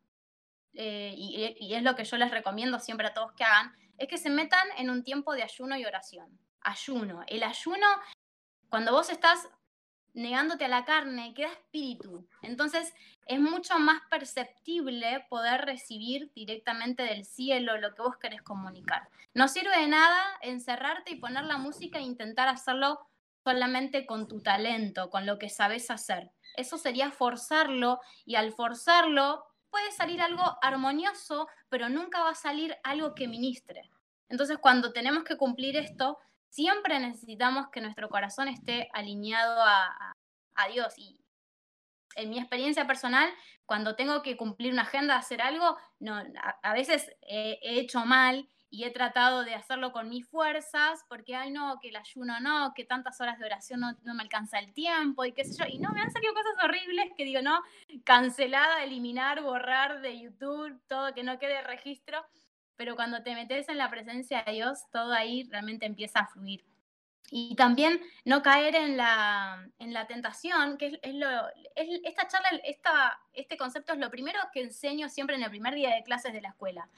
eh, 0.74 1.14
y, 1.18 1.74
es 1.74 1.84
lo 1.84 1.95
que 1.95 2.06
yo 2.06 2.18
les 2.18 2.32
recomiendo 2.32 2.80
siempre 2.80 3.08
a 3.08 3.14
todos 3.14 3.34
que 3.34 3.43
hagan, 3.43 3.76
es 3.97 4.08
que 4.08 4.18
se 4.18 4.30
metan 4.30 4.68
en 4.78 4.89
un 4.89 5.04
tiempo 5.04 5.34
de 5.34 5.43
ayuno 5.43 5.78
y 5.78 5.86
oración. 5.86 6.39
Ayuno. 6.62 7.24
El 7.28 7.43
ayuno, 7.43 7.88
cuando 8.70 8.91
vos 8.91 9.10
estás 9.10 9.49
negándote 10.14 10.66
a 10.66 10.70
la 10.70 10.86
carne, 10.86 11.34
queda 11.34 11.51
espíritu. 11.51 12.26
Entonces 12.41 12.93
es 13.26 13.39
mucho 13.39 13.80
más 13.80 14.01
perceptible 14.09 15.26
poder 15.30 15.62
recibir 15.62 16.32
directamente 16.34 17.03
del 17.03 17.26
cielo 17.26 17.78
lo 17.78 17.93
que 17.95 18.01
vos 18.01 18.18
querés 18.18 18.41
comunicar. 18.41 19.07
No 19.34 19.47
sirve 19.47 19.78
de 19.78 19.88
nada 19.88 20.22
encerrarte 20.41 21.12
y 21.12 21.20
poner 21.20 21.45
la 21.45 21.57
música 21.57 21.99
e 21.99 22.03
intentar 22.03 22.47
hacerlo 22.49 22.99
solamente 23.43 24.05
con 24.05 24.28
tu 24.28 24.41
talento, 24.41 25.09
con 25.09 25.26
lo 25.26 25.39
que 25.39 25.49
sabes 25.49 25.89
hacer. 25.89 26.32
Eso 26.55 26.78
sería 26.78 27.12
forzarlo 27.12 27.99
y 28.26 28.36
al 28.36 28.51
forzarlo 28.51 29.45
puede 29.70 29.91
salir 29.91 30.22
algo 30.22 30.43
armonioso, 30.62 31.47
pero 31.70 31.89
nunca 31.89 32.22
va 32.24 32.32
a 32.32 32.36
salir 32.36 32.76
algo 32.84 33.16
que 33.16 33.28
ministre. 33.28 33.89
Entonces 34.28 34.57
cuando 34.57 34.91
tenemos 34.91 35.24
que 35.24 35.38
cumplir 35.38 35.78
esto, 35.78 36.20
siempre 36.52 36.99
necesitamos 36.99 37.70
que 37.70 37.82
nuestro 37.82 38.10
corazón 38.10 38.47
esté 38.47 38.89
alineado 38.93 39.64
a, 39.64 40.16
Dios. 40.72 40.93
Y 40.95 41.20
en 42.16 42.30
mi 42.30 42.38
experiencia 42.38 42.86
personal, 42.86 43.28
cuando 43.66 43.95
tengo 43.95 44.22
que 44.22 44.38
cumplir 44.38 44.72
una 44.72 44.84
agenda, 44.84 45.16
hacer 45.16 45.41
algo, 45.41 45.76
no, 45.99 46.22
a, 46.62 46.74
veces 46.74 47.10
he, 47.24 47.58
he, 47.64 47.80
hecho 47.80 48.06
mal 48.06 48.47
y 48.70 48.84
he 48.84 48.91
tratado 48.91 49.43
de 49.43 49.56
hacerlo 49.56 49.91
con 49.91 50.08
mis 50.08 50.30
fuerzas, 50.30 51.04
porque, 51.10 51.36
ay, 51.36 51.49
no, 51.49 51.80
que 51.82 51.89
el 51.89 51.95
ayuno 51.95 52.39
no, 52.41 52.74
que 52.76 52.86
tantas 52.86 53.20
horas 53.20 53.39
de 53.39 53.45
oración 53.45 53.80
no, 53.80 53.97
no 54.04 54.14
me 54.14 54.22
alcanza 54.22 54.60
el 54.60 54.72
tiempo 54.72 55.26
y 55.26 55.32
qué 55.32 55.45
sé 55.45 55.58
yo. 55.58 55.66
Y 55.68 55.80
no, 55.80 55.89
me 55.93 56.02
han 56.02 56.12
salido 56.12 56.36
cosas 56.36 56.54
horribles 56.64 57.10
que 57.18 57.26
digo, 57.26 57.41
no, 57.41 57.60
cancelada, 58.04 58.84
eliminar, 58.84 59.41
borrar 59.41 60.02
de 60.02 60.20
YouTube, 60.20 60.80
todo, 60.88 61.12
que 61.16 61.24
no 61.24 61.39
quede 61.39 61.64
registro 61.64 62.24
pero 62.82 62.96
cuando 62.96 63.22
te 63.22 63.36
metes 63.36 63.70
en 63.70 63.78
la 63.78 63.92
presencia 63.92 64.42
de 64.42 64.54
Dios, 64.54 64.90
todo 64.92 65.14
ahí 65.14 65.44
realmente 65.52 65.86
empieza 65.86 66.22
a 66.22 66.26
fluir. 66.26 66.66
Y 67.30 67.54
también 67.54 68.02
no 68.26 68.42
caer 68.42 68.74
en 68.74 68.98
la, 68.98 69.70
en 69.78 69.94
la 69.94 70.08
tentación, 70.08 70.80
que 70.80 71.00
es, 71.04 71.88
esta 72.04 72.28
charla, 72.28 72.50
esta, 72.64 73.20
este 73.34 73.56
concepto 73.56 73.94
es 73.94 74.00
lo 74.00 74.10
primero 74.10 74.40
que 74.52 74.64
enseño 74.64 75.10
siempre 75.10 75.36
en 75.36 75.44
el 75.44 75.52
primer 75.52 75.76
día 75.76 75.94
de 75.94 76.02
clases 76.02 76.34
de 76.34 76.42
la 76.42 76.50
escuela, 76.50 76.90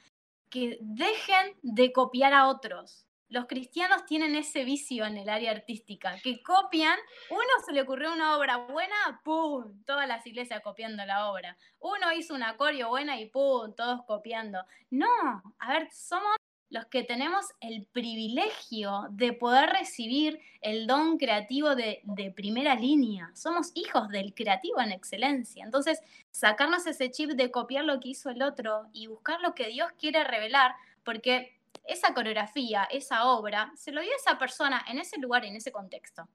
que 0.48 0.78
dejen 0.80 1.54
de 1.60 1.92
copiar 1.92 2.32
a 2.32 2.48
otros. 2.48 3.04
Los 3.34 3.46
cristianos 3.46 4.06
tienen 4.06 4.36
ese 4.36 4.62
vicio 4.62 5.04
en 5.04 5.16
el 5.16 5.28
área 5.28 5.50
artística, 5.50 6.16
que 6.22 6.40
copian, 6.40 6.96
uno 7.30 7.42
se 7.66 7.72
le 7.72 7.82
ocurrió 7.82 8.12
una 8.12 8.38
obra 8.38 8.58
buena, 8.58 8.94
¡pum! 9.24 9.82
Todas 9.84 10.06
las 10.06 10.24
iglesias 10.24 10.60
copiando 10.62 11.04
la 11.04 11.28
obra. 11.28 11.56
Uno 11.80 12.12
hizo 12.12 12.32
una 12.32 12.56
coreo 12.56 12.90
buena 12.90 13.18
y 13.18 13.28
¡pum! 13.28 13.74
Todos 13.74 14.04
copiando. 14.06 14.60
No, 14.88 15.08
a 15.58 15.72
ver, 15.72 15.90
somos 15.90 16.36
los 16.70 16.86
que 16.86 17.02
tenemos 17.02 17.46
el 17.58 17.86
privilegio 17.86 19.08
de 19.10 19.32
poder 19.32 19.68
recibir 19.70 20.38
el 20.60 20.86
don 20.86 21.18
creativo 21.18 21.74
de, 21.74 22.02
de, 22.04 22.30
primera 22.30 22.76
línea. 22.76 23.32
Somos 23.34 23.72
hijos 23.74 24.10
del 24.10 24.32
creativo 24.32 24.80
en 24.80 24.92
excelencia. 24.92 25.64
Entonces, 25.64 26.00
sacarnos 26.30 26.86
ese 26.86 27.10
chip 27.10 27.30
de 27.30 27.50
copiar 27.50 27.84
lo 27.84 27.98
que 27.98 28.10
hizo 28.10 28.30
el 28.30 28.42
otro 28.42 28.86
y 28.92 29.08
buscar 29.08 29.40
lo 29.40 29.56
que 29.56 29.66
Dios 29.70 29.90
quiere 29.98 30.22
revelar, 30.22 30.76
porque 31.02 31.53
esa 31.84 32.14
coreografía, 32.14 32.84
esa 32.84 33.26
obra, 33.26 33.72
se 33.76 33.92
lo 33.92 34.00
dio 34.00 34.12
a 34.12 34.16
esa 34.16 34.38
persona 34.38 34.84
en 34.88 34.98
ese 34.98 35.18
lugar, 35.18 35.44
en 35.44 35.56
ese 35.56 35.72
contexto. 35.72 36.28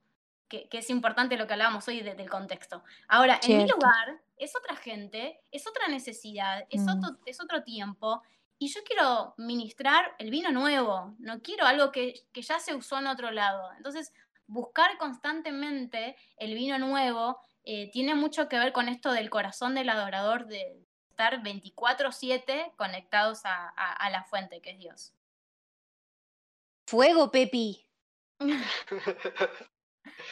Que, 0.48 0.68
que 0.68 0.80
es 0.80 0.90
importante 0.90 1.38
lo 1.38 1.46
que 1.46 1.54
hablábamos 1.54 1.88
hoy 1.88 2.02
de, 2.02 2.16
del 2.16 2.30
contexto. 2.30 2.84
Ahora, 3.08 3.40
Cierto. 3.42 3.52
en 3.52 3.66
mi 3.66 3.72
lugar 3.72 4.22
es 4.36 4.56
otra 4.56 4.76
gente, 4.76 5.40
es 5.52 5.68
otra 5.68 5.88
necesidad, 5.88 6.66
es, 6.70 6.82
mm. 6.82 6.90
otro, 6.90 7.18
es 7.26 7.40
otro 7.40 7.64
tiempo, 7.64 8.24
y 8.58 8.68
yo 8.68 8.82
quiero 8.84 9.36
ministrar 9.38 10.16
el 10.18 10.32
vino 10.32 10.52
nuevo, 10.52 11.16
no 11.20 11.42
quiero 11.42 11.66
algo 11.66 11.92
que, 11.92 12.26
que 12.34 12.42
ya 12.42 12.60
se 12.60 12.76
usó 12.76 13.00
en 13.00 13.08
otro 13.08 13.32
lado. 13.32 13.72
Entonces, 13.78 14.12
buscar 14.48 14.98
constantemente 14.98 16.18
el 16.38 16.56
vino 16.56 16.78
nuevo 16.78 17.40
eh, 17.64 17.90
tiene 17.92 18.16
mucho 18.16 18.50
que 18.50 18.60
ver 18.60 18.74
con 18.74 18.90
esto 18.90 19.14
del 19.14 19.30
corazón 19.30 19.76
del 19.76 19.90
adorador, 19.90 20.48
de 20.48 20.84
estar 21.10 21.42
24/7 21.42 22.76
conectados 22.76 23.46
a, 23.46 23.70
a, 23.78 23.94
a 23.94 24.10
la 24.10 24.24
fuente 24.24 24.62
que 24.62 24.72
es 24.72 24.80
Dios. 24.80 25.14
Fuego, 26.90 27.30
Pepi. 27.30 27.86
me 28.40 28.58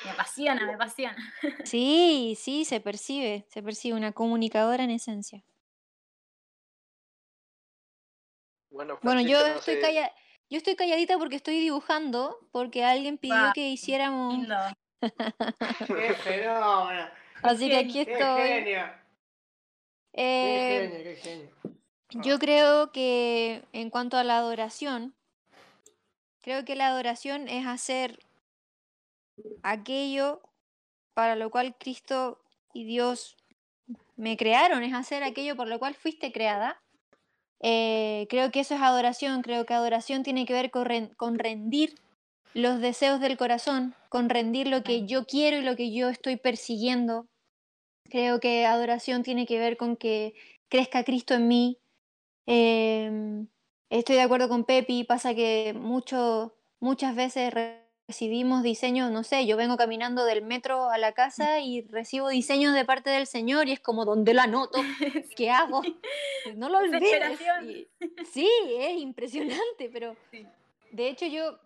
apasiona, 0.10 0.66
me 0.66 0.74
apasiona. 0.74 1.16
Sí, 1.64 2.36
sí, 2.36 2.66
se 2.66 2.82
percibe, 2.82 3.46
se 3.48 3.62
percibe 3.62 3.96
una 3.96 4.12
comunicadora 4.12 4.84
en 4.84 4.90
esencia. 4.90 5.44
Bueno, 8.72 8.98
bueno 9.04 9.22
yo, 9.22 9.38
no 9.48 9.54
estoy 9.60 9.76
sé... 9.76 9.82
calla... 9.82 10.12
yo 10.50 10.58
estoy 10.58 10.76
calladita 10.76 11.20
porque 11.20 11.36
estoy 11.36 11.60
dibujando, 11.60 12.40
porque 12.52 12.84
alguien 12.84 13.20
pidió 13.20 13.36
Wow, 13.36 13.54
que 13.54 13.70
hiciéramos... 13.70 14.34
lindo. 14.34 14.56
¡Qué 15.88 16.14
fenómeno! 16.16 17.08
Así 17.44 17.70
que 17.70 17.78
aquí 17.78 18.04
¡Qué 18.04 18.14
estoy. 18.14 18.50
¡Qué 18.50 18.92
Eh, 20.14 20.90
genio, 20.90 21.04
qué 21.04 21.16
genio! 21.18 21.50
yo 22.24 22.40
creo 22.40 22.92
que 22.92 23.64
en 23.74 23.92
cuanto 23.92 24.18
a 24.18 24.24
la 24.24 24.38
adoración, 24.38 25.17
creo 26.48 26.64
que 26.64 26.78
la 26.78 26.88
adoración 26.88 27.50
es 27.50 27.68
hacer 27.68 28.20
aquello 29.64 30.40
para 31.14 31.36
lo 31.36 31.52
cual 31.52 31.76
Cristo 31.78 32.40
y 32.74 32.86
Dios 32.86 33.36
me 34.16 34.38
crearon, 34.38 34.82
es 34.84 34.94
hacer 34.94 35.26
aquello 35.26 35.58
por 35.58 35.68
lo 35.68 35.78
cual 35.78 35.94
fuiste 35.94 36.32
creada. 36.32 36.82
Eh, 37.60 38.28
creo 38.30 38.50
que 38.50 38.62
eso 38.62 38.76
es 38.76 38.82
adoración, 38.82 39.42
creo 39.42 39.66
que 39.66 39.74
adoración 39.74 40.24
tiene 40.24 40.46
que 40.46 40.54
ver 40.54 40.72
con, 40.72 40.86
ren- 40.86 41.14
con 41.18 41.38
rendir 41.38 41.96
los 42.54 42.80
deseos 42.80 43.20
del 43.20 43.36
corazón, 43.36 43.94
con 44.08 44.30
rendir 44.30 44.70
lo 44.70 44.84
que 44.84 45.06
yo 45.06 45.26
quiero 45.26 45.58
y 45.58 45.64
lo 45.64 45.76
que 45.76 45.94
yo 45.94 46.08
estoy 46.08 46.38
persiguiendo. 46.38 47.28
Creo 48.10 48.40
que 48.40 48.66
adoración 48.66 49.22
tiene 49.22 49.46
que 49.46 49.60
ver 49.60 49.76
con 49.76 49.98
que 49.98 50.34
crezca 50.70 51.04
Cristo 51.04 51.34
en 51.34 51.48
mí. 51.50 51.78
Eh, 52.46 53.46
estoy 53.90 54.16
de 54.16 54.22
acuerdo 54.22 54.50
con 54.50 54.64
Pepi, 54.66 55.04
pasa 55.04 55.34
que 55.36 55.74
mucho, 55.76 56.56
muchas 56.80 57.16
veces 57.16 57.54
re- 57.54 57.84
recibimos 58.08 58.64
diseños, 58.64 59.12
no 59.12 59.24
sé, 59.24 59.46
yo 59.46 59.58
vengo 59.58 59.76
caminando 59.76 60.24
del 60.24 60.42
metro 60.42 60.90
a 60.90 60.98
la 60.98 61.12
casa 61.12 61.60
y 61.60 61.82
recibo 61.82 62.30
diseños 62.30 62.74
de 62.74 62.86
parte 62.86 63.10
del 63.10 63.28
Señor 63.28 63.68
y 63.68 63.74
es 63.74 63.80
como, 63.82 64.06
¿dónde 64.06 64.34
lo 64.34 64.42
anoto? 64.42 64.80
¿Qué 65.36 65.50
hago? 65.50 65.82
No 66.56 66.70
lo 66.70 66.78
olvides. 66.78 67.40
Y- 67.66 67.88
sí, 68.32 68.50
es 68.80 68.98
impresionante, 69.00 69.90
pero 69.92 70.16
Sí. 70.32 70.46
de 70.92 71.10
hecho 71.10 71.26
yo 71.26 71.60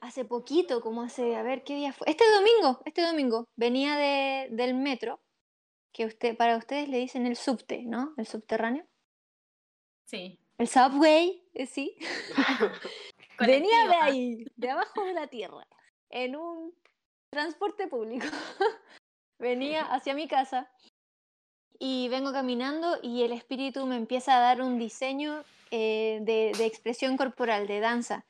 hace 0.00 0.24
poquito, 0.24 0.80
como 0.80 1.02
hace, 1.02 1.36
a 1.36 1.42
ver 1.44 1.62
qué 1.62 1.76
día 1.76 1.92
fue, 1.92 2.08
este 2.10 2.24
domingo, 2.34 2.80
este 2.84 3.02
domingo, 3.02 3.46
venía 3.54 3.96
de, 3.96 4.48
del 4.50 4.74
metro, 4.74 5.20
que 5.92 6.04
usted, 6.06 6.36
para 6.36 6.56
ustedes 6.56 6.88
le 6.88 6.98
dicen 6.98 7.26
el 7.26 7.36
subte, 7.36 7.82
¿no? 7.84 8.12
El 8.16 8.26
subterráneo. 8.26 8.84
Sí. 10.06 10.40
El 10.58 10.66
subway, 10.66 11.40
eh, 11.54 11.66
sí. 11.66 11.96
Venía 13.38 13.86
de 13.86 13.94
ah. 13.94 14.04
ahí, 14.04 14.44
de 14.56 14.70
abajo 14.70 15.04
de 15.04 15.12
la 15.12 15.28
tierra, 15.28 15.66
en 16.10 16.34
un 16.34 16.74
transporte 17.30 17.86
público. 17.86 18.26
Venía 19.38 19.82
hacia 19.82 20.14
mi 20.14 20.26
casa 20.26 20.68
y 21.78 22.08
vengo 22.08 22.32
caminando 22.32 22.98
y 23.02 23.22
el 23.22 23.30
espíritu 23.30 23.86
me 23.86 23.94
empieza 23.94 24.36
a 24.36 24.40
dar 24.40 24.60
un 24.60 24.80
diseño 24.80 25.44
eh, 25.70 26.18
de, 26.22 26.52
de 26.58 26.66
expresión 26.66 27.16
corporal, 27.16 27.68
de 27.68 27.78
danza, 27.78 28.26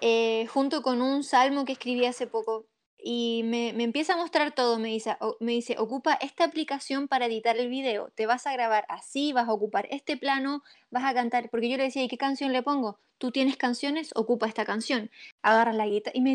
eh, 0.00 0.46
junto 0.46 0.80
con 0.80 1.02
un 1.02 1.24
salmo 1.24 1.66
que 1.66 1.72
escribí 1.72 2.06
hace 2.06 2.26
poco. 2.26 2.66
Y 2.98 3.42
me, 3.44 3.72
me 3.74 3.84
empieza 3.84 4.14
a 4.14 4.16
mostrar 4.16 4.54
todo, 4.54 4.78
me 4.78 4.88
dice, 4.88 5.16
o- 5.20 5.36
me 5.40 5.52
dice, 5.52 5.76
ocupa 5.78 6.14
esta 6.14 6.44
aplicación 6.44 7.08
para 7.08 7.26
editar 7.26 7.56
el 7.58 7.68
video, 7.68 8.10
te 8.14 8.26
vas 8.26 8.46
a 8.46 8.52
grabar 8.52 8.84
así, 8.88 9.32
vas 9.32 9.48
a 9.48 9.52
ocupar 9.52 9.86
este 9.90 10.16
plano, 10.16 10.62
vas 10.90 11.04
a 11.04 11.14
cantar, 11.14 11.50
porque 11.50 11.68
yo 11.68 11.76
le 11.76 11.84
decía, 11.84 12.02
¿y 12.02 12.08
qué 12.08 12.18
canción 12.18 12.52
le 12.52 12.62
pongo? 12.62 12.98
Tú 13.18 13.30
tienes 13.32 13.56
canciones, 13.56 14.10
ocupa 14.16 14.46
esta 14.48 14.64
canción, 14.64 15.10
agarras 15.42 15.76
la 15.76 15.86
guitarra, 15.86 16.16
y 16.16 16.20
me 16.22 16.34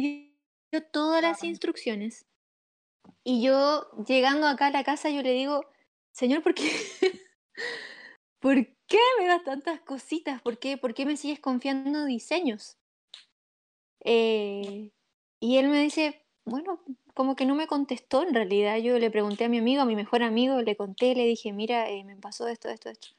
dio 0.72 0.84
todas 0.92 1.22
las 1.22 1.44
instrucciones. 1.44 2.26
Y 3.24 3.42
yo, 3.44 3.90
llegando 4.08 4.48
acá 4.48 4.68
a 4.68 4.72
la 4.72 4.84
casa, 4.84 5.10
yo 5.10 5.22
le 5.24 5.32
digo, 5.34 5.66
Señor, 6.12 6.44
¿por 6.44 6.54
qué? 6.54 6.70
¿Por 8.40 8.56
qué 8.88 8.98
me 9.20 9.28
das 9.28 9.44
tantas 9.44 9.82
cositas? 9.82 10.42
¿Por 10.42 10.60
qué, 10.60 10.78
¿Por 10.78 10.94
qué 10.94 11.06
me 11.06 11.18
sigues 11.18 11.40
confiando 11.40 12.06
diseños? 12.06 12.78
Eh, 14.04 14.92
y 15.40 15.58
él 15.58 15.68
me 15.70 15.82
dice, 15.82 16.21
bueno, 16.46 16.82
como 17.14 17.36
que 17.36 17.46
no 17.46 17.56
me 17.56 17.68
contestó 17.68 18.24
en 18.24 18.34
realidad. 18.34 18.78
Yo 18.78 18.98
le 19.00 19.12
pregunté 19.12 19.46
a 19.46 19.50
mi 19.50 19.60
amigo, 19.60 19.82
a 19.82 19.86
mi 19.86 19.96
mejor 19.96 20.24
amigo, 20.24 20.62
le 20.62 20.76
conté, 20.76 21.16
le 21.16 21.26
dije, 21.26 21.54
mira, 21.54 21.90
eh, 21.90 22.04
me 22.04 22.16
pasó 22.18 22.48
esto, 22.48 22.70
esto, 22.70 22.90
esto. 22.90 23.10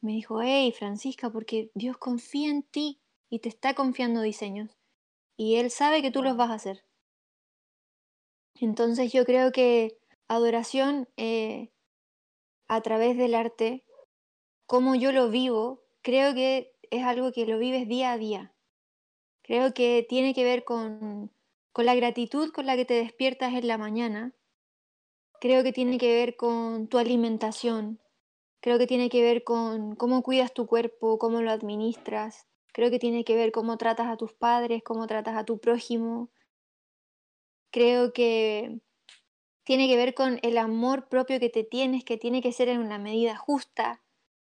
Me 0.00 0.12
dijo, 0.12 0.40
hey, 0.40 0.72
Francisca, 0.72 1.30
porque 1.30 1.70
Dios 1.74 1.98
confía 1.98 2.50
en 2.50 2.62
ti 2.62 3.00
y 3.28 3.40
te 3.40 3.48
está 3.48 3.74
confiando 3.74 4.22
diseños. 4.22 4.70
Y 5.36 5.56
Él 5.56 5.70
sabe 5.70 6.02
que 6.02 6.10
tú 6.10 6.22
los 6.22 6.36
vas 6.36 6.50
a 6.50 6.54
hacer. 6.54 6.84
Entonces 8.54 9.12
yo 9.12 9.24
creo 9.24 9.52
que 9.52 9.98
adoración 10.28 11.08
eh, 11.16 11.70
a 12.68 12.80
través 12.82 13.16
del 13.16 13.34
arte, 13.34 13.84
como 14.66 14.94
yo 14.94 15.12
lo 15.12 15.30
vivo, 15.30 15.82
creo 16.02 16.34
que 16.34 16.72
es 16.90 17.04
algo 17.04 17.32
que 17.32 17.46
lo 17.46 17.58
vives 17.58 17.88
día 17.88 18.12
a 18.12 18.18
día. 18.18 18.54
Creo 19.42 19.74
que 19.74 20.06
tiene 20.08 20.34
que 20.34 20.44
ver 20.44 20.64
con, 20.64 21.30
con 21.72 21.86
la 21.86 21.94
gratitud 21.94 22.50
con 22.52 22.66
la 22.66 22.76
que 22.76 22.84
te 22.84 22.94
despiertas 22.94 23.54
en 23.54 23.66
la 23.66 23.78
mañana. 23.78 24.34
Creo 25.40 25.62
que 25.62 25.72
tiene 25.72 25.98
que 25.98 26.14
ver 26.14 26.36
con 26.36 26.88
tu 26.88 26.98
alimentación. 26.98 28.00
Creo 28.60 28.78
que 28.78 28.86
tiene 28.86 29.08
que 29.08 29.22
ver 29.22 29.42
con 29.44 29.96
cómo 29.96 30.22
cuidas 30.22 30.52
tu 30.52 30.66
cuerpo, 30.66 31.18
cómo 31.18 31.40
lo 31.40 31.50
administras. 31.50 32.46
Creo 32.72 32.90
que 32.90 32.98
tiene 32.98 33.24
que 33.24 33.36
ver 33.36 33.52
cómo 33.52 33.78
tratas 33.78 34.08
a 34.08 34.16
tus 34.16 34.34
padres, 34.34 34.82
cómo 34.84 35.06
tratas 35.06 35.36
a 35.36 35.44
tu 35.44 35.58
prójimo. 35.58 36.30
Creo 37.70 38.12
que 38.12 38.80
tiene 39.64 39.88
que 39.88 39.96
ver 39.96 40.14
con 40.14 40.38
el 40.42 40.58
amor 40.58 41.08
propio 41.08 41.40
que 41.40 41.48
te 41.48 41.64
tienes, 41.64 42.04
que 42.04 42.18
tiene 42.18 42.42
que 42.42 42.52
ser 42.52 42.68
en 42.68 42.80
una 42.80 42.98
medida 42.98 43.36
justa. 43.36 44.02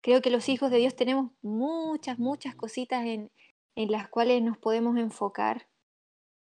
Creo 0.01 0.22
que 0.22 0.30
los 0.30 0.49
hijos 0.49 0.70
de 0.70 0.78
Dios 0.78 0.95
tenemos 0.95 1.32
muchas, 1.41 2.20
muchas 2.20 2.53
cositas 2.55 3.05
en, 3.05 3.32
en 3.76 3.91
las 3.91 4.07
cuales 4.09 4.43
nos 4.43 4.57
podemos 4.57 4.97
enfocar. 4.97 5.68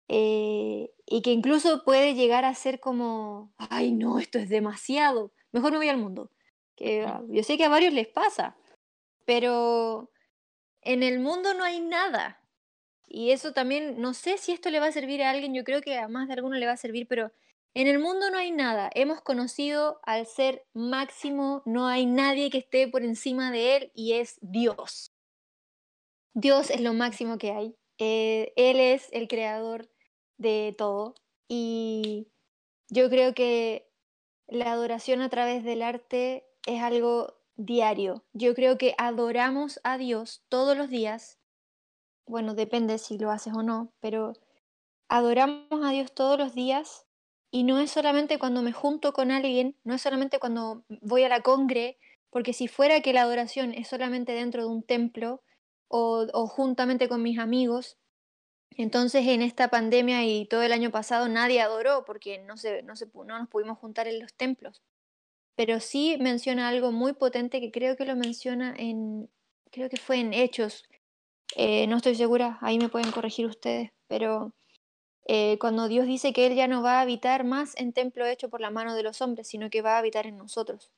Eh, 0.07 0.91
y 1.05 1.21
que 1.21 1.31
incluso 1.31 1.83
puede 1.83 2.13
llegar 2.13 2.45
a 2.45 2.53
ser 2.53 2.79
como, 2.79 3.53
ay 3.57 3.91
no, 3.91 4.19
esto 4.19 4.37
es 4.39 4.49
demasiado, 4.49 5.33
mejor 5.51 5.71
me 5.71 5.77
voy 5.77 5.89
al 5.89 5.97
mundo. 5.97 6.31
Que 6.75 7.03
ah, 7.03 7.23
yo 7.29 7.43
sé 7.43 7.57
que 7.57 7.63
a 7.63 7.69
varios 7.69 7.93
les 7.93 8.07
pasa, 8.07 8.57
pero 9.25 10.11
en 10.81 11.03
el 11.03 11.19
mundo 11.19 11.53
no 11.53 11.63
hay 11.63 11.79
nada. 11.81 12.41
Y 13.07 13.31
eso 13.31 13.53
también, 13.53 14.01
no 14.01 14.13
sé 14.13 14.37
si 14.37 14.51
esto 14.51 14.69
le 14.69 14.79
va 14.79 14.87
a 14.87 14.91
servir 14.91 15.23
a 15.23 15.29
alguien, 15.29 15.53
yo 15.53 15.63
creo 15.63 15.81
que 15.81 15.97
a 15.97 16.07
más 16.07 16.27
de 16.27 16.33
alguno 16.33 16.57
le 16.57 16.65
va 16.65 16.73
a 16.73 16.77
servir, 16.77 17.07
pero 17.07 17.31
en 17.73 17.87
el 17.87 17.99
mundo 17.99 18.29
no 18.31 18.37
hay 18.37 18.51
nada. 18.51 18.89
Hemos 18.93 19.21
conocido 19.21 19.99
al 20.03 20.25
ser 20.25 20.65
máximo, 20.73 21.61
no 21.65 21.87
hay 21.87 22.05
nadie 22.05 22.49
que 22.49 22.59
esté 22.59 22.87
por 22.87 23.03
encima 23.03 23.51
de 23.51 23.77
él 23.77 23.91
y 23.93 24.13
es 24.13 24.37
Dios. 24.41 25.11
Dios 26.33 26.69
es 26.69 26.81
lo 26.81 26.93
máximo 26.93 27.37
que 27.37 27.51
hay. 27.51 27.75
Eh, 27.97 28.53
él 28.55 28.79
es 28.79 29.07
el 29.11 29.27
creador 29.27 29.89
de 30.37 30.75
todo 30.77 31.15
y 31.47 32.27
yo 32.89 33.09
creo 33.09 33.33
que 33.33 33.89
la 34.47 34.71
adoración 34.71 35.21
a 35.21 35.29
través 35.29 35.63
del 35.63 35.81
arte 35.81 36.45
es 36.65 36.81
algo 36.81 37.35
diario. 37.55 38.23
Yo 38.33 38.53
creo 38.53 38.77
que 38.77 38.95
adoramos 38.97 39.79
a 39.83 39.97
Dios 39.97 40.43
todos 40.49 40.77
los 40.77 40.89
días. 40.89 41.39
Bueno, 42.27 42.53
depende 42.53 42.97
si 42.97 43.17
lo 43.17 43.31
haces 43.31 43.53
o 43.53 43.63
no, 43.63 43.93
pero 43.99 44.33
adoramos 45.07 45.83
a 45.83 45.91
Dios 45.91 46.13
todos 46.13 46.37
los 46.37 46.53
días 46.53 47.05
y 47.51 47.63
no 47.63 47.79
es 47.79 47.91
solamente 47.91 48.39
cuando 48.39 48.61
me 48.61 48.73
junto 48.73 49.13
con 49.13 49.31
alguien, 49.31 49.77
no 49.83 49.93
es 49.93 50.01
solamente 50.01 50.39
cuando 50.39 50.83
voy 51.01 51.23
a 51.23 51.29
la 51.29 51.41
congre, 51.41 51.97
porque 52.29 52.53
si 52.53 52.67
fuera 52.67 53.01
que 53.01 53.13
la 53.13 53.21
adoración 53.21 53.73
es 53.73 53.87
solamente 53.87 54.33
dentro 54.33 54.63
de 54.63 54.69
un 54.69 54.83
templo 54.83 55.41
o, 55.87 56.27
o 56.33 56.47
juntamente 56.47 57.07
con 57.07 57.21
mis 57.21 57.39
amigos, 57.39 57.97
entonces 58.77 59.27
en 59.27 59.41
esta 59.41 59.69
pandemia 59.69 60.25
y 60.25 60.45
todo 60.45 60.63
el 60.63 60.73
año 60.73 60.91
pasado 60.91 61.27
nadie 61.29 61.61
adoró 61.61 62.05
porque 62.05 62.39
no, 62.39 62.57
se, 62.57 62.83
no, 62.83 62.95
se, 62.95 63.07
no 63.13 63.39
nos 63.39 63.47
pudimos 63.47 63.77
juntar 63.77 64.07
en 64.07 64.19
los 64.19 64.33
templos. 64.33 64.81
Pero 65.55 65.79
sí 65.79 66.17
menciona 66.19 66.67
algo 66.67 66.91
muy 66.91 67.13
potente 67.13 67.61
que 67.61 67.71
creo 67.71 67.95
que 67.95 68.05
lo 68.05 68.15
menciona 68.15 68.73
en, 68.77 69.29
creo 69.71 69.89
que 69.89 69.97
fue 69.97 70.19
en 70.19 70.33
Hechos, 70.33 70.83
eh, 71.55 71.87
no 71.87 71.97
estoy 71.97 72.15
segura, 72.15 72.57
ahí 72.61 72.77
me 72.77 72.89
pueden 72.89 73.11
corregir 73.11 73.45
ustedes, 73.45 73.91
pero 74.07 74.53
eh, 75.27 75.57
cuando 75.59 75.87
Dios 75.87 76.05
dice 76.05 76.33
que 76.33 76.45
Él 76.45 76.55
ya 76.55 76.67
no 76.67 76.83
va 76.83 76.99
a 76.99 77.01
habitar 77.01 77.45
más 77.45 77.75
en 77.77 77.93
templo 77.93 78.25
hecho 78.25 78.49
por 78.49 78.61
la 78.61 78.71
mano 78.71 78.93
de 78.95 79.03
los 79.03 79.21
hombres, 79.21 79.47
sino 79.47 79.69
que 79.69 79.81
va 79.81 79.95
a 79.95 79.99
habitar 79.99 80.27
en 80.27 80.37
nosotros. 80.37 80.91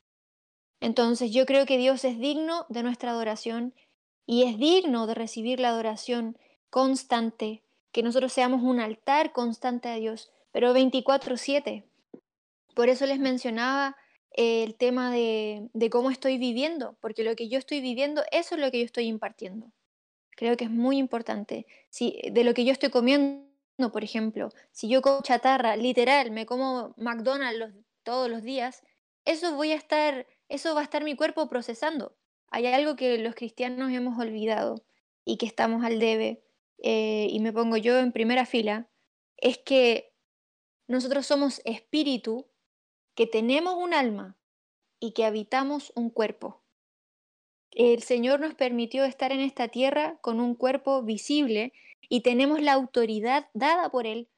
Entonces 0.79 1.31
yo 1.31 1.45
creo 1.45 1.65
que 1.65 1.77
Dios 1.77 2.03
es 2.03 2.19
digno 2.19 2.65
de 2.69 2.83
nuestra 2.83 3.11
adoración 3.11 3.73
y 4.25 4.43
es 4.43 4.57
digno 4.57 5.07
de 5.07 5.15
recibir 5.15 5.59
la 5.59 5.69
adoración 5.69 6.37
constante, 6.69 7.63
que 7.91 8.03
nosotros 8.03 8.33
seamos 8.33 8.61
un 8.63 8.79
altar 8.79 9.31
constante 9.31 9.89
a 9.89 9.95
Dios, 9.95 10.31
pero 10.51 10.73
24/7. 10.73 11.83
Por 12.75 12.89
eso 12.89 13.05
les 13.05 13.19
mencionaba 13.19 13.97
eh, 14.31 14.63
el 14.63 14.75
tema 14.75 15.11
de, 15.11 15.69
de 15.73 15.89
cómo 15.89 16.11
estoy 16.11 16.37
viviendo, 16.37 16.95
porque 17.01 17.23
lo 17.23 17.35
que 17.35 17.49
yo 17.49 17.57
estoy 17.57 17.81
viviendo, 17.81 18.23
eso 18.31 18.55
es 18.55 18.61
lo 18.61 18.71
que 18.71 18.79
yo 18.79 18.85
estoy 18.85 19.05
impartiendo. 19.05 19.71
Creo 20.37 20.55
que 20.55 20.65
es 20.65 20.71
muy 20.71 20.97
importante. 20.97 21.65
Si, 21.89 22.19
de 22.31 22.43
lo 22.43 22.53
que 22.53 22.63
yo 22.63 22.71
estoy 22.71 22.89
comiendo, 22.89 23.47
por 23.91 24.03
ejemplo, 24.03 24.49
si 24.71 24.87
yo 24.87 25.01
como 25.01 25.21
chatarra, 25.23 25.75
literal, 25.75 26.29
me 26.29 26.45
como 26.45 26.93
McDonald's 26.97 27.73
todos 28.03 28.29
los 28.29 28.43
días, 28.43 28.83
eso 29.25 29.55
voy 29.55 29.71
a 29.71 29.75
estar, 29.75 30.27
eso 30.47 30.75
va 30.75 30.81
a 30.81 30.83
estar 30.83 31.03
mi 31.03 31.15
cuerpo 31.15 31.49
procesando. 31.49 32.15
Hay 32.49 32.67
algo 32.67 32.95
que 32.95 33.17
los 33.17 33.35
cristianos 33.35 33.91
hemos 33.91 34.17
olvidado 34.19 34.83
y 35.25 35.37
que 35.37 35.47
estamos 35.47 35.83
al 35.83 35.99
debe, 35.99 36.43
eh, 36.79 37.27
y 37.29 37.39
me 37.39 37.53
pongo 37.53 37.77
yo 37.77 37.99
en 37.99 38.11
primera 38.11 38.45
fila, 38.45 38.89
es 39.37 39.57
que 39.57 40.13
nosotros 40.87 41.25
somos 41.25 41.61
espíritu, 41.65 42.47
que 43.15 43.27
tenemos 43.27 43.75
un 43.75 43.93
alma 43.93 44.37
y 44.99 45.11
que 45.11 45.25
habitamos 45.25 45.91
un 45.95 46.09
cuerpo. 46.09 46.63
El 47.71 48.01
Señor 48.01 48.39
nos 48.39 48.55
permitió 48.55 49.03
estar 49.03 49.31
en 49.31 49.41
esta 49.41 49.67
tierra 49.67 50.17
con 50.21 50.39
un 50.39 50.55
cuerpo 50.55 51.03
visible 51.03 51.73
y 52.09 52.21
tenemos 52.21 52.61
la 52.61 52.73
autoridad 52.73 53.49
dada 53.53 53.89
por 53.89 54.07
Él 54.07 54.29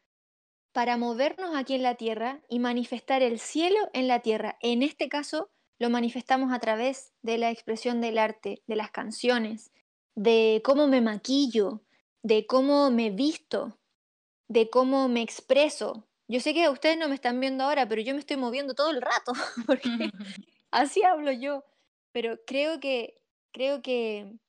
para 0.71 0.97
movernos 0.97 1.55
aquí 1.55 1.75
en 1.75 1.83
la 1.83 1.95
tierra 1.95 2.41
y 2.49 2.59
manifestar 2.59 3.21
el 3.21 3.39
cielo 3.39 3.77
en 3.93 4.07
la 4.07 4.21
tierra. 4.21 4.57
En 4.61 4.83
este 4.83 5.09
caso, 5.09 5.49
lo 5.77 5.89
manifestamos 5.89 6.51
a 6.51 6.59
través 6.59 7.13
de 7.21 7.37
la 7.37 7.51
expresión 7.51 8.01
del 8.01 8.17
arte, 8.17 8.61
de 8.67 8.75
las 8.75 8.91
canciones, 8.91 9.71
de 10.15 10.61
cómo 10.63 10.87
me 10.87 11.01
maquillo, 11.01 11.81
de 12.23 12.45
cómo 12.45 12.91
me 12.91 13.09
visto, 13.09 13.77
de 14.47 14.69
cómo 14.69 15.07
me 15.07 15.21
expreso. 15.21 16.07
Yo 16.27 16.39
sé 16.39 16.53
que 16.53 16.69
ustedes 16.69 16.97
no 16.97 17.07
me 17.07 17.15
están 17.15 17.39
viendo 17.39 17.63
ahora, 17.63 17.87
pero 17.87 18.01
yo 18.01 18.13
me 18.13 18.19
estoy 18.19 18.37
moviendo 18.37 18.75
todo 18.75 18.91
el 18.91 19.01
rato, 19.01 19.33
porque 19.67 19.89
así 20.71 21.03
hablo 21.03 21.31
yo. 21.31 21.63
Pero 22.11 22.39
creo 22.45 22.79
que, 22.79 23.21
creo 23.51 23.81
que 23.81 24.39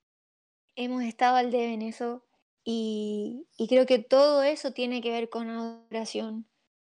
hemos 0.77 1.03
estado 1.03 1.37
al 1.37 1.51
debe 1.51 1.75
en 1.75 1.83
eso 1.83 2.25
y, 2.65 3.47
y 3.57 3.69
creo 3.69 3.87
que 3.87 3.99
todo 3.99 4.43
eso 4.43 4.73
tiene 4.73 5.01
que 5.01 5.11
ver 5.11 5.29
con 5.29 5.49
adoración, 5.51 6.47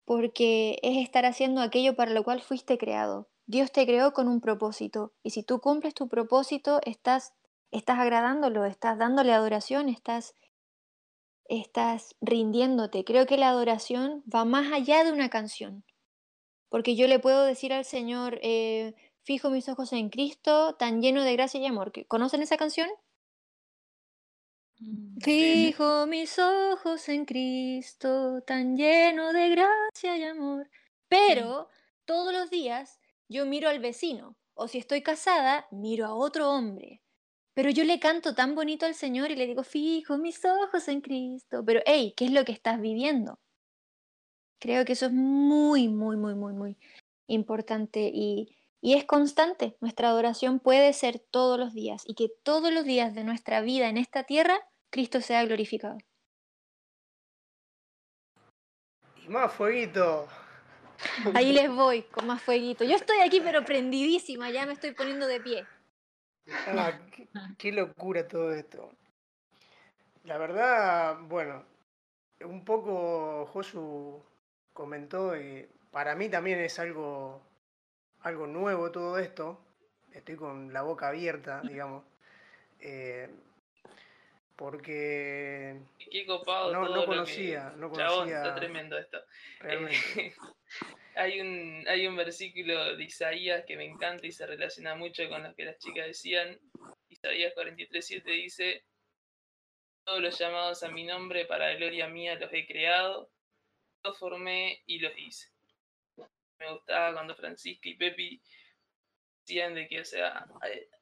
porque 0.04 0.78
es 0.82 0.98
estar 0.98 1.24
haciendo 1.24 1.60
aquello 1.60 1.96
para 1.96 2.12
lo 2.12 2.24
cual 2.24 2.42
fuiste 2.42 2.78
creado. 2.78 3.28
Dios 3.46 3.70
te 3.70 3.86
creó 3.86 4.12
con 4.12 4.26
un 4.26 4.40
propósito 4.40 5.12
y 5.22 5.30
si 5.30 5.44
tú 5.44 5.60
cumples 5.60 5.94
tu 5.94 6.08
propósito, 6.08 6.80
estás, 6.84 7.32
estás 7.70 7.98
agradándolo, 7.98 8.64
estás 8.64 8.98
dándole 8.98 9.32
adoración, 9.32 9.88
estás, 9.88 10.34
estás 11.49 12.16
rindiéndote. 12.20 13.05
Creo 13.05 13.26
que 13.26 13.36
la 13.38 13.51
adoración 13.51 14.22
va 14.32 14.44
más 14.44 14.72
allá 14.72 15.05
de 15.05 15.12
una 15.12 15.30
canción, 15.30 15.84
porque 16.70 16.97
yo 16.97 17.09
le 17.09 17.18
puedo 17.20 17.44
decir 17.44 17.72
al 17.74 17.84
Señor, 17.86 18.40
eh, 18.42 18.94
fijo 19.24 19.51
mis 19.51 19.68
ojos 19.68 19.92
en 19.94 20.11
Cristo, 20.11 20.76
tan 20.78 21.03
lleno 21.03 21.24
de 21.24 21.34
gracia 21.34 21.61
y 21.61 21.66
amor. 21.66 21.92
¿Que- 21.92 22.07
¿Conocen 22.07 22.42
esa 22.42 22.57
canción? 22.59 22.88
Mm, 24.80 25.18
Fijo 25.20 26.07
mis 26.07 26.38
ojos 26.38 27.09
en 27.09 27.24
Cristo, 27.26 28.42
tan 28.47 28.76
lleno 28.76 29.32
de 29.32 29.49
gracia 29.51 30.16
y 30.16 30.22
amor. 30.24 30.70
Pero 31.09 31.68
todos 32.05 32.32
los 32.32 32.51
días 32.51 32.99
yo 33.28 33.44
miro 33.47 33.68
al 33.68 33.80
vecino 33.80 34.36
O 34.55 34.68
si 34.68 34.78
estoy 34.78 35.03
casada, 35.03 35.66
miro 35.70 36.07
a 36.07 36.14
otro 36.14 36.51
hombre. 36.51 37.03
Pero 37.57 37.70
yo 37.70 37.84
le 37.84 37.98
canto 37.98 38.34
tan 38.34 38.54
bonito 38.54 38.84
al 38.84 38.94
Señor 38.94 39.30
y 39.30 39.34
le 39.34 39.46
digo, 39.46 39.62
fijo 39.64 40.18
mis 40.18 40.44
ojos 40.44 40.88
en 40.88 41.00
Cristo. 41.00 41.64
Pero, 41.64 41.80
hey, 41.86 42.12
¿qué 42.14 42.26
es 42.26 42.30
lo 42.30 42.44
que 42.44 42.52
estás 42.52 42.78
viviendo? 42.78 43.38
Creo 44.61 44.84
que 44.84 44.92
eso 44.92 45.07
es 45.07 45.12
muy, 45.12 45.88
muy, 45.88 46.18
muy, 46.18 46.34
muy, 46.34 46.52
muy 46.52 46.76
importante 47.26 48.11
y, 48.12 48.54
y 48.82 48.92
es 48.92 49.07
constante. 49.07 49.74
Nuestra 49.80 50.09
adoración 50.09 50.61
puede 50.61 50.92
ser 50.92 51.18
todos 51.18 51.59
los 51.59 51.72
días 51.72 52.02
y 52.07 52.14
que 52.14 52.28
todos 52.42 52.70
los 52.70 52.84
días 52.84 53.14
de 53.14 53.24
nuestra 53.24 53.62
vida 53.62 53.88
en 53.88 53.96
esta 53.96 54.24
tierra, 54.24 54.61
Cristo 54.90 55.22
sea 55.22 55.42
glorificado. 55.46 55.96
Y 59.24 59.28
más 59.30 59.50
fueguito. 59.54 60.28
Ahí 61.32 61.54
les 61.54 61.70
voy 61.70 62.02
con 62.02 62.26
más 62.26 62.42
fueguito. 62.42 62.84
Yo 62.84 62.96
estoy 62.96 63.20
aquí 63.20 63.40
pero 63.40 63.64
prendidísima, 63.64 64.50
ya 64.50 64.66
me 64.66 64.74
estoy 64.74 64.92
poniendo 64.92 65.26
de 65.26 65.40
pie. 65.40 65.66
Ah, 66.66 66.99
qué, 67.14 67.28
qué 67.59 67.72
locura 67.72 68.26
todo 68.28 68.53
esto. 68.55 68.92
La 70.24 70.38
verdad, 70.38 71.18
bueno, 71.22 71.64
un 72.44 72.64
poco 72.64 73.47
Josu 73.47 74.22
comentó 74.72 75.36
y 75.36 75.68
para 75.90 76.14
mí 76.14 76.28
también 76.28 76.59
es 76.61 76.78
algo, 76.78 77.40
algo 78.20 78.47
nuevo 78.47 78.90
todo 78.90 79.18
esto. 79.18 79.61
Estoy 80.12 80.36
con 80.36 80.72
la 80.72 80.82
boca 80.82 81.09
abierta, 81.09 81.62
digamos. 81.62 82.05
eh, 82.80 83.28
porque 84.57 85.76
Qué 86.11 86.26
copado 86.26 86.72
No- 86.72 86.86
todo 86.86 86.94
no 86.94 87.01
lo 87.03 87.07
conocía, 87.07 87.70
que- 87.72 87.76
no 87.80 87.92
Chabón, 87.92 88.14
conocía 88.18 88.36
está 88.38 88.55
tremendo 88.55 88.99
esto. 88.99 89.18
realmente. 89.61 90.34
Hay, 91.16 91.40
un, 91.40 91.84
hay 91.88 92.06
un 92.06 92.14
versículo 92.14 92.94
de 92.96 93.04
Isaías 93.04 93.64
que 93.66 93.76
me 93.76 93.84
encanta 93.84 94.26
y 94.26 94.32
se 94.32 94.46
relaciona 94.46 94.94
mucho 94.94 95.28
con 95.28 95.42
lo 95.42 95.54
que 95.54 95.64
las 95.64 95.78
chicas 95.78 96.06
decían. 96.06 96.60
Isaías 97.08 97.54
43.7 97.54 98.22
dice, 98.24 98.84
todos 100.04 100.20
los 100.20 100.38
llamados 100.38 100.82
a 100.82 100.90
mi 100.90 101.04
nombre 101.04 101.46
para 101.46 101.74
gloria 101.74 102.06
mía 102.06 102.36
los 102.36 102.52
he 102.52 102.66
creado, 102.66 103.30
los 104.04 104.18
formé 104.18 104.82
y 104.86 104.98
los 104.98 105.12
hice. 105.16 105.48
Me 106.58 106.70
gustaba 106.72 107.14
cuando 107.14 107.34
Francisca 107.34 107.88
y 107.88 107.96
Pepi 107.96 108.42
decían 109.40 109.74
de 109.74 109.88
que, 109.88 110.00
o 110.00 110.04
sea, 110.04 110.46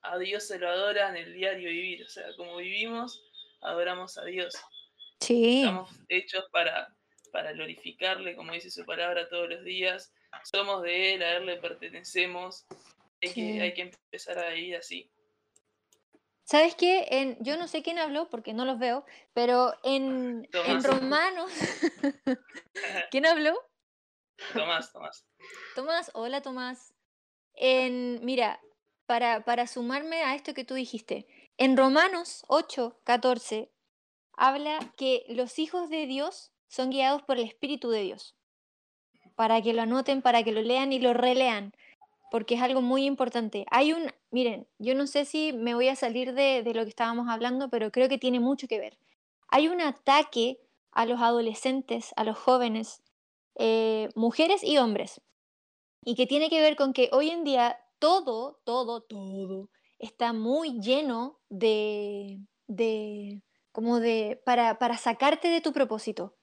a, 0.03 0.15
a 0.15 0.19
Dios 0.19 0.47
se 0.47 0.59
lo 0.59 0.69
adora 0.69 1.11
en 1.11 1.17
el 1.17 1.35
diario 1.35 1.69
vivir, 1.71 2.05
o 2.05 2.09
sea, 2.09 2.25
como 2.37 2.57
vivimos, 2.57 3.21
adoramos 3.63 4.17
a 4.17 4.25
Dios. 4.25 4.55
Sí, 5.21 5.61
Estamos 5.61 5.91
hechos 6.09 6.45
para, 6.53 6.94
para 7.35 7.51
glorificarle, 7.51 8.37
como 8.37 8.53
dice 8.53 8.71
su 8.71 8.87
palabra, 8.87 9.29
todos 9.29 9.49
los 9.49 9.65
días. 9.65 10.15
Somos 10.45 10.85
de 10.85 11.15
Él, 11.15 11.23
a 11.25 11.37
Él 11.39 11.47
le 11.47 11.57
pertenecemos. 11.57 12.65
Hay, 13.21 13.29
Sí. 13.31 13.35
que, 13.35 13.61
hay 13.61 13.75
que 13.75 13.83
empezar 13.83 14.39
a 14.39 14.51
vivir 14.51 14.77
así. 14.77 15.11
¿Sabes 16.45 16.77
qué? 16.77 17.09
En, 17.11 17.37
yo 17.41 17.57
no 17.57 17.67
sé 17.67 17.83
quién 17.83 17.99
habló 17.99 18.31
porque 18.31 18.53
no 18.53 18.65
los 18.65 18.79
veo, 18.79 19.05
pero 19.33 19.75
en, 19.83 20.49
en. 20.53 20.85
Romanos, 20.85 21.51
¿quién 23.11 23.27
habló? 23.27 23.59
Tomás, 24.53 24.93
Tomás. 24.93 25.27
Tomás, 25.75 26.11
hola 26.15 26.41
Tomás. 26.41 26.95
En, 27.55 28.25
mira, 28.25 28.61
para, 29.07 29.45
para 29.45 29.67
sumarme 29.67 30.23
a 30.23 30.37
esto 30.37 30.55
que 30.55 30.65
tú 30.65 30.75
dijiste, 30.75 31.27
en 31.57 31.77
Romanos 31.77 32.45
8, 32.47 33.01
14, 33.03 33.73
habla 34.35 34.79
que 34.97 35.25
los 35.31 35.59
hijos 35.59 35.91
de 35.91 36.07
Dios 36.07 36.54
son 36.69 36.91
guiados 36.91 37.23
por 37.23 37.39
el 37.39 37.45
Espíritu 37.45 37.91
de 37.91 38.03
Dios. 38.03 38.35
Para 39.35 39.63
que 39.63 39.73
lo 39.73 39.83
anoten, 39.83 40.23
para 40.23 40.43
que 40.43 40.53
lo 40.53 40.63
lean 40.63 40.93
y 40.93 40.99
lo 40.99 41.15
relean, 41.15 41.73
porque 42.31 42.55
es 42.55 42.63
algo 42.63 42.81
muy 42.81 43.05
importante. 43.05 43.67
Hay 43.71 43.93
un, 43.93 44.11
miren, 44.31 44.67
yo 44.79 44.95
no 44.95 45.07
sé 45.07 45.25
si 45.25 45.53
me 45.53 45.75
voy 45.75 45.89
a 45.89 45.97
salir 45.97 46.35
de, 46.35 46.63
de 46.63 46.75
lo 46.75 46.83
que 46.83 46.91
estábamos 46.91 47.29
hablando, 47.29 47.69
pero 47.69 47.91
creo 47.91 48.09
que 48.09 48.19
tiene 48.19 48.41
mucho 48.41 48.69
que 48.69 48.79
ver. 48.79 48.99
Hay 49.49 49.69
un 49.69 49.81
ataque 49.81 50.59
a 50.93 51.07
los 51.07 51.21
adolescentes, 51.21 52.13
a 52.17 52.25
los 52.25 52.39
jóvenes, 52.39 53.03
eh, 53.57 54.09
mujeres 54.15 54.65
y 54.65 54.79
hombres, 54.79 55.21
y 56.05 56.15
que 56.15 56.27
tiene 56.27 56.51
que 56.51 56.61
ver 56.61 56.77
con 56.77 56.93
que 56.93 57.09
hoy 57.13 57.31
en 57.31 57.45
día 57.45 57.79
todo, 57.99 58.61
todo, 58.65 59.01
todo 59.03 59.71
está 59.99 60.33
muy 60.33 60.81
lleno 60.81 61.41
de, 61.49 62.41
de 62.67 63.43
como 63.73 64.01
de, 64.01 64.41
para, 64.45 64.79
para 64.79 64.99
sacarte 64.99 65.49
de 65.49 65.61
tu 65.61 65.73
propósito. 65.73 66.35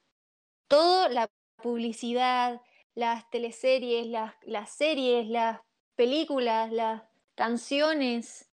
Todo, 0.68 1.08
la 1.08 1.28
publicidad, 1.62 2.60
las 2.94 3.28
teleseries, 3.30 4.06
las, 4.06 4.70
series, 4.74 5.26
las 5.28 5.60
películas, 5.96 6.70
las 6.72 7.02
canciones, 7.34 8.50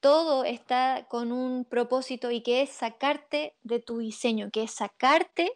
todo 0.00 0.44
está 0.44 1.06
con 1.08 1.32
un 1.32 1.64
propósito 1.64 2.30
y 2.30 2.42
que 2.42 2.62
es 2.62 2.70
sacarte 2.70 3.54
de 3.62 3.80
tu 3.80 3.98
diseño, 3.98 4.50
que 4.50 4.62
es 4.62 4.70
sacarte 4.70 5.52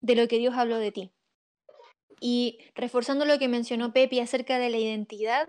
de 0.00 0.14
lo 0.14 0.28
que 0.28 0.38
Dios 0.38 0.54
habló 0.56 0.78
de 0.78 0.92
ti. 0.92 1.12
Y 2.20 2.58
reforzando 2.74 3.24
lo 3.24 3.38
que 3.38 3.48
mencionó 3.48 3.92
Pepi 3.92 4.20
acerca 4.20 4.58
de 4.58 4.70
la 4.70 4.78
identidad, 4.78 5.48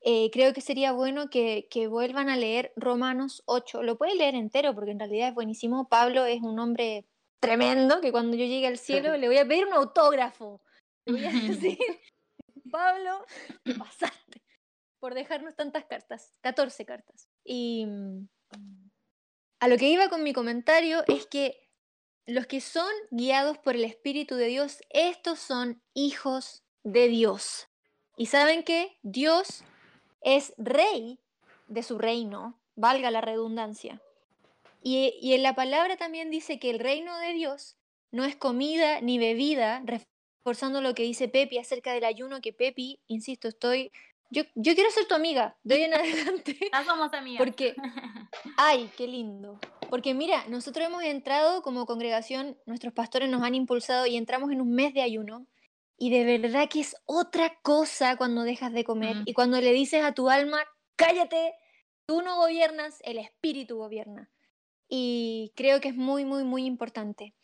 eh, 0.00 0.30
creo 0.30 0.52
que 0.52 0.60
sería 0.60 0.92
bueno 0.92 1.28
que, 1.28 1.66
que 1.70 1.86
vuelvan 1.86 2.28
a 2.28 2.36
leer 2.36 2.72
Romanos 2.76 3.42
8. 3.46 3.82
Lo 3.82 3.98
pueden 3.98 4.18
leer 4.18 4.34
entero 4.34 4.74
porque 4.74 4.92
en 4.92 5.00
realidad 5.00 5.28
es 5.28 5.34
buenísimo. 5.34 5.88
Pablo 5.88 6.24
es 6.24 6.40
un 6.40 6.58
hombre 6.58 7.04
tremendo 7.40 8.00
que 8.00 8.12
cuando 8.12 8.36
yo 8.36 8.44
llegue 8.44 8.66
al 8.66 8.78
cielo 8.78 9.16
le 9.16 9.28
voy 9.28 9.38
a 9.38 9.46
pedir 9.46 9.66
un 9.66 9.74
autógrafo. 9.74 10.60
Le 11.04 11.12
voy 11.12 11.24
a 11.24 11.48
decir, 11.48 11.78
Pablo, 12.70 13.24
te 13.64 13.74
pasaste 13.74 14.42
por 14.98 15.14
dejarnos 15.14 15.54
tantas 15.54 15.84
cartas, 15.84 16.38
14 16.42 16.84
cartas. 16.84 17.28
Y 17.44 17.86
mm, 17.86 18.28
a 19.60 19.68
lo 19.68 19.76
que 19.76 19.88
iba 19.88 20.08
con 20.08 20.22
mi 20.22 20.32
comentario 20.32 21.02
es 21.06 21.26
que 21.26 21.68
los 22.26 22.46
que 22.46 22.60
son 22.60 22.90
guiados 23.10 23.58
por 23.58 23.74
el 23.74 23.84
Espíritu 23.84 24.34
de 24.34 24.46
Dios, 24.46 24.80
estos 24.90 25.38
son 25.38 25.82
hijos 25.94 26.64
de 26.82 27.08
Dios. 27.08 27.68
Y 28.16 28.26
saben 28.26 28.64
que 28.64 28.98
Dios 29.02 29.64
es 30.20 30.52
rey 30.58 31.20
de 31.68 31.82
su 31.82 31.98
reino, 31.98 32.60
valga 32.74 33.10
la 33.10 33.20
redundancia. 33.20 34.02
Y, 34.82 35.14
y 35.20 35.34
en 35.34 35.42
la 35.42 35.54
palabra 35.54 35.96
también 35.96 36.30
dice 36.30 36.58
que 36.58 36.70
el 36.70 36.78
reino 36.78 37.18
de 37.18 37.32
Dios 37.32 37.76
no 38.10 38.24
es 38.24 38.36
comida 38.36 39.00
ni 39.00 39.18
bebida, 39.18 39.82
reforzando 39.84 40.80
lo 40.80 40.94
que 40.94 41.02
dice 41.02 41.28
Pepi 41.28 41.58
acerca 41.58 41.92
del 41.92 42.04
ayuno, 42.04 42.40
que 42.40 42.52
Pepi, 42.52 43.00
insisto, 43.06 43.48
estoy... 43.48 43.92
Yo, 44.30 44.42
yo 44.54 44.74
quiero 44.74 44.90
ser 44.90 45.06
tu 45.06 45.14
amiga, 45.14 45.56
de 45.62 45.76
hoy 45.76 45.82
en 45.82 45.94
adelante. 45.94 46.58
Ya 46.72 46.84
somos 46.84 47.12
amigas. 47.14 47.38
Porque, 47.38 47.74
ay, 48.56 48.90
qué 48.96 49.06
lindo. 49.06 49.58
Porque 49.88 50.12
mira, 50.14 50.44
nosotros 50.48 50.86
hemos 50.86 51.02
entrado 51.02 51.62
como 51.62 51.86
congregación, 51.86 52.58
nuestros 52.66 52.92
pastores 52.92 53.30
nos 53.30 53.42
han 53.42 53.54
impulsado 53.54 54.06
y 54.06 54.16
entramos 54.16 54.50
en 54.52 54.60
un 54.60 54.72
mes 54.72 54.92
de 54.92 55.00
ayuno. 55.02 55.46
Y 55.96 56.10
de 56.10 56.38
verdad 56.38 56.68
que 56.68 56.80
es 56.80 56.94
otra 57.06 57.58
cosa 57.62 58.16
cuando 58.16 58.42
dejas 58.42 58.72
de 58.72 58.84
comer 58.84 59.16
Mm. 59.16 59.22
y 59.26 59.32
cuando 59.32 59.60
le 59.60 59.72
dices 59.72 60.04
a 60.04 60.12
tu 60.12 60.28
alma, 60.28 60.58
cállate, 60.96 61.54
tú 62.06 62.22
no 62.22 62.36
gobiernas, 62.36 63.00
el 63.04 63.18
espíritu 63.18 63.78
gobierna. 63.78 64.30
Y 64.88 65.52
creo 65.54 65.80
que 65.80 65.88
es 65.88 65.96
muy, 65.96 66.24
muy, 66.24 66.44
muy 66.44 66.64
importante. 66.64 67.34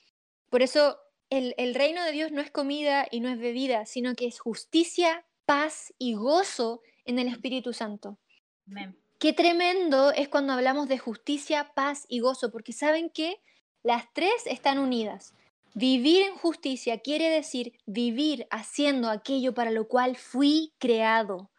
Por 0.50 0.62
eso 0.62 0.98
el, 1.30 1.54
el 1.58 1.74
reino 1.74 2.04
de 2.04 2.12
Dios 2.12 2.32
no 2.32 2.40
es 2.40 2.50
comida 2.50 3.06
y 3.10 3.20
no 3.20 3.28
es 3.28 3.38
bebida, 3.38 3.86
sino 3.86 4.14
que 4.14 4.26
es 4.26 4.38
justicia, 4.38 5.24
paz 5.44 5.92
y 5.98 6.14
gozo 6.14 6.80
en 7.04 7.18
el 7.18 7.28
Espíritu 7.28 7.72
Santo. 7.72 8.18
Amén. 8.66 8.96
Qué 9.18 9.32
tremendo 9.32 10.12
es 10.12 10.28
cuando 10.28 10.52
hablamos 10.52 10.88
de 10.88 10.98
justicia, 10.98 11.72
paz 11.74 12.04
y 12.08 12.20
gozo, 12.20 12.50
porque 12.50 12.72
saben 12.72 13.08
que 13.08 13.40
las 13.82 14.12
tres 14.12 14.46
están 14.46 14.78
unidas. 14.78 15.32
Vivir 15.74 16.22
en 16.26 16.36
justicia 16.36 16.98
quiere 16.98 17.30
decir 17.30 17.72
vivir 17.86 18.46
haciendo 18.50 19.08
aquello 19.08 19.54
para 19.54 19.70
lo 19.70 19.88
cual 19.88 20.16
fui 20.16 20.72
creado. 20.78 21.50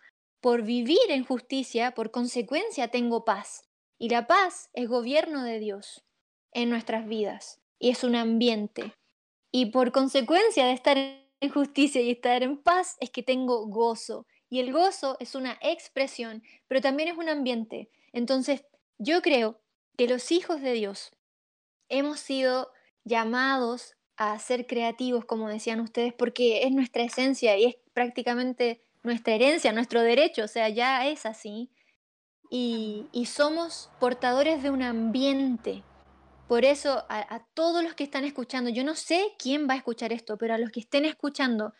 Por 0.41 0.61
vivir 0.61 1.09
en 1.09 1.25
justicia, 1.25 1.91
por 1.91 2.11
consecuencia, 2.11 2.89
tengo 2.89 3.25
paz. 3.25 3.67
Y 3.97 4.09
la 4.09 4.27
paz 4.27 4.69
es 4.73 4.87
gobierno 4.87 5.43
de 5.43 5.59
Dios 5.59 6.03
en 6.51 6.69
nuestras 6.69 7.07
vidas 7.07 7.61
y 7.79 7.89
es 7.89 8.03
un 8.03 8.15
ambiente. 8.15 8.93
Y 9.51 9.67
por 9.67 9.91
consecuencia 9.91 10.65
de 10.65 10.73
estar 10.73 10.97
en 10.97 11.49
justicia 11.49 12.01
y 12.01 12.11
estar 12.11 12.43
en 12.43 12.57
paz 12.57 12.97
es 12.99 13.09
que 13.09 13.23
tengo 13.23 13.67
gozo. 13.67 14.27
Y 14.49 14.59
el 14.59 14.71
gozo 14.73 15.17
es 15.19 15.35
una 15.35 15.57
expresión, 15.61 16.43
pero 16.67 16.81
también 16.81 17.09
es 17.09 17.17
un 17.17 17.29
ambiente. 17.29 17.89
Entonces, 18.13 18.65
yo 18.97 19.21
creo 19.21 19.61
que 19.97 20.07
los 20.07 20.31
hijos 20.31 20.61
de 20.61 20.73
Dios 20.73 21.11
hemos 21.89 22.19
sido 22.19 22.71
llamados 23.03 23.95
a 24.17 24.37
ser 24.39 24.65
creativos, 24.65 25.25
como 25.25 25.49
decían 25.49 25.79
ustedes, 25.79 26.13
porque 26.13 26.63
es 26.63 26.71
nuestra 26.71 27.03
esencia 27.03 27.57
y 27.57 27.65
es 27.65 27.75
prácticamente 27.93 28.81
nuestra 29.03 29.35
herencia, 29.35 29.71
nuestro 29.71 30.01
derecho, 30.01 30.43
o 30.43 30.47
sea, 30.47 30.69
ya 30.69 31.07
es 31.07 31.25
así. 31.25 31.69
Y, 32.49 33.07
y 33.11 33.25
somos 33.25 33.89
portadores 33.99 34.63
de 34.63 34.69
un 34.69 34.81
ambiente. 34.81 35.83
Por 36.47 36.63
eso, 36.63 37.05
a, 37.09 37.35
a 37.35 37.45
todos 37.53 37.83
los 37.83 37.95
que 37.95 38.03
están 38.03 38.23
escuchando, 38.23 38.69
yo 38.69 38.83
no 38.83 38.95
sé 38.95 39.33
quién 39.39 39.67
va 39.67 39.73
a 39.73 39.77
escuchar 39.77 40.13
esto, 40.13 40.37
pero 40.37 40.53
a 40.53 40.57
los 40.57 40.69
que 40.71 40.79
estén 40.79 41.05
escuchando, 41.05 41.73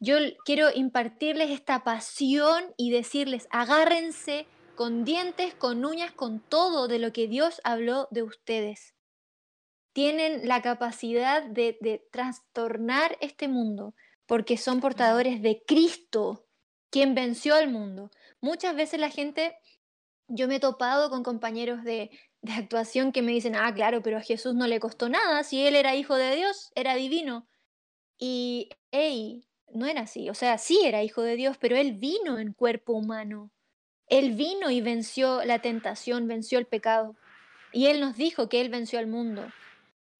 yo 0.00 0.16
quiero 0.44 0.70
impartirles 0.74 1.50
esta 1.50 1.84
pasión 1.84 2.74
y 2.76 2.90
decirles, 2.90 3.48
agárrense 3.50 4.46
con 4.76 5.04
dientes, 5.04 5.54
con 5.54 5.84
uñas, 5.84 6.12
con 6.12 6.40
todo 6.40 6.86
de 6.86 7.00
lo 7.00 7.12
que 7.12 7.26
Dios 7.26 7.60
habló 7.64 8.06
de 8.12 8.22
ustedes. 8.22 8.94
Tienen 9.92 10.46
la 10.46 10.62
capacidad 10.62 11.42
de, 11.42 11.76
de 11.80 12.06
trastornar 12.12 13.16
este 13.20 13.48
mundo 13.48 13.94
porque 14.26 14.56
son 14.56 14.80
portadores 14.80 15.42
de 15.42 15.64
Cristo, 15.66 16.46
quien 16.90 17.14
venció 17.14 17.56
al 17.56 17.70
mundo. 17.70 18.10
Muchas 18.40 18.76
veces 18.76 19.00
la 19.00 19.10
gente, 19.10 19.56
yo 20.28 20.46
me 20.46 20.56
he 20.56 20.60
topado 20.60 21.10
con 21.10 21.22
compañeros 21.22 21.82
de, 21.84 22.10
actuación 22.56 23.10
que 23.12 23.20
me 23.20 23.32
dicen, 23.32 23.56
ah, 23.56 23.74
claro, 23.74 24.00
pero 24.02 24.18
a 24.18 24.22
Jesús 24.22 24.54
no 24.54 24.66
le 24.66 24.78
costó 24.78 25.08
nada, 25.08 25.42
si 25.42 25.66
él 25.66 25.74
era 25.74 25.96
hijo 25.96 26.14
de 26.14 26.36
Dios, 26.36 26.70
era 26.76 26.94
divino. 26.94 27.48
Y, 28.18 28.70
hey, 28.92 29.44
no 29.72 29.86
era 29.86 30.02
así, 30.02 30.30
o 30.30 30.34
sea, 30.34 30.56
sí 30.58 30.80
era 30.84 31.02
hijo 31.02 31.22
de 31.22 31.36
Dios, 31.36 31.56
pero 31.58 31.76
él 31.76 31.94
vino 31.94 32.38
en 32.38 32.52
cuerpo 32.52 32.92
humano. 32.92 33.50
Él 34.06 34.32
vino 34.32 34.70
y 34.70 34.80
venció 34.80 35.44
la 35.44 35.58
tentación, 35.58 36.28
venció 36.28 36.58
el 36.58 36.66
pecado. 36.66 37.16
Y 37.72 37.86
él 37.86 38.00
nos 38.00 38.16
dijo 38.16 38.48
que 38.48 38.60
él 38.60 38.70
venció 38.70 38.98
al 38.98 39.06
mundo. 39.06 39.52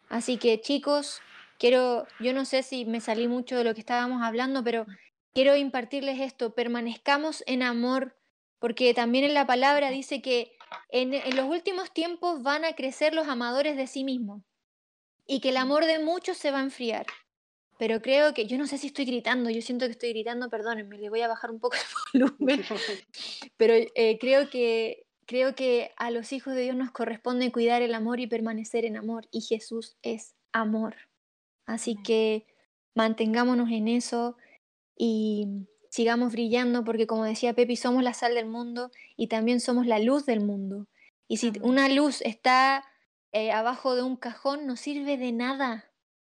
Así 0.08 0.36
que 0.36 0.60
chicos, 0.60 1.22
quiero, 1.58 2.06
yo 2.20 2.32
no 2.32 2.44
sé 2.44 2.62
si 2.62 2.84
me 2.84 3.00
salí 3.00 3.28
mucho 3.28 3.56
de 3.56 3.64
lo 3.64 3.74
que 3.74 3.80
estábamos 3.80 4.22
hablando, 4.22 4.62
pero 4.62 4.86
quiero 5.32 5.56
impartirles 5.56 6.20
esto, 6.20 6.54
permanezcamos 6.54 7.42
en 7.46 7.62
amor, 7.62 8.17
porque 8.58 8.94
también 8.94 9.24
en 9.24 9.34
la 9.34 9.46
palabra 9.46 9.90
dice 9.90 10.22
que 10.22 10.56
en, 10.90 11.14
en 11.14 11.36
los 11.36 11.46
últimos 11.46 11.92
tiempos 11.92 12.42
van 12.42 12.64
a 12.64 12.74
crecer 12.74 13.14
los 13.14 13.28
amadores 13.28 13.76
de 13.76 13.86
sí 13.86 14.04
mismos 14.04 14.42
y 15.26 15.40
que 15.40 15.50
el 15.50 15.58
amor 15.58 15.84
de 15.84 15.98
muchos 15.98 16.38
se 16.38 16.50
va 16.50 16.58
a 16.58 16.62
enfriar. 16.62 17.06
Pero 17.78 18.02
creo 18.02 18.34
que, 18.34 18.46
yo 18.46 18.58
no 18.58 18.66
sé 18.66 18.76
si 18.76 18.88
estoy 18.88 19.04
gritando, 19.04 19.50
yo 19.50 19.62
siento 19.62 19.86
que 19.86 19.92
estoy 19.92 20.10
gritando, 20.10 20.50
perdónenme, 20.50 20.98
le 20.98 21.10
voy 21.10 21.20
a 21.20 21.28
bajar 21.28 21.52
un 21.52 21.60
poco 21.60 21.76
el 22.14 22.24
volumen, 22.24 22.64
pero 23.56 23.74
eh, 23.74 24.18
creo, 24.18 24.50
que, 24.50 25.06
creo 25.26 25.54
que 25.54 25.92
a 25.96 26.10
los 26.10 26.32
hijos 26.32 26.54
de 26.54 26.62
Dios 26.62 26.76
nos 26.76 26.90
corresponde 26.90 27.52
cuidar 27.52 27.82
el 27.82 27.94
amor 27.94 28.18
y 28.18 28.26
permanecer 28.26 28.84
en 28.84 28.96
amor, 28.96 29.28
y 29.30 29.42
Jesús 29.42 29.96
es 30.02 30.34
amor. 30.52 30.96
Así 31.66 31.96
que 32.02 32.46
mantengámonos 32.94 33.70
en 33.70 33.86
eso 33.86 34.36
y 34.96 35.46
sigamos 35.90 36.32
brillando, 36.32 36.84
porque 36.84 37.06
como 37.06 37.24
decía 37.24 37.54
Pepi, 37.54 37.76
somos 37.76 38.02
la 38.02 38.14
sal 38.14 38.34
del 38.34 38.46
mundo 38.46 38.90
y 39.16 39.28
también 39.28 39.60
somos 39.60 39.86
la 39.86 39.98
luz 39.98 40.26
del 40.26 40.40
mundo. 40.40 40.86
Y 41.28 41.38
si 41.38 41.52
una 41.62 41.88
luz 41.88 42.22
está 42.22 42.84
eh, 43.32 43.52
abajo 43.52 43.94
de 43.94 44.02
un 44.02 44.16
cajón, 44.16 44.66
no 44.66 44.76
sirve 44.76 45.16
de 45.16 45.32
nada 45.32 45.88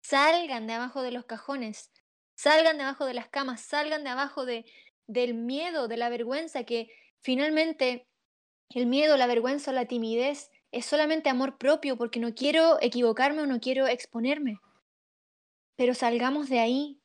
Salgan 0.02 0.66
de 0.66 0.72
abajo 0.72 1.02
de 1.02 1.12
los 1.12 1.24
cajones, 1.24 1.92
salgan 2.34 2.76
de 2.76 2.82
abajo 2.82 3.06
de 3.06 3.14
las 3.14 3.28
camas, 3.28 3.60
salgan 3.60 4.02
de 4.02 4.10
abajo 4.10 4.44
de, 4.44 4.66
del 5.06 5.34
miedo, 5.34 5.86
de 5.86 5.96
la 5.96 6.08
vergüenza, 6.08 6.64
que 6.64 6.90
finalmente 7.20 8.08
el 8.70 8.86
miedo, 8.86 9.16
la 9.16 9.28
vergüenza 9.28 9.72
la 9.72 9.86
timidez 9.86 10.50
es 10.72 10.86
solamente 10.86 11.30
amor 11.30 11.56
propio 11.56 11.96
porque 11.96 12.18
no 12.18 12.34
quiero 12.34 12.78
equivocarme 12.80 13.42
o 13.42 13.46
no 13.46 13.60
quiero 13.60 13.86
exponerme. 13.86 14.58
Pero 15.76 15.94
salgamos 15.94 16.48
de 16.48 16.58
ahí 16.58 17.00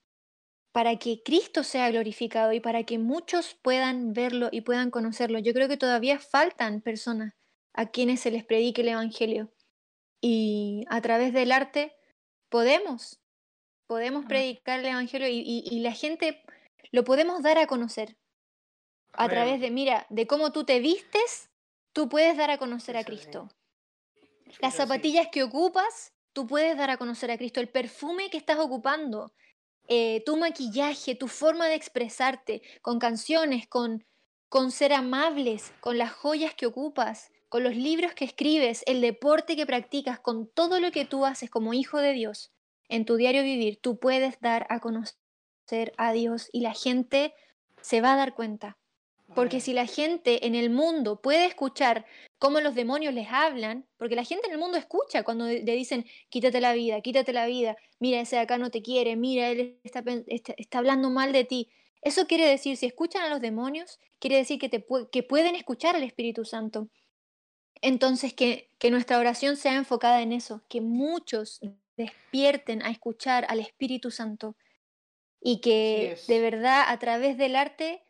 para 0.77 0.97
que 0.97 1.23
Cristo 1.23 1.63
sea 1.63 1.89
glorificado 1.89 2.53
y 2.53 2.59
para 2.59 2.83
que 2.83 2.99
muchos 2.99 3.57
puedan 3.63 4.13
verlo 4.13 4.49
y 4.51 4.61
puedan 4.61 4.91
conocerlo. 4.91 5.39
Yo 5.39 5.51
creo 5.51 5.67
que 5.67 5.75
todavía 5.75 6.19
faltan 6.19 6.81
personas 6.81 7.33
a 7.73 7.87
quienes 7.87 8.19
se 8.19 8.29
les 8.29 8.45
predique 8.45 8.83
el 8.83 8.89
Evangelio. 8.89 9.51
Y 10.21 10.85
a 10.91 11.01
través 11.01 11.33
del 11.33 11.51
arte 11.51 11.95
podemos, 12.49 13.19
podemos 13.87 14.25
predicar 14.27 14.81
el 14.81 14.85
Evangelio 14.85 15.27
y, 15.27 15.79
la 15.79 15.93
gente 15.93 16.43
lo 16.91 17.03
podemos 17.03 17.41
dar 17.41 17.57
a 17.57 17.65
conocer. 17.65 18.15
A 19.13 19.27
través 19.27 19.59
de, 19.59 19.71
mira, 19.71 20.05
de 20.11 20.27
cómo 20.27 20.51
tú 20.51 20.63
te 20.63 20.79
vistes, 20.79 21.49
tú 21.91 22.07
puedes 22.07 22.37
dar 22.37 22.51
a 22.51 22.59
conocer 22.59 22.97
a 22.97 23.03
Cristo. 23.03 23.49
Las 24.59 24.75
zapatillas 24.75 25.29
que 25.31 25.41
ocupas, 25.41 26.13
tú 26.33 26.45
puedes 26.45 26.77
dar 26.77 26.91
a 26.91 26.97
conocer 26.97 27.31
a 27.31 27.37
Cristo. 27.39 27.61
El 27.61 27.69
perfume 27.69 28.29
que 28.29 28.37
estás 28.37 28.59
ocupando, 28.59 29.33
eh, 29.87 30.23
tu 30.25 30.37
maquillaje, 30.37 31.15
tu 31.15 31.27
forma 31.27 31.67
de 31.67 31.75
expresarte, 31.75 32.61
con 32.81 32.99
canciones, 32.99 33.67
con, 33.67 34.05
con 34.49 34.71
ser 34.71 34.93
amables, 34.93 35.73
con 35.79 35.97
las 35.97 36.11
joyas 36.11 36.53
que 36.53 36.65
ocupas, 36.65 37.31
con 37.49 37.63
los 37.63 37.75
libros 37.75 38.13
que 38.13 38.25
escribes, 38.25 38.83
el 38.85 39.01
deporte 39.01 39.55
que 39.55 39.65
practicas, 39.65 40.19
con 40.19 40.47
todo 40.47 40.79
lo 40.79 40.91
que 40.91 41.05
tú 41.05 41.25
haces 41.25 41.49
como 41.49 41.73
hijo 41.73 41.99
de 41.99 42.13
Dios 42.13 42.51
en 42.89 43.05
tu 43.05 43.15
diario 43.15 43.43
vivir, 43.43 43.79
tú 43.81 43.99
puedes 43.99 44.39
dar 44.39 44.65
a 44.69 44.79
conocer 44.79 45.93
a 45.97 46.11
Dios 46.13 46.49
y 46.51 46.61
la 46.61 46.73
gente 46.73 47.33
se 47.81 48.01
va 48.01 48.13
a 48.13 48.17
dar 48.17 48.33
cuenta. 48.33 48.77
Porque 49.35 49.59
si 49.59 49.73
la 49.73 49.85
gente 49.85 50.47
en 50.47 50.55
el 50.55 50.69
mundo 50.69 51.21
puede 51.21 51.45
escuchar 51.45 52.05
cómo 52.39 52.61
los 52.61 52.75
demonios 52.75 53.13
les 53.13 53.27
hablan, 53.29 53.85
porque 53.97 54.15
la 54.15 54.23
gente 54.23 54.47
en 54.47 54.53
el 54.53 54.59
mundo 54.59 54.77
escucha 54.77 55.23
cuando 55.23 55.45
le 55.45 55.61
dicen, 55.63 56.05
quítate 56.29 56.61
la 56.61 56.73
vida, 56.73 57.01
quítate 57.01 57.33
la 57.33 57.45
vida, 57.45 57.75
mira, 57.99 58.21
ese 58.21 58.37
de 58.37 58.43
acá 58.43 58.57
no 58.57 58.71
te 58.71 58.81
quiere, 58.81 59.15
mira, 59.15 59.49
él 59.49 59.79
está, 59.83 60.03
está, 60.25 60.77
hablando 60.77 61.09
mal 61.09 61.33
de 61.33 61.43
ti. 61.43 61.69
Eso 62.01 62.25
quiere 62.25 62.45
decir, 62.45 62.77
si 62.77 62.85
escuchan 62.85 63.23
a 63.23 63.29
los 63.29 63.41
demonios, 63.41 63.99
quiere 64.19 64.37
decir 64.37 64.59
que, 64.59 64.69
te, 64.69 64.85
que 65.11 65.23
pueden 65.23 65.55
escuchar 65.55 65.95
al 65.95 66.03
Espíritu 66.03 66.45
Santo. 66.45 66.89
Entonces, 67.81 68.33
que, 68.33 68.71
que 68.79 68.91
nuestra 68.91 69.19
oración 69.19 69.57
sea 69.57 69.75
enfocada 69.75 70.21
en 70.21 70.31
eso, 70.31 70.63
que 70.69 70.81
muchos 70.81 71.59
despierten 71.97 72.81
a 72.81 72.91
escuchar 72.91 73.45
al 73.49 73.59
Espíritu 73.59 74.09
Santo 74.09 74.55
y 75.41 75.59
que 75.59 76.17
de 76.27 76.39
verdad 76.39 76.85
a 76.87 76.97
través 76.99 77.37
del 77.37 77.55
arte 77.55 78.03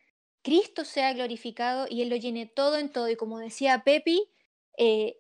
Cristo 0.48 0.86
sea 0.86 1.12
glorificado 1.12 1.88
y 1.90 2.04
Él 2.04 2.08
lo 2.08 2.16
llene 2.16 2.46
todo 2.46 2.78
en 2.78 2.88
todo. 2.88 3.10
Y 3.10 3.18
como 3.18 3.38
decía 3.38 3.84
Pepi, 3.84 4.30
eh, 4.78 5.18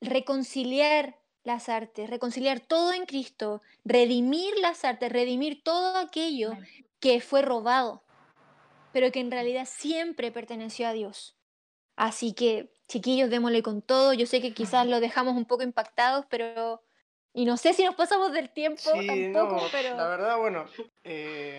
reconciliar 0.00 1.18
las 1.42 1.68
artes, 1.68 2.08
reconciliar 2.08 2.60
todo 2.60 2.94
en 2.94 3.04
Cristo, 3.04 3.60
redimir 3.84 4.56
las 4.62 4.86
artes, 4.86 5.12
redimir 5.12 5.62
todo 5.62 5.98
aquello 5.98 6.52
que 7.00 7.20
fue 7.20 7.42
robado, 7.42 8.02
pero 8.94 9.12
que 9.12 9.20
en 9.20 9.30
realidad 9.30 9.68
siempre 9.70 10.32
perteneció 10.32 10.88
a 10.88 10.94
Dios. 10.94 11.36
Así 11.94 12.32
que 12.32 12.72
chiquillos, 12.88 13.28
démosle 13.28 13.62
con 13.62 13.82
todo. 13.82 14.14
Yo 14.14 14.24
sé 14.24 14.40
que 14.40 14.54
quizás 14.54 14.86
lo 14.86 15.00
dejamos 15.00 15.36
un 15.36 15.44
poco 15.44 15.64
impactados, 15.64 16.24
pero... 16.30 16.82
Y 17.34 17.44
no 17.44 17.58
sé 17.58 17.74
si 17.74 17.84
nos 17.84 17.94
pasamos 17.94 18.32
del 18.32 18.48
tiempo 18.48 18.80
tampoco, 18.90 19.66
pero... 19.70 19.98
La 19.98 20.08
verdad, 20.08 20.38
bueno, 20.38 20.64
eh, 21.04 21.58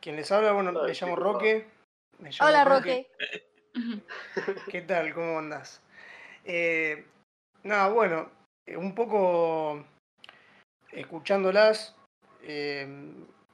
quien 0.00 0.16
les 0.16 0.32
habla, 0.32 0.50
bueno, 0.50 0.72
me 0.72 0.92
llamo 0.92 1.14
Roque. 1.14 1.77
Hola, 2.40 2.64
Roque. 2.64 3.08
¿Qué 4.70 4.80
tal? 4.82 5.14
¿Cómo 5.14 5.38
andas? 5.38 5.80
Eh, 6.44 7.04
nada, 7.62 7.88
bueno, 7.88 8.30
eh, 8.66 8.76
un 8.76 8.94
poco 8.94 9.84
escuchándolas, 10.90 11.94
eh, 12.42 12.86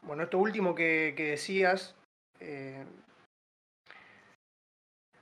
bueno, 0.03 0.23
esto 0.23 0.39
último 0.39 0.75
que, 0.75 1.15
que 1.17 1.31
decías, 1.31 1.95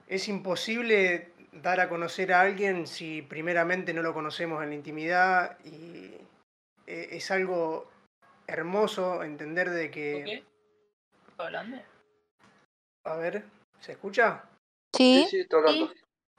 es 0.07 0.29
imposible 0.29 1.33
dar 1.53 1.81
a 1.81 1.89
conocer 1.89 2.33
a 2.33 2.41
alguien 2.41 2.87
si 2.87 3.23
primeramente 3.23 3.93
no 3.95 4.03
lo 4.03 4.15
conocemos 4.15 4.63
en 4.63 4.71
la 4.71 4.75
intimidad 4.75 5.59
y 5.65 6.13
es 6.87 7.31
algo 7.31 7.91
hermoso 8.47 9.23
entender 9.23 9.71
de 9.71 9.91
que... 9.91 10.25
qué? 10.25 10.45
hablando? 11.39 11.92
A 13.05 13.17
ver, 13.17 13.45
¿se 13.81 13.93
escucha? 13.93 14.45
Sí, 14.95 15.27
sí, 15.29 15.41
estoy 15.41 15.61
hablando. 15.61 15.93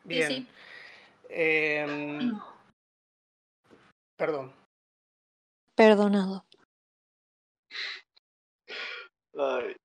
Bien. 0.03 0.47
Em, 1.29 2.39
perdón. 4.17 4.53
Perdonado. 5.75 6.45
Ay. 9.35 9.75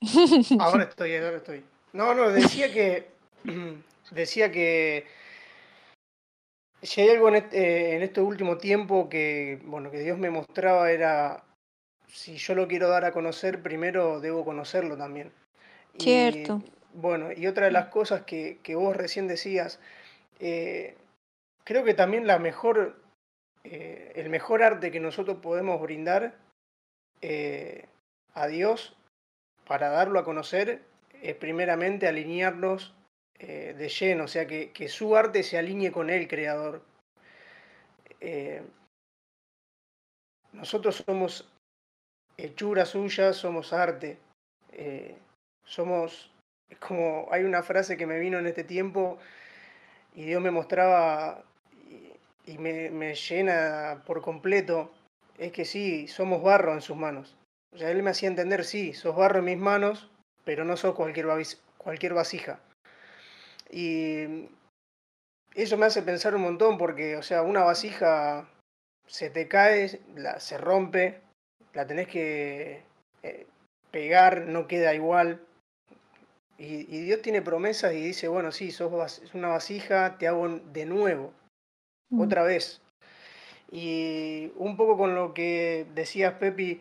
Ahora 0.60 0.84
estoy, 0.84 1.16
ahora 1.16 1.36
estoy. 1.36 1.64
No, 1.92 2.14
no, 2.14 2.30
decía 2.30 2.72
que 2.72 3.10
decía 4.12 4.50
que 4.50 5.06
si 6.82 7.00
hay 7.00 7.10
algo 7.10 7.28
eh, 7.30 7.96
en 7.96 8.02
este, 8.02 8.20
último 8.20 8.58
tiempo 8.58 9.08
que, 9.08 9.60
bueno, 9.64 9.90
que 9.90 9.98
Dios 10.00 10.18
me 10.18 10.30
mostraba 10.30 10.90
era, 10.90 11.44
si 12.08 12.36
yo 12.36 12.54
lo 12.54 12.68
quiero 12.68 12.88
dar 12.88 13.04
a 13.04 13.12
conocer, 13.12 13.62
primero 13.62 14.20
debo 14.20 14.44
conocerlo 14.44 14.96
también. 14.96 15.32
Cierto. 15.98 16.62
bueno, 16.94 17.32
y 17.32 17.46
otra 17.46 17.66
de 17.66 17.72
las 17.72 17.86
cosas 17.86 18.22
que, 18.22 18.58
que 18.62 18.74
vos 18.74 18.96
recién 18.96 19.26
decías, 19.26 19.80
eh, 20.38 20.96
creo 21.64 21.84
que 21.84 21.94
también 21.94 22.26
la 22.26 22.38
mejor, 22.38 22.96
eh, 23.64 24.12
el 24.14 24.28
mejor 24.30 24.62
arte 24.62 24.90
que 24.90 25.00
nosotros 25.00 25.38
podemos 25.42 25.80
brindar 25.80 26.36
a 28.34 28.46
Dios 28.46 28.96
para 29.66 29.88
darlo 29.88 30.20
a 30.20 30.24
conocer 30.24 30.82
es 31.20 31.34
primeramente 31.34 32.06
alinearnos 32.06 32.94
eh, 33.40 33.74
de 33.78 33.88
lleno, 33.88 34.24
o 34.24 34.28
sea, 34.28 34.48
que, 34.48 34.72
que, 34.72 34.88
su 34.88 35.16
arte 35.16 35.44
se 35.44 35.58
alinee 35.58 35.92
con 35.92 36.10
el 36.10 36.26
creador. 36.26 36.82
Eh, 38.20 38.62
nosotros 40.52 41.04
somos 41.06 41.48
hechura 42.38 42.86
suya, 42.86 43.32
somos 43.34 43.72
arte. 43.72 44.18
Eh, 44.72 45.16
somos, 45.64 46.32
es 46.70 46.78
como, 46.78 47.28
hay 47.30 47.44
una 47.44 47.62
frase 47.62 47.96
que 47.96 48.06
me 48.06 48.18
vino 48.18 48.38
en 48.38 48.46
este 48.46 48.64
tiempo 48.64 49.18
y 50.14 50.24
Dios 50.24 50.40
me 50.40 50.50
mostraba 50.50 51.44
y, 52.46 52.56
me, 52.58 52.90
me 52.90 53.14
llena 53.14 54.02
por 54.06 54.22
completo, 54.22 54.90
es 55.36 55.52
que 55.52 55.64
sí, 55.64 56.08
somos 56.08 56.42
barro 56.42 56.72
en 56.72 56.80
sus 56.80 56.96
manos. 56.96 57.36
O 57.74 57.78
sea, 57.78 57.90
Él 57.90 58.02
me 58.02 58.10
hacía 58.10 58.28
entender, 58.28 58.64
sí, 58.64 58.94
sos 58.94 59.14
barro 59.14 59.40
en 59.40 59.44
mis 59.44 59.58
manos, 59.58 60.10
pero 60.44 60.64
no 60.64 60.76
sos 60.76 60.94
cualquier, 60.94 61.26
cualquier 61.76 62.14
vasija. 62.14 62.60
Y 63.70 64.48
eso 65.54 65.76
me 65.76 65.86
hace 65.86 66.02
pensar 66.02 66.34
un 66.34 66.42
montón 66.42 66.78
porque, 66.78 67.16
o 67.16 67.22
sea, 67.22 67.42
una 67.42 67.62
vasija 67.62 68.48
se 69.06 69.28
te 69.28 69.48
cae, 69.48 70.00
la, 70.16 70.40
se 70.40 70.56
rompe, 70.56 71.20
la 71.74 71.86
tenés 71.86 72.08
que 72.08 72.82
eh, 73.22 73.46
pegar, 73.90 74.46
no 74.46 74.66
queda 74.66 74.94
igual. 74.94 75.40
Y, 76.58 76.86
y 76.94 77.00
Dios 77.02 77.22
tiene 77.22 77.40
promesas 77.40 77.92
y 77.94 78.00
dice, 78.00 78.26
bueno, 78.28 78.50
sí, 78.50 78.70
sos 78.72 79.20
una 79.32 79.48
vasija, 79.48 80.18
te 80.18 80.26
hago 80.26 80.48
de 80.48 80.86
nuevo, 80.86 81.32
Mm. 82.10 82.20
otra 82.22 82.42
vez. 82.42 82.80
Y 83.70 84.50
un 84.56 84.76
poco 84.76 84.96
con 84.96 85.14
lo 85.14 85.34
que 85.34 85.86
decías, 85.94 86.34
Pepi, 86.34 86.80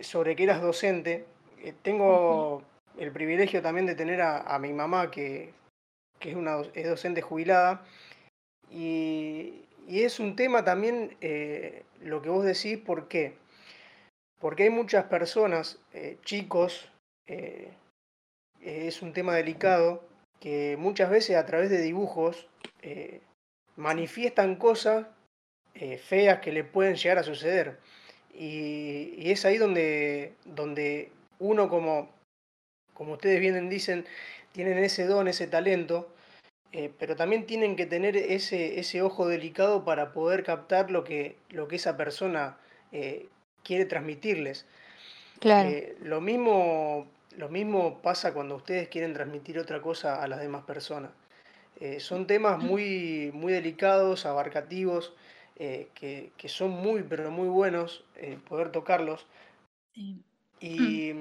sobre 0.00 0.36
que 0.36 0.44
eras 0.44 0.60
docente, 0.60 1.24
eh, 1.62 1.72
tengo 1.82 2.62
el 2.98 3.12
privilegio 3.12 3.62
también 3.62 3.86
de 3.86 3.94
tener 3.94 4.20
a, 4.20 4.38
a 4.40 4.58
mi 4.58 4.72
mamá, 4.72 5.10
que, 5.10 5.54
que 6.18 6.30
es, 6.30 6.36
una, 6.36 6.60
es 6.74 6.86
docente 6.86 7.22
jubilada, 7.22 7.82
y, 8.70 9.64
y 9.88 10.02
es 10.02 10.20
un 10.20 10.36
tema 10.36 10.64
también 10.64 11.16
eh, 11.22 11.84
lo 12.02 12.20
que 12.20 12.28
vos 12.28 12.44
decís, 12.44 12.76
¿por 12.78 13.08
qué? 13.08 13.34
Porque 14.42 14.64
hay 14.64 14.70
muchas 14.70 15.04
personas, 15.04 15.78
eh, 15.92 16.18
chicos, 16.24 16.90
eh, 17.28 17.68
eh, 18.60 18.88
es 18.88 19.00
un 19.00 19.12
tema 19.12 19.36
delicado, 19.36 20.02
que 20.40 20.76
muchas 20.76 21.10
veces 21.10 21.36
a 21.36 21.46
través 21.46 21.70
de 21.70 21.80
dibujos 21.80 22.48
manifiestan 23.76 24.56
cosas 24.56 25.06
feas 26.02 26.40
que 26.40 26.50
le 26.50 26.64
pueden 26.64 26.96
llegar 26.96 27.18
a 27.18 27.22
suceder. 27.22 27.78
Y, 28.34 29.30
es 29.30 29.44
ahí 29.44 29.58
donde, 29.58 30.34
donde 30.44 31.12
uno 31.38 31.68
como, 31.68 32.10
como 32.94 33.12
ustedes 33.12 33.38
bien 33.38 33.68
dicen, 33.68 34.04
tienen 34.50 34.78
ese 34.78 35.06
don, 35.06 35.28
ese 35.28 35.46
talento, 35.46 36.12
pero 36.98 37.14
también 37.14 37.46
tienen 37.46 37.76
que 37.76 37.86
tener 37.86 38.16
ese, 38.16 38.80
ese 38.80 39.02
ojo 39.02 39.28
delicado 39.28 39.84
para 39.84 40.12
poder 40.12 40.42
captar 40.42 40.90
lo 40.90 41.04
que, 41.04 41.36
lo 41.50 41.68
que 41.68 41.76
esa 41.76 41.96
persona 41.96 42.58
quiere 43.62 43.84
transmitirles. 43.84 44.66
Claro. 45.40 45.68
Eh, 45.68 45.96
lo, 46.02 46.20
mismo, 46.20 47.06
lo 47.36 47.48
mismo 47.48 48.00
pasa 48.00 48.32
cuando 48.32 48.56
ustedes 48.56 48.88
quieren 48.88 49.12
transmitir 49.12 49.58
otra 49.58 49.80
cosa 49.80 50.22
a 50.22 50.28
las 50.28 50.40
demás 50.40 50.64
personas. 50.64 51.10
Eh, 51.80 51.98
son 52.00 52.26
temas 52.26 52.58
muy, 52.62 53.30
muy 53.34 53.52
delicados, 53.52 54.24
abarcativos, 54.24 55.14
eh, 55.56 55.88
que, 55.94 56.30
que 56.36 56.48
son 56.48 56.70
muy, 56.70 57.02
pero 57.02 57.30
muy 57.30 57.48
buenos 57.48 58.04
poder 58.48 58.70
tocarlos. 58.70 59.26
Sí. 59.94 60.16
Y, 60.60 61.12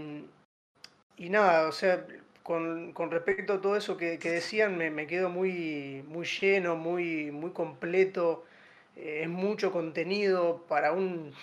y 1.18 1.30
nada, 1.30 1.68
o 1.68 1.72
sea, 1.72 2.06
con, 2.44 2.94
con 2.94 3.10
respecto 3.10 3.54
a 3.54 3.62
todo 3.62 3.76
eso 3.76 3.98
que, 3.98 4.20
que 4.20 4.30
decían, 4.30 4.78
me, 4.78 4.92
me 4.92 5.08
quedo 5.08 5.30
muy, 5.30 6.04
muy 6.08 6.28
lleno, 6.28 6.76
muy, 6.76 7.32
muy 7.32 7.52
completo. 7.52 8.46
Es 8.96 9.30
mucho 9.30 9.72
contenido 9.72 10.64
para 10.68 10.92
un, 10.92 11.34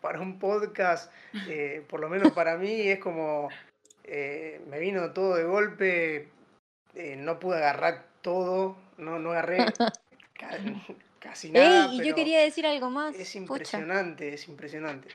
para 0.00 0.20
un 0.20 0.38
podcast, 0.38 1.12
eh, 1.46 1.84
por 1.88 2.00
lo 2.00 2.08
menos 2.08 2.32
para 2.32 2.56
mí, 2.56 2.88
es 2.88 2.98
como 2.98 3.48
eh, 4.04 4.60
me 4.68 4.78
vino 4.78 5.12
todo 5.12 5.36
de 5.36 5.44
golpe, 5.44 6.28
eh, 6.94 7.16
no 7.16 7.38
pude 7.38 7.56
agarrar 7.58 8.06
todo, 8.22 8.76
no, 8.96 9.18
no 9.18 9.32
agarré 9.32 9.58
ca- 10.34 10.58
casi 11.20 11.50
nada. 11.50 11.86
Ey, 11.86 12.00
y 12.00 12.06
yo 12.06 12.14
quería 12.14 12.40
decir 12.40 12.66
algo 12.66 12.90
más. 12.90 13.14
Es 13.14 13.32
Pucha. 13.32 13.38
impresionante, 13.38 14.34
es 14.34 14.48
impresionante. 14.48 15.08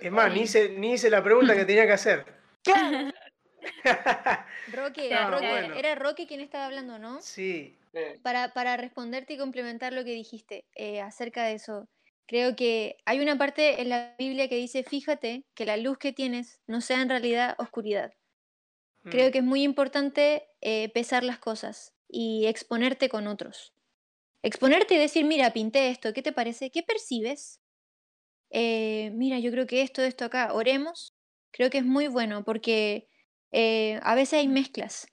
Es 0.00 0.12
más, 0.12 0.32
ni 0.32 0.42
hice, 0.42 0.68
ni 0.70 0.92
hice 0.92 1.08
la 1.08 1.22
pregunta 1.22 1.54
que 1.54 1.64
tenía 1.64 1.86
que 1.86 1.92
hacer. 1.92 2.26
Roque, 4.72 5.08
Roque, 5.30 5.48
bueno. 5.48 5.74
era 5.74 5.94
Roque 5.94 6.26
quien 6.26 6.40
estaba 6.40 6.66
hablando, 6.66 6.98
¿no? 6.98 7.20
Sí, 7.22 7.78
Para, 8.22 8.52
para 8.52 8.76
responderte 8.76 9.34
y 9.34 9.38
complementar 9.38 9.92
lo 9.92 10.04
que 10.04 10.10
dijiste 10.12 10.64
eh, 10.74 11.00
acerca 11.00 11.44
de 11.44 11.54
eso, 11.54 11.88
creo 12.26 12.56
que 12.56 12.96
hay 13.04 13.20
una 13.20 13.38
parte 13.38 13.80
en 13.80 13.88
la 13.88 14.14
Biblia 14.18 14.48
que 14.48 14.56
dice, 14.56 14.82
fíjate 14.82 15.44
que 15.54 15.66
la 15.66 15.76
luz 15.76 15.98
que 15.98 16.12
tienes 16.12 16.60
no 16.66 16.80
sea 16.80 17.02
en 17.02 17.08
realidad 17.08 17.54
oscuridad. 17.58 18.12
Creo 19.04 19.28
mm, 19.28 19.32
que 19.32 19.38
es 19.38 19.44
muy 19.44 19.62
importante 19.62 20.48
eh, 20.60 20.88
pesar 20.90 21.22
las 21.22 21.38
cosas 21.38 21.94
y 22.08 22.46
exponerte 22.46 23.08
con 23.08 23.26
otros. 23.26 23.72
Exponerte 24.42 24.94
y 24.94 24.98
decir, 24.98 25.24
mira, 25.24 25.52
pinté 25.52 25.90
esto, 25.90 26.12
¿qué 26.12 26.22
te 26.22 26.32
parece? 26.32 26.70
¿Qué 26.70 26.82
percibes? 26.82 27.60
Eh, 28.50 29.10
mira, 29.14 29.38
yo 29.38 29.50
creo 29.50 29.66
que 29.66 29.82
esto, 29.82 30.02
esto 30.02 30.24
acá, 30.24 30.52
oremos. 30.52 31.14
Creo 31.50 31.70
que 31.70 31.78
es 31.78 31.84
muy 31.84 32.08
bueno 32.08 32.44
porque 32.44 33.08
eh, 33.52 33.98
a 34.02 34.14
veces 34.14 34.40
hay 34.40 34.48
mezclas 34.48 35.08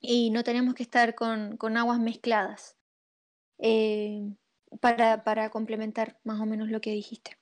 y 0.00 0.30
no 0.30 0.42
tenemos 0.44 0.74
que 0.74 0.82
estar 0.82 1.14
con, 1.14 1.56
con 1.56 1.76
aguas 1.76 2.00
mezcladas 2.00 2.76
eh, 3.58 4.22
para, 4.80 5.24
para 5.24 5.50
complementar 5.50 6.18
más 6.24 6.40
o 6.40 6.46
menos 6.46 6.68
lo 6.68 6.80
que 6.80 6.90
dijiste. 6.90 7.36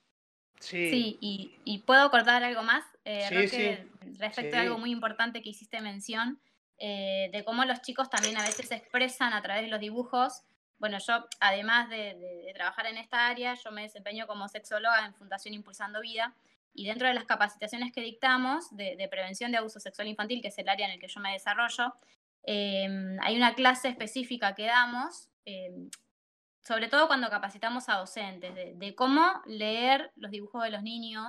sí, 0.60 0.88
Sí, 0.90 1.18
y, 1.20 1.56
y 1.64 1.78
puedo 1.78 2.10
cortar 2.10 2.42
algo 2.42 2.62
más, 2.62 2.84
eh, 3.04 3.26
Sí, 3.28 3.34
Roque, 3.34 3.86
respecto 4.18 4.56
a 4.56 4.60
algo 4.60 4.78
muy 4.78 4.90
importante 4.90 5.42
que 5.42 5.50
hiciste 5.50 5.80
mención, 5.80 6.40
eh, 6.78 7.28
de 7.32 7.44
cómo 7.44 7.64
los 7.64 7.82
chicos 7.82 8.08
también 8.08 8.36
a 8.38 8.42
veces 8.42 8.68
se 8.68 8.76
expresan 8.76 9.32
a 9.32 9.42
través 9.42 9.62
de 9.64 9.68
los 9.68 9.80
dibujos. 9.80 10.42
Bueno, 10.78 10.98
yo, 10.98 11.26
además 11.40 11.90
de, 11.90 12.14
de- 12.14 12.42
de 12.46 12.52
trabajar 12.54 12.86
en 12.86 12.96
esta 12.98 13.26
área, 13.26 13.54
yo 13.54 13.72
me 13.72 13.82
desempeño 13.82 14.26
como 14.26 14.48
sexóloga 14.48 15.04
en 15.04 15.14
Fundación 15.14 15.54
Impulsando 15.54 16.00
Vida, 16.00 16.34
y 16.74 16.86
dentro 16.86 17.08
de 17.08 17.14
las 17.14 17.24
capacitaciones 17.24 17.92
que 17.92 18.00
dictamos 18.00 18.74
de, 18.76 18.94
de 18.96 19.08
prevención 19.08 19.50
de 19.50 19.58
abuso 19.58 19.80
sexual 19.80 20.06
infantil, 20.06 20.40
que 20.40 20.48
es 20.48 20.58
el 20.58 20.68
área 20.68 20.86
en 20.86 20.92
el 20.92 21.00
que 21.00 21.08
yo 21.08 21.20
me 21.20 21.32
desarrollo, 21.32 21.92
eh, 22.44 22.88
hay 23.20 23.36
una 23.36 23.54
clase 23.54 23.88
específica 23.88 24.54
que 24.54 24.66
damos, 24.66 25.28
eh, 25.44 25.72
sobre 26.68 26.88
todo 26.88 27.06
cuando 27.06 27.30
capacitamos 27.30 27.88
a 27.88 27.94
docentes, 27.96 28.54
de, 28.54 28.94
cómo 28.94 29.22
leer 29.46 30.12
los 30.16 30.30
dibujos 30.30 30.62
de 30.64 30.70
los 30.70 30.82
niños, 30.82 31.26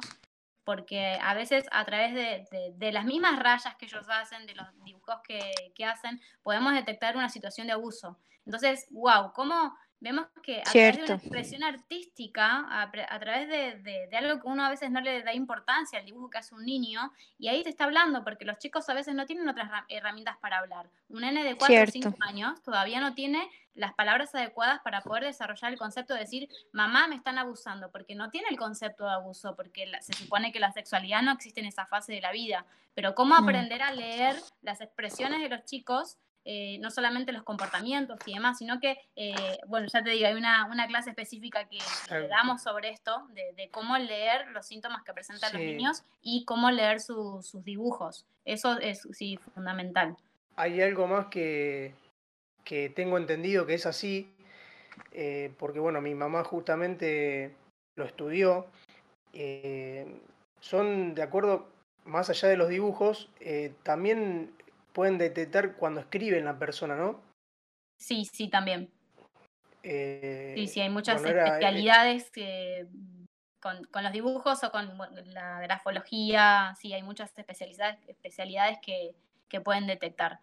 porque 0.65 1.17
a 1.21 1.33
veces 1.33 1.65
a 1.71 1.85
través 1.85 2.13
de, 2.13 2.45
de- 2.51 2.73
de 2.75 2.91
las 2.91 3.05
mismas 3.05 3.39
rayas 3.39 3.73
que 3.77 3.85
ellos 3.85 4.05
hacen, 4.09 4.45
de 4.45 4.55
los 4.55 4.67
dibujos 4.83 5.15
que, 5.23 5.39
que 5.75 5.85
hacen, 5.85 6.19
podemos 6.43 6.73
detectar 6.73 7.15
una 7.15 7.29
situación 7.29 7.67
de 7.67 7.73
abuso. 7.73 8.19
Entonces, 8.45 8.85
wow, 8.91 9.31
cómo 9.31 9.77
vemos 10.01 10.27
que 10.43 10.61
a 10.61 10.63
través 10.63 10.73
de 10.73 10.79
Cierto. 10.93 11.13
una 11.13 11.21
expresión 11.21 11.63
artística, 11.63 12.65
a, 12.81 12.89
través 13.19 13.47
de, 13.49 13.79
de- 13.79 14.07
de 14.07 14.17
algo 14.17 14.41
que 14.41 14.47
uno 14.47 14.63
a 14.63 14.69
veces 14.69 14.89
no 14.91 15.01
le 15.01 15.21
da 15.23 15.33
importancia 15.33 15.99
al 15.99 16.05
dibujo 16.05 16.29
que 16.29 16.37
hace 16.37 16.55
un 16.55 16.65
niño, 16.65 17.11
y 17.37 17.47
ahí 17.49 17.63
te 17.63 17.69
está 17.69 17.83
hablando, 17.85 18.23
porque 18.23 18.45
los 18.45 18.57
chicos 18.57 18.87
a 18.89 18.93
veces 18.93 19.13
no 19.15 19.25
tienen 19.25 19.47
otras 19.49 19.69
ra- 19.69 19.85
herramientas 19.89 20.37
para 20.37 20.59
hablar. 20.59 20.89
Un 21.09 21.21
nene 21.21 21.43
de 21.43 21.55
4 21.55 21.75
o 21.75 21.85
5 21.87 22.09
Cierto. 22.09 22.17
años 22.23 22.61
todavía 22.63 22.99
no 23.01 23.13
tiene 23.13 23.49
las 23.73 23.93
palabras 23.93 24.33
adecuadas 24.35 24.79
para 24.81 25.01
poder 25.01 25.23
desarrollar 25.23 25.71
el 25.71 25.77
concepto 25.79 26.13
de 26.13 26.21
decir, 26.21 26.49
mamá, 26.71 27.07
me 27.07 27.15
están 27.15 27.37
abusando, 27.37 27.91
porque 27.91 28.15
no 28.15 28.29
tiene 28.29 28.47
el 28.49 28.57
concepto 28.57 29.05
de 29.05 29.11
abuso, 29.11 29.55
porque 29.55 29.85
la- 29.85 30.01
se 30.01 30.13
supone 30.13 30.51
que 30.51 30.59
la 30.59 30.71
sexualidad 30.71 31.21
no 31.21 31.31
existe 31.31 31.59
en 31.59 31.65
esa 31.67 31.85
fase 31.85 32.13
de 32.13 32.21
la 32.21 32.31
vida. 32.31 32.65
Pero 32.95 33.15
cómo 33.15 33.35
aprender 33.35 33.81
a 33.81 33.91
leer 33.93 34.35
las 34.61 34.81
expresiones 34.81 35.41
de 35.41 35.49
los 35.49 35.63
chicos, 35.65 36.17
eh, 36.45 36.77
no 36.79 36.89
solamente 36.89 37.31
los 37.31 37.43
comportamientos 37.43 38.17
y 38.25 38.33
demás, 38.33 38.57
sino 38.57 38.79
que, 38.79 38.97
eh, 39.15 39.33
bueno, 39.67 39.87
ya 39.91 40.01
te 40.03 40.11
digo, 40.11 40.27
hay 40.27 40.33
una, 40.35 40.65
una 40.65 40.87
clase 40.87 41.11
específica 41.11 41.67
que, 41.67 41.77
damos 42.29 42.63
sobre 42.63 42.89
esto, 42.89 43.27
de, 43.33 43.53
de 43.55 43.69
cómo 43.69 43.97
leer 43.97 44.47
los 44.51 44.65
síntomas 44.65 45.03
que 45.03 45.13
presentan 45.13 45.53
los 45.53 45.61
niños 45.61 46.03
y 46.21 46.45
cómo 46.45 46.71
leer 46.71 47.01
su- 47.01 47.41
sus 47.43 47.63
dibujos. 47.63 48.25
Eso 48.45 48.79
es, 48.79 49.07
sí, 49.11 49.37
fundamental. 49.53 50.15
hay 50.55 50.81
algo 50.81 51.07
más 51.07 51.27
que, 51.27 51.93
que 52.63 52.89
tengo 52.89 53.17
entendido 53.17 53.65
que 53.65 53.75
es 53.75 53.85
así, 53.85 54.33
eh, 55.11 55.53
porque 55.59 55.79
bueno, 55.79 56.01
mi 56.01 56.15
mamá 56.15 56.43
justamente 56.43 57.53
lo 57.95 58.05
estudió. 58.05 58.65
son, 60.61 61.15
de 61.15 61.21
acuerdo, 61.21 61.67
más 62.05 62.29
allá 62.29 62.47
de 62.47 62.57
los 62.57 62.69
dibujos, 62.69 63.29
también 63.83 64.51
pueden 64.99 65.17
detectar 65.17 65.77
cuando 65.77 66.01
escriben 66.01 66.43
la 66.43 66.59
persona, 66.59 66.93
¿no? 66.93 67.23
Sí, 67.97 68.25
sí, 68.25 68.49
también. 68.49 68.91
Eh, 69.81 70.51
Sí, 70.57 70.67
sí, 70.67 70.81
hay 70.81 70.89
muchas 70.89 71.21
bueno, 71.21 71.29
era- 71.39 71.45
eh, 71.45 71.47
especialidades 71.53 72.29
que, 72.31 72.85
con, 73.61 73.85
con 73.85 74.03
los 74.03 74.11
dibujos 74.11 74.61
o 74.61 74.71
con 74.71 74.97
la 75.27 75.61
grafología, 75.61 76.75
sí, 76.77 76.91
hay 76.91 77.01
muchas 77.01 77.31
especialidades, 77.37 77.97
especialidades 78.09 78.79
que, 78.81 79.15
que 79.47 79.61
pueden 79.61 79.87
detectar. 79.87 80.41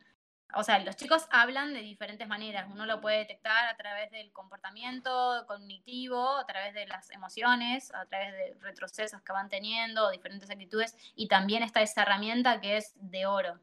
o 0.54 0.62
sea, 0.62 0.78
los 0.78 0.96
chicos 0.96 1.26
hablan 1.32 1.74
de 1.74 1.80
diferentes 1.82 2.26
maneras. 2.26 2.66
Uno 2.70 2.86
lo 2.86 3.02
puede 3.02 3.18
detectar 3.18 3.66
a 3.66 3.76
través 3.76 4.10
del 4.10 4.32
comportamiento 4.32 5.44
cognitivo, 5.46 6.38
a 6.38 6.46
través 6.46 6.72
de 6.72 6.86
las 6.86 7.10
emociones, 7.10 7.92
a 7.92 8.06
través 8.06 8.32
de 8.32 8.54
retrocesos 8.62 9.20
que 9.20 9.32
van 9.34 9.50
teniendo, 9.50 10.10
diferentes 10.10 10.48
actitudes, 10.48 10.96
y 11.14 11.28
también 11.28 11.62
está 11.62 11.82
esa 11.82 12.02
herramienta 12.04 12.58
que 12.62 12.78
es 12.78 12.94
de 12.94 13.26
oro. 13.26 13.60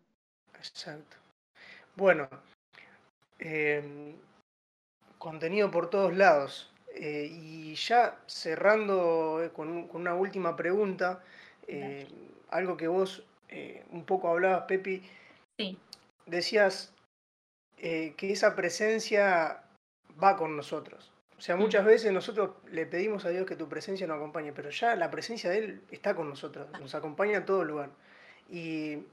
Exacto. 0.64 1.18
Bueno, 1.96 2.30
em, 3.40 4.16
contenido 5.18 5.70
por 5.70 5.90
todos 5.90 6.16
lados. 6.16 6.72
Eh, 6.96 7.28
y 7.32 7.76
ya 7.76 8.20
cerrando 8.28 9.44
eh, 9.44 9.50
con, 9.52 9.90
una 9.94 10.14
última 10.14 10.56
pregunta, 10.56 11.24
eh, 11.68 12.08
algo 12.50 12.78
que 12.78 12.88
vos 12.88 13.24
un 13.92 14.04
poco 14.04 14.30
hablabas, 14.30 14.64
Pepi. 14.64 15.04
Sí. 15.60 15.78
Decías 16.26 16.92
que 17.78 18.16
esa 18.20 18.56
presencia 18.56 19.62
va 20.22 20.36
con 20.36 20.58
nosotros. 20.58 21.12
O 21.38 21.42
sea, 21.42 21.56
muchas 21.56 21.86
veces 21.86 22.12
nosotros 22.12 22.56
le 22.72 22.88
pedimos 22.88 23.26
a 23.26 23.30
Dios 23.30 23.46
que 23.46 23.56
tu 23.56 23.70
presencia 23.70 24.08
nos 24.08 24.18
acompañe, 24.18 24.54
pero 24.54 24.72
ya 24.72 24.96
la 24.96 25.12
presencia 25.12 25.52
de 25.52 25.58
Él 25.60 25.82
está 25.92 26.16
con 26.16 26.30
nosotros, 26.30 26.68
nos 26.80 26.96
acompaña 26.96 27.40
a 27.40 27.46
todo 27.46 27.64
lugar. 27.64 27.92
Y, 28.50 29.04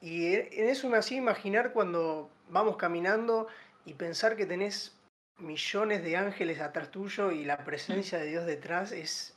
y 0.00 0.34
en 0.34 0.68
eso 0.68 0.88
me 0.88 0.98
hacía 0.98 1.18
imaginar 1.18 1.72
cuando 1.72 2.30
vamos 2.50 2.76
caminando 2.76 3.48
y 3.84 3.94
pensar 3.94 4.36
que 4.36 4.46
tenés 4.46 4.96
millones 5.38 6.02
de 6.02 6.16
ángeles 6.16 6.60
atrás 6.60 6.90
tuyo 6.90 7.30
y 7.30 7.44
la 7.44 7.64
presencia 7.64 8.18
de 8.18 8.26
Dios 8.26 8.46
detrás 8.46 8.92
es 8.92 9.36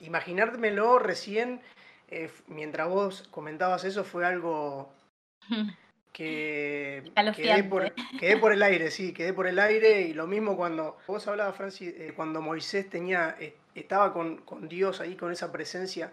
imaginármelo 0.00 0.98
recién 0.98 1.60
eh, 2.08 2.30
mientras 2.48 2.88
vos 2.88 3.28
comentabas 3.30 3.84
eso 3.84 4.04
fue 4.04 4.26
algo 4.26 4.92
que 6.12 7.04
quedé 7.36 7.64
por, 7.64 7.92
quedé 8.18 8.36
por, 8.36 8.52
el 8.52 8.62
aire, 8.62 8.90
sí, 8.90 9.12
quedé 9.12 9.32
por 9.32 9.46
el 9.46 9.60
aire 9.60 10.02
y 10.02 10.12
lo 10.12 10.26
mismo 10.26 10.56
cuando 10.56 10.98
vos 11.06 11.26
hablabas, 11.28 11.56
Francis, 11.56 11.94
eh, 11.96 12.12
cuando 12.16 12.42
Moisés 12.42 12.90
tenía, 12.90 13.36
eh, 13.38 13.54
estaba 13.76 14.12
con, 14.12 14.38
con, 14.38 14.68
Dios 14.68 15.00
ahí, 15.00 15.14
con 15.14 15.30
esa 15.30 15.52
presencia, 15.52 16.10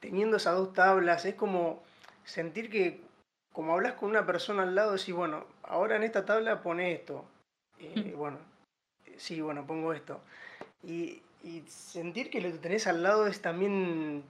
teniendo 0.00 0.36
esas 0.36 0.56
dos 0.56 0.72
tablas, 0.72 1.24
es 1.24 1.34
como 1.34 1.82
sentir 2.24 2.70
que 2.70 3.00
como 3.56 3.72
hablas 3.72 3.94
con 3.94 4.10
una 4.10 4.26
persona 4.26 4.64
al 4.64 4.74
lado, 4.74 4.92
decís, 4.92 5.14
bueno, 5.14 5.46
ahora 5.62 5.96
en 5.96 6.02
esta 6.02 6.26
tabla 6.26 6.60
pone 6.60 6.92
esto. 6.92 7.24
Eh, 7.78 8.12
bueno, 8.14 8.36
sí, 9.16 9.40
bueno, 9.40 9.66
pongo 9.66 9.94
esto. 9.94 10.20
Y, 10.82 11.22
sentir 11.68 12.28
que 12.28 12.40
lo 12.40 12.50
que 12.50 12.58
tenés 12.58 12.86
al 12.86 13.02
lado 13.02 13.26
es 13.28 13.40
también 13.40 14.24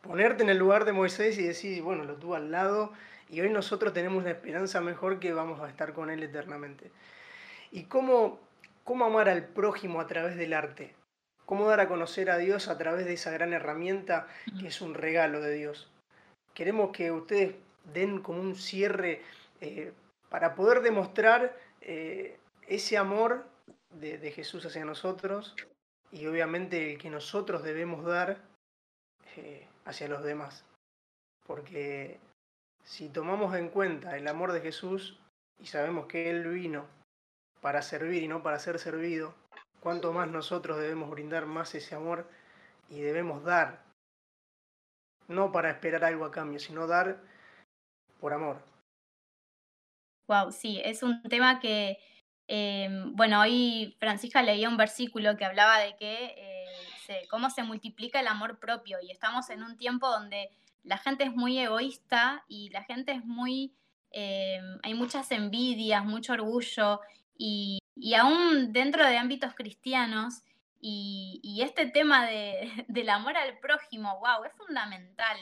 ponerte 0.00 0.42
en 0.42 0.48
el 0.48 0.58
lugar 0.58 0.84
de 0.84 0.92
Moisés 0.92 1.36
y 1.38 1.42
decir, 1.42 1.82
bueno, 1.82 2.04
lo 2.04 2.14
tuvo 2.14 2.36
al 2.36 2.52
lado 2.52 2.92
y 3.28 3.40
hoy 3.40 3.50
nosotros 3.50 3.92
tenemos 3.92 4.22
una 4.22 4.30
esperanza 4.30 4.80
mejor 4.80 5.18
que 5.18 5.32
vamos 5.32 5.60
a 5.60 5.68
estar 5.68 5.92
con 5.92 6.08
Él 6.08 6.22
eternamente. 6.22 6.92
¿Y 7.72 7.84
cómo, 7.84 8.38
cómo 8.84 9.04
amar 9.04 9.28
al 9.28 9.44
prójimo 9.44 10.00
a 10.00 10.06
través 10.06 10.36
del 10.36 10.52
arte? 10.52 10.94
¿Cómo 11.46 11.66
dar 11.66 11.80
a 11.80 11.88
conocer 11.88 12.30
a 12.30 12.38
Dios 12.38 12.68
a 12.68 12.78
través 12.78 13.04
de 13.04 13.14
esa 13.14 13.30
gran 13.30 13.52
herramienta 13.52 14.28
que 14.58 14.68
es 14.68 14.80
un 14.80 14.94
regalo 14.94 15.40
de 15.40 15.52
Dios? 15.54 15.90
Queremos 16.54 16.92
que 16.92 17.10
ustedes 17.10 17.54
den 17.92 18.22
como 18.22 18.40
un 18.40 18.54
cierre 18.54 19.22
eh, 19.60 19.92
para 20.28 20.54
poder 20.54 20.82
demostrar 20.82 21.56
eh, 21.80 22.38
ese 22.68 22.96
amor 22.96 23.44
de, 23.90 24.30
Jesús 24.30 24.64
hacia 24.64 24.84
nosotros 24.84 25.54
y 26.10 26.26
obviamente 26.26 26.92
el 26.92 26.98
que 26.98 27.10
nosotros 27.10 27.62
debemos 27.62 28.04
dar 28.04 28.38
eh, 29.36 29.66
hacia 29.84 30.08
los 30.08 30.22
demás. 30.22 30.64
Porque 31.46 32.18
si 32.84 33.08
tomamos 33.08 33.54
en 33.56 33.68
cuenta 33.68 34.16
el 34.16 34.28
amor 34.28 34.52
de 34.52 34.60
Jesús 34.60 35.18
y 35.58 35.66
sabemos 35.66 36.06
que 36.06 36.30
Él 36.30 36.46
vino 36.48 36.86
para 37.60 37.82
servir 37.82 38.22
y 38.22 38.28
no 38.28 38.42
para 38.42 38.58
ser 38.58 38.78
servido, 38.78 39.34
cuánto 39.82 40.12
más 40.12 40.28
nosotros 40.28 40.78
debemos 40.78 41.10
brindar 41.10 41.46
más 41.46 41.74
ese 41.74 41.94
amor 41.94 42.30
y 42.88 43.00
debemos 43.00 43.42
dar, 43.42 43.82
no 45.28 45.50
para 45.50 45.70
esperar 45.70 46.04
algo 46.04 46.24
a 46.24 46.30
cambio, 46.30 46.60
sino 46.60 46.86
dar 46.86 47.20
por 48.20 48.32
amor. 48.32 48.62
Wow, 50.28 50.52
sí, 50.52 50.80
es 50.84 51.02
un 51.02 51.20
tema 51.24 51.58
que, 51.58 51.98
em, 52.46 53.14
bueno, 53.16 53.40
hoy 53.40 53.96
Francisca 53.98 54.40
leía 54.42 54.68
un 54.68 54.76
versículo 54.76 55.36
que 55.36 55.44
hablaba 55.44 55.80
de 55.80 55.96
que 55.96 56.34
eh, 56.36 57.26
cómo 57.28 57.50
se 57.50 57.62
multiplica 57.64 58.20
el 58.20 58.28
amor 58.28 58.58
propio 58.58 58.98
y 59.02 59.10
estamos 59.10 59.50
en 59.50 59.62
un 59.62 59.76
tiempo 59.76 60.08
donde 60.08 60.50
la 60.84 60.96
gente 60.98 61.24
es 61.24 61.34
muy 61.34 61.58
egoísta 61.58 62.44
y 62.48 62.70
la 62.70 62.84
gente 62.84 63.12
es 63.12 63.24
muy, 63.24 63.74
em, 64.10 64.78
hay 64.82 64.94
muchas 64.94 65.30
envidias, 65.32 66.04
mucho 66.04 66.32
orgullo 66.32 67.00
y, 67.36 67.81
y 67.94 68.14
aún 68.14 68.72
dentro 68.72 69.06
de 69.06 69.18
ámbitos 69.18 69.54
cristianos 69.54 70.42
y, 70.80 71.60
este 71.62 71.86
tema 71.86 72.26
de, 72.26 72.70
del 72.88 73.08
amor 73.08 73.36
al 73.36 73.58
prójimo, 73.58 74.18
wow, 74.18 74.44
es 74.44 74.52
fundamental. 74.54 75.36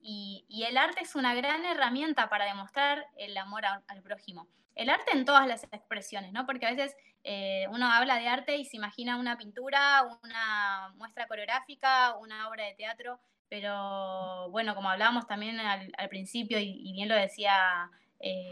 Y, 0.00 0.64
el 0.68 0.76
arte 0.76 1.02
es 1.02 1.14
una 1.14 1.34
gran 1.34 1.64
herramienta 1.64 2.28
para 2.28 2.44
demostrar 2.44 3.06
el 3.16 3.36
amor 3.36 3.64
al 3.64 4.02
prójimo. 4.02 4.48
El 4.74 4.90
arte 4.90 5.12
en 5.12 5.24
todas 5.24 5.46
las 5.46 5.64
expresiones, 5.64 6.32
¿no? 6.32 6.46
Porque 6.46 6.66
a 6.66 6.70
veces 6.70 6.96
eh, 7.24 7.66
uno 7.70 7.90
habla 7.90 8.16
de 8.16 8.26
arte 8.26 8.56
y 8.56 8.64
se 8.64 8.76
imagina 8.76 9.16
una 9.16 9.36
pintura, 9.36 10.02
una 10.22 10.92
muestra 10.96 11.26
coreográfica, 11.26 12.16
una 12.16 12.48
obra 12.48 12.64
de 12.64 12.74
teatro, 12.74 13.20
pero 13.48 14.50
bueno, 14.50 14.74
como 14.74 14.88
hablábamos 14.88 15.26
también 15.26 15.60
al, 15.60 15.92
principio 16.08 16.58
y, 16.58 16.90
bien 16.94 17.08
lo 17.08 17.14
decía, 17.14 17.90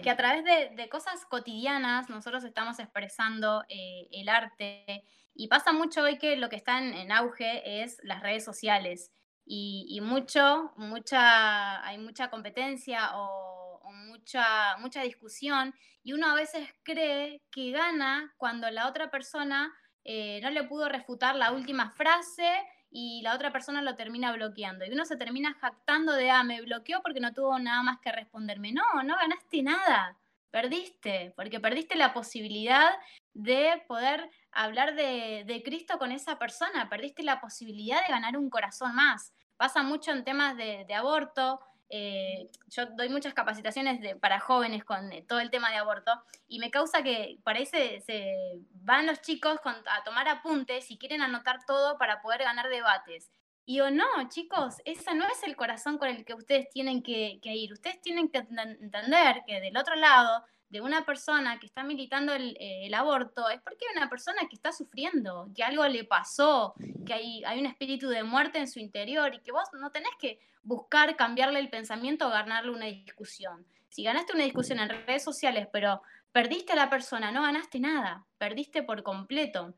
que 0.03 0.11
a 0.11 0.17
través 0.17 0.45
de, 0.45 0.89
cosas 0.89 1.25
cotidianas 1.27 2.09
nosotros 2.11 2.43
estamos 2.45 2.79
expresando 2.79 3.65
eh, 3.69 4.09
el 4.11 4.29
arte 4.29 5.05
y 5.35 5.49
pasa 5.49 5.73
mucho 5.73 6.03
hoy 6.03 6.19
que 6.19 6.37
lo 6.37 6.49
que 6.49 6.57
está 6.57 6.79
en 6.79 7.13
auge 7.13 7.83
es 7.83 7.99
las 8.03 8.21
redes 8.23 8.45
sociales 8.45 9.13
y, 9.53 10.01
mucho, 10.01 10.73
mucha, 10.77 11.85
hay 11.85 11.99
mucha 11.99 12.31
competencia 12.31 13.11
o, 13.15 13.81
mucha, 14.07 14.77
mucha 14.79 15.03
discusión 15.03 15.75
y 16.05 16.13
uno 16.13 16.31
a 16.31 16.37
veces 16.37 16.69
cree 16.85 17.43
que 17.51 17.73
gana 17.73 18.33
cuando 18.37 18.71
la 18.71 18.87
otra 18.87 19.11
persona 19.11 19.75
eh, 20.05 20.39
no 20.43 20.51
le 20.51 20.63
pudo 20.63 20.89
refutar 20.89 21.35
la 21.35 21.51
última 21.51 21.91
frase 21.91 22.49
y 22.91 23.23
la 23.23 23.35
otra 23.35 23.53
persona 23.53 23.83
lo 23.83 23.97
termina 23.97 24.33
bloqueando. 24.33 24.85
Y 24.85 24.91
uno 24.91 25.05
se 25.05 25.17
termina 25.17 25.55
jactando 25.61 26.13
de, 26.13 26.31
ah, 26.31 26.43
me 26.43 26.61
bloqueó 26.63 27.01
porque 27.03 27.21
no 27.21 27.33
tuvo 27.33 27.59
nada 27.59 27.83
más 27.83 27.99
que 28.01 28.13
responderme. 28.13 28.73
No, 28.73 28.83
no 29.05 29.17
ganaste 29.17 29.63
nada, 29.63 30.17
perdiste, 30.51 31.33
porque 31.37 31.61
perdiste 31.61 31.97
la 31.97 32.13
posibilidad 32.13 32.91
de 33.33 33.83
poder 33.87 34.29
hablar 34.53 34.95
de, 34.97 35.45
de 35.47 35.63
Cristo 35.63 35.99
con 35.99 36.13
esa 36.13 36.39
persona, 36.39 36.89
perdiste 36.89 37.23
la 37.23 37.41
posibilidad 37.41 38.03
de 38.03 38.13
ganar 38.13 38.37
un 38.37 38.51
corazón 38.51 38.95
más 38.95 39.33
pasa 39.61 39.83
mucho 39.83 40.11
en 40.13 40.25
temas 40.25 40.57
de, 40.57 40.87
aborto. 40.95 41.61
Eh, 41.93 42.49
yo 42.69 42.87
doy 42.87 43.09
muchas 43.09 43.35
capacitaciones 43.35 44.17
para 44.19 44.39
jóvenes 44.39 44.85
con 44.85 45.13
eh, 45.13 45.25
todo 45.27 45.41
el 45.41 45.51
tema 45.51 45.71
de 45.71 45.77
aborto 45.77 46.13
y 46.47 46.61
me 46.61 46.71
causa 46.71 47.03
que 47.03 47.39
parece 47.43 48.01
se 48.01 48.33
van 48.75 49.07
los 49.07 49.21
chicos 49.21 49.59
a 49.65 50.05
tomar 50.05 50.29
apuntes 50.29 50.89
y 50.91 50.99
quieren 50.99 51.21
anotar 51.21 51.65
todo 51.67 51.99
para 51.99 52.23
poder 52.23 52.45
ganar 52.45 52.69
debates. 52.69 53.31
Y 53.67 53.77
yo, 53.77 53.91
no, 53.91 54.07
chicos, 54.29 54.77
ese 54.85 55.15
no 55.15 55.27
es 55.27 55.43
el 55.43 55.57
corazón 55.57 55.99
con 55.99 56.09
el 56.09 56.25
que 56.25 56.35
ustedes 56.35 56.71
tienen 56.71 57.03
que, 57.03 57.39
que 57.43 57.55
ir. 57.55 57.73
Ustedes 57.73 58.01
tienen 58.01 58.29
que 58.29 58.39
entender 58.39 59.43
que 59.47 59.61
del 59.61 59.77
otro 59.77 59.97
lado 59.97 60.45
de 60.71 60.81
una 60.81 61.05
persona 61.05 61.59
que 61.59 61.67
está 61.67 61.83
militando 61.83 62.33
eh, 62.33 62.87
el, 62.87 62.95
aborto 62.95 63.49
es 63.51 63.61
porque 63.61 63.87
hay 63.89 63.97
una 63.97 64.09
persona 64.09 64.43
que 64.49 64.55
está 64.55 64.73
sufriendo, 64.73 65.51
que 65.55 65.65
algo 65.65 65.87
le 65.87 66.05
pasó, 66.05 66.75
que 67.05 67.13
hay, 67.13 67.45
hay 67.45 67.59
un 67.59 67.67
espíritu 67.67 68.09
de 68.09 68.23
muerte 68.23 68.59
en 68.59 68.69
su 68.69 68.79
interior 68.79 69.35
y 69.35 69.41
que 69.41 69.51
vos 69.51 69.65
no 69.81 69.91
tenés 69.91 70.13
que 70.19 70.39
buscar 70.63 71.17
cambiarle 71.17 71.59
el 71.61 71.71
pensamiento 71.71 72.27
o 72.27 72.31
ganarle 72.31 72.73
una 72.73 72.87
discusión. 72.87 73.67
Si 73.89 74.05
ganaste 74.05 74.35
una 74.35 74.45
discusión 74.45 74.79
en 74.79 74.89
redes 74.89 75.25
sociales, 75.25 75.69
pero 75.73 76.03
perdiste 76.33 76.73
a 76.73 76.77
la 76.77 76.91
persona, 76.91 77.33
no 77.33 77.43
ganaste 77.43 77.81
nada, 77.81 78.27
perdiste 78.39 78.83
por 78.83 79.03
completo. 79.03 79.75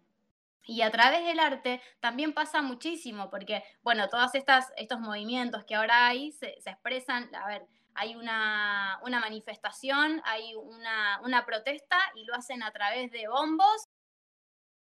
Y 0.64 0.82
a 0.82 0.90
través 0.90 1.24
del 1.24 1.40
arte 1.40 1.80
también 2.00 2.34
pasa 2.34 2.62
muchísimo, 2.62 3.30
porque, 3.30 3.64
bueno, 3.82 4.08
todos 4.08 4.30
estos 4.34 5.00
movimientos 5.00 5.64
que 5.64 5.74
ahora 5.74 6.06
hay 6.06 6.30
se, 6.32 6.54
se 6.60 6.70
expresan, 6.70 7.34
a 7.34 7.46
ver, 7.48 7.66
hay 7.94 8.14
una, 8.14 9.00
manifestación, 9.04 10.22
hay 10.24 10.54
una, 10.54 11.44
protesta 11.46 11.98
y 12.14 12.24
lo 12.24 12.34
hacen 12.34 12.62
a 12.62 12.70
través 12.72 13.10
de 13.10 13.28
bombos, 13.28 13.88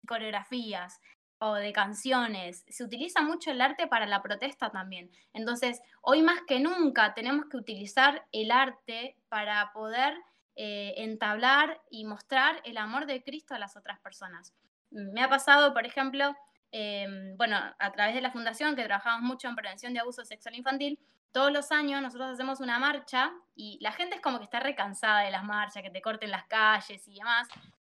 coreografías 0.07 1.01
o 1.39 1.55
de 1.55 1.72
canciones. 1.72 2.64
Se 2.68 2.85
utiliza 2.85 3.22
mucho 3.22 3.51
el 3.51 3.61
arte 3.61 3.87
para 3.87 4.07
la 4.07 4.22
protesta 4.22 4.70
también. 4.70 5.11
Entonces, 5.32 5.80
hoy 6.01 6.22
más 6.22 6.41
que 6.47 6.61
nunca 6.61 7.14
tenemos 7.14 7.47
que 7.47 7.57
utilizar 7.57 8.26
el 8.32 8.51
arte 8.51 9.16
para 9.28 9.72
poder 9.72 10.14
eh, 10.57 10.95
entablar 10.99 11.80
y 11.91 12.05
mostrar 12.05 12.61
el 12.64 12.76
amor 12.76 13.07
de 13.07 13.22
Cristo 13.22 13.55
a 13.55 13.59
las 13.59 13.76
otras 13.76 13.99
personas. 14.01 14.55
Me 14.91 15.22
ha 15.22 15.28
pasado, 15.28 15.74
por 15.74 15.85
ejemplo, 15.85 16.37
em, 16.70 17.37
bueno, 17.37 17.57
a 17.78 17.93
través 17.93 18.14
de 18.14 18.20
la 18.20 18.30
fundación 18.30 18.76
que 18.76 18.85
trabajamos 18.85 19.22
mucho 19.22 19.49
en 19.49 19.57
prevención 19.57 19.93
de 19.93 20.01
abuso 20.01 20.24
sexual 20.24 20.55
infantil, 20.55 20.99
todos 21.32 21.51
los 21.51 21.72
años 21.72 22.01
nosotros 22.01 22.30
hacemos 22.30 22.61
una 22.61 22.78
marcha 22.78 23.32
y 23.57 23.78
la 23.80 23.91
gente 23.91 24.14
es 24.14 24.22
como 24.22 24.39
que 24.39 24.45
está 24.45 24.61
recansada 24.61 25.22
de 25.22 25.32
las 25.32 25.43
marchas, 25.43 25.82
que 25.82 25.91
te 25.91 26.01
corten 26.01 26.30
las 26.30 26.45
calles 26.45 27.09
y 27.09 27.14
demás. 27.14 27.49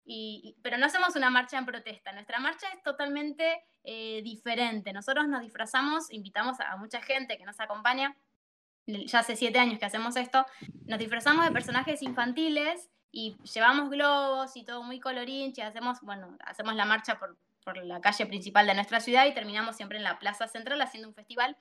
Y, 0.07 0.55
pero 0.61 0.77
no 0.77 0.85
hacemos 0.85 1.15
una 1.15 1.31
marcha 1.31 1.57
en 1.57 1.65
protesta. 1.65 2.11
Nuestra 2.11 2.39
marcha 2.39 2.67
es 2.73 2.83
totalmente 2.83 3.63
eh, 3.83 4.21
diferente. 4.23 4.93
Nosotros 4.93 5.27
nos 5.27 5.41
disfrazamos, 5.41 6.11
invitamos 6.11 6.59
a 6.59 6.77
mucha 6.77 7.01
gente 7.01 7.37
que 7.37 7.45
nos 7.45 7.59
acompaña. 7.59 8.15
Ya 8.85 9.19
hace 9.19 9.35
siete 9.35 9.57
años 9.57 9.79
que 9.79 9.85
hacemos 9.85 10.15
esto. 10.15 10.45
Nos 10.85 10.99
disfrazamos 10.99 11.43
de 11.43 11.51
personajes 11.51 12.03
infantiles 12.03 12.91
y 13.11 13.35
llevamos 13.53 13.89
globos 13.89 14.55
y 14.55 14.63
todo 14.63 14.83
muy 14.83 14.99
colorinche. 14.99 15.63
Hacemos, 15.63 16.01
bueno, 16.01 16.37
hacemos 16.41 16.75
la 16.75 16.85
marcha 16.85 17.17
por, 17.17 17.35
por 17.63 17.83
la 17.83 17.99
calle 17.99 18.27
principal 18.27 18.67
de 18.67 18.75
nuestra 18.75 18.99
ciudad 18.99 19.25
y 19.25 19.33
terminamos 19.33 19.75
siempre 19.75 19.97
en 19.97 20.03
la 20.03 20.19
plaza 20.19 20.47
central 20.47 20.79
haciendo 20.81 21.09
un 21.09 21.15
festival. 21.15 21.57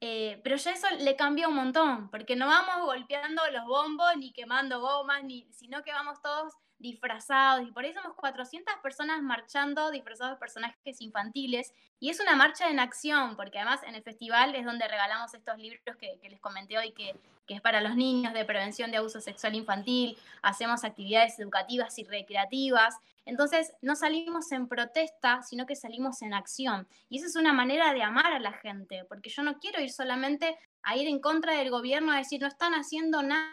Eh, 0.00 0.40
pero 0.44 0.56
ya 0.56 0.70
eso 0.70 0.86
le 1.00 1.16
cambia 1.16 1.48
un 1.48 1.56
montón, 1.56 2.08
porque 2.10 2.36
no 2.36 2.46
vamos 2.46 2.86
golpeando 2.86 3.42
los 3.50 3.64
bombos 3.66 4.16
ni 4.16 4.32
quemando 4.32 4.80
gomas, 4.80 5.24
ni, 5.24 5.48
sino 5.50 5.82
que 5.82 5.92
vamos 5.92 6.22
todos 6.22 6.54
disfrazados. 6.78 7.66
Y 7.66 7.72
por 7.72 7.84
ahí 7.84 7.92
somos 7.92 8.14
400 8.14 8.76
personas 8.82 9.20
marchando 9.22 9.90
disfrazados 9.90 10.34
de 10.34 10.38
personajes 10.38 11.00
infantiles. 11.00 11.74
Y 11.98 12.10
es 12.10 12.20
una 12.20 12.36
marcha 12.36 12.70
en 12.70 12.78
acción, 12.78 13.36
porque 13.36 13.58
además 13.58 13.82
en 13.82 13.96
el 13.96 14.02
festival 14.02 14.54
es 14.54 14.64
donde 14.64 14.86
regalamos 14.86 15.34
estos 15.34 15.58
libros 15.58 15.96
que, 15.96 16.18
les 16.22 16.40
comenté 16.40 16.78
hoy, 16.78 16.92
que, 16.92 17.16
que, 17.46 17.54
es 17.54 17.60
para 17.60 17.80
los 17.80 17.96
niños 17.96 18.32
de 18.32 18.44
prevención 18.44 18.92
de 18.92 18.98
abuso 18.98 19.20
sexual 19.20 19.56
infantil. 19.56 20.16
Hacemos 20.42 20.84
actividades 20.84 21.38
educativas 21.40 21.98
y 21.98 22.04
recreativas. 22.04 22.96
Entonces, 23.28 23.72
no 23.82 23.94
salimos 23.94 24.50
en 24.52 24.68
protesta, 24.68 25.42
sino 25.42 25.66
que 25.66 25.76
salimos 25.76 26.22
en 26.22 26.34
acción. 26.34 26.88
Y 27.08 27.18
esa 27.18 27.26
es 27.26 27.36
una 27.36 27.52
manera 27.52 27.92
de 27.92 28.02
amar 28.02 28.32
a 28.32 28.40
la 28.40 28.52
gente, 28.52 29.04
porque 29.08 29.30
yo 29.30 29.42
no 29.42 29.58
quiero 29.58 29.80
ir 29.80 29.92
solamente 29.92 30.58
a 30.82 30.96
ir 30.96 31.06
en 31.06 31.20
contra 31.20 31.52
del 31.52 31.70
gobierno 31.70 32.12
a 32.12 32.18
decir, 32.18 32.40
no 32.40 32.48
están 32.48 32.72
haciendo 32.72 33.22
nada 33.22 33.52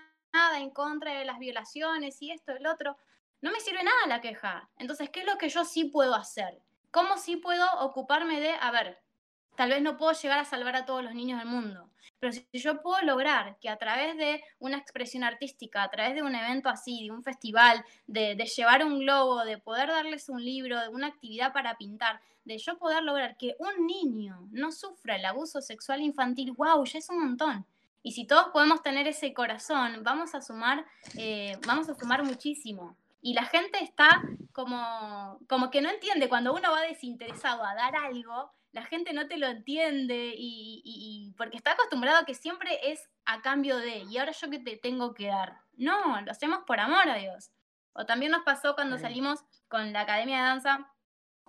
en 0.58 0.72
contra 0.72 1.20
de 1.20 1.26
las 1.26 1.40
violaciones 1.40 2.22
y 2.22 2.32
esto, 2.32 2.54
el 2.54 2.66
otro. 2.68 2.98
No 3.42 3.52
me 3.52 3.60
sirve 3.60 3.84
nada 3.84 4.08
la 4.08 4.22
queja. 4.22 4.70
Entonces, 4.78 5.10
¿qué 5.10 5.20
es 5.20 5.26
lo 5.26 5.38
que 5.38 5.50
yo 5.50 5.66
sí 5.66 5.86
puedo 5.86 6.16
hacer? 6.16 6.62
¿Cómo 6.90 7.18
sí 7.18 7.36
puedo 7.36 7.66
ocuparme 7.82 8.40
de, 8.40 8.52
a 8.52 8.72
ver, 8.72 9.06
Tal 9.56 9.70
vez 9.70 9.82
no 9.82 9.98
puedo 9.98 10.12
llegar 10.12 10.40
a 10.40 10.46
salvar 10.46 10.76
a 10.76 10.86
todos 10.86 11.04
los 11.04 11.16
niños 11.16 11.40
del 11.40 11.48
mundo, 11.48 11.90
pero 12.20 12.32
si 12.32 12.46
yo 12.54 12.82
puedo 12.82 13.02
lograr 13.02 13.58
que 13.60 13.70
a 13.70 13.78
través 13.78 14.18
de 14.18 14.44
una 14.60 14.78
expresión 14.78 15.24
artística, 15.24 15.84
a 15.84 15.90
través 15.90 16.16
de 16.16 16.24
un 16.24 16.34
evento 16.34 16.70
así, 16.70 17.06
de 17.06 17.12
un 17.12 17.24
festival, 17.24 17.84
de, 18.08 18.36
llevar 18.36 18.84
un 18.84 19.00
globo, 19.00 19.44
de 19.44 19.58
poder 19.58 19.90
darles 19.90 20.30
un 20.30 20.44
libro, 20.44 20.80
de 20.80 20.90
una 20.90 21.08
actividad 21.08 21.54
para 21.54 21.78
pintar, 21.78 22.22
de 22.46 22.58
yo 22.58 22.78
poder 22.78 23.04
lograr 23.04 23.38
que 23.38 23.56
un 23.60 23.86
niño 23.86 24.48
no 24.52 24.72
sufra 24.72 25.16
el 25.16 25.26
abuso 25.26 25.62
sexual 25.62 26.02
infantil, 26.02 26.54
wow, 26.54 26.84
ya 26.86 27.00
es 27.00 27.10
un 27.10 27.20
montón. 27.20 27.66
Y 28.02 28.12
si 28.12 28.26
todos 28.26 28.48
podemos 28.54 28.84
tener 28.84 29.08
ese 29.08 29.34
corazón, 29.34 30.04
vamos 30.04 30.36
a 30.36 30.42
sumar, 30.42 30.86
eh, 31.18 31.58
vamos 31.66 31.90
a 31.90 31.96
sumar 31.96 32.24
muchísimo. 32.24 32.96
Y 33.22 33.34
la 33.34 33.46
gente 33.46 33.84
está 33.84 34.22
como, 34.52 35.40
como 35.50 35.72
que 35.72 35.82
no 35.82 35.90
entiende, 35.90 36.30
cuando 36.30 36.54
uno 36.54 36.72
va 36.72 36.82
desinteresado 36.82 37.64
a 37.64 37.74
dar 37.74 37.96
algo, 37.96 38.52
la 38.76 38.84
gente 38.84 39.14
no 39.14 39.30
te 39.30 39.38
lo 39.38 39.48
entiende 39.48 40.34
y, 40.38 41.34
porque 41.38 41.56
está 41.56 41.72
acostumbrado 41.72 42.18
a 42.18 42.26
que 42.26 42.34
siempre 42.36 42.78
es 42.92 43.10
a 43.24 43.42
cambio 43.42 43.78
de, 43.78 44.00
y 44.00 44.18
ahora 44.18 44.34
yo 44.34 44.50
que 44.50 44.60
te 44.60 44.76
tengo 44.76 45.14
que 45.14 45.28
dar. 45.28 45.62
No, 45.78 46.20
lo 46.20 46.30
hacemos 46.30 46.60
por 46.68 46.82
amor 46.82 47.08
a 47.08 47.16
Dios. 47.16 47.52
O 47.94 48.06
también 48.06 48.34
nos 48.34 48.44
pasó 48.44 48.76
cuando 48.76 49.00
salimos 49.00 49.40
con 49.70 49.94
la 49.94 50.02
Academia 50.02 50.40
de 50.40 50.44
Danza 50.44 50.92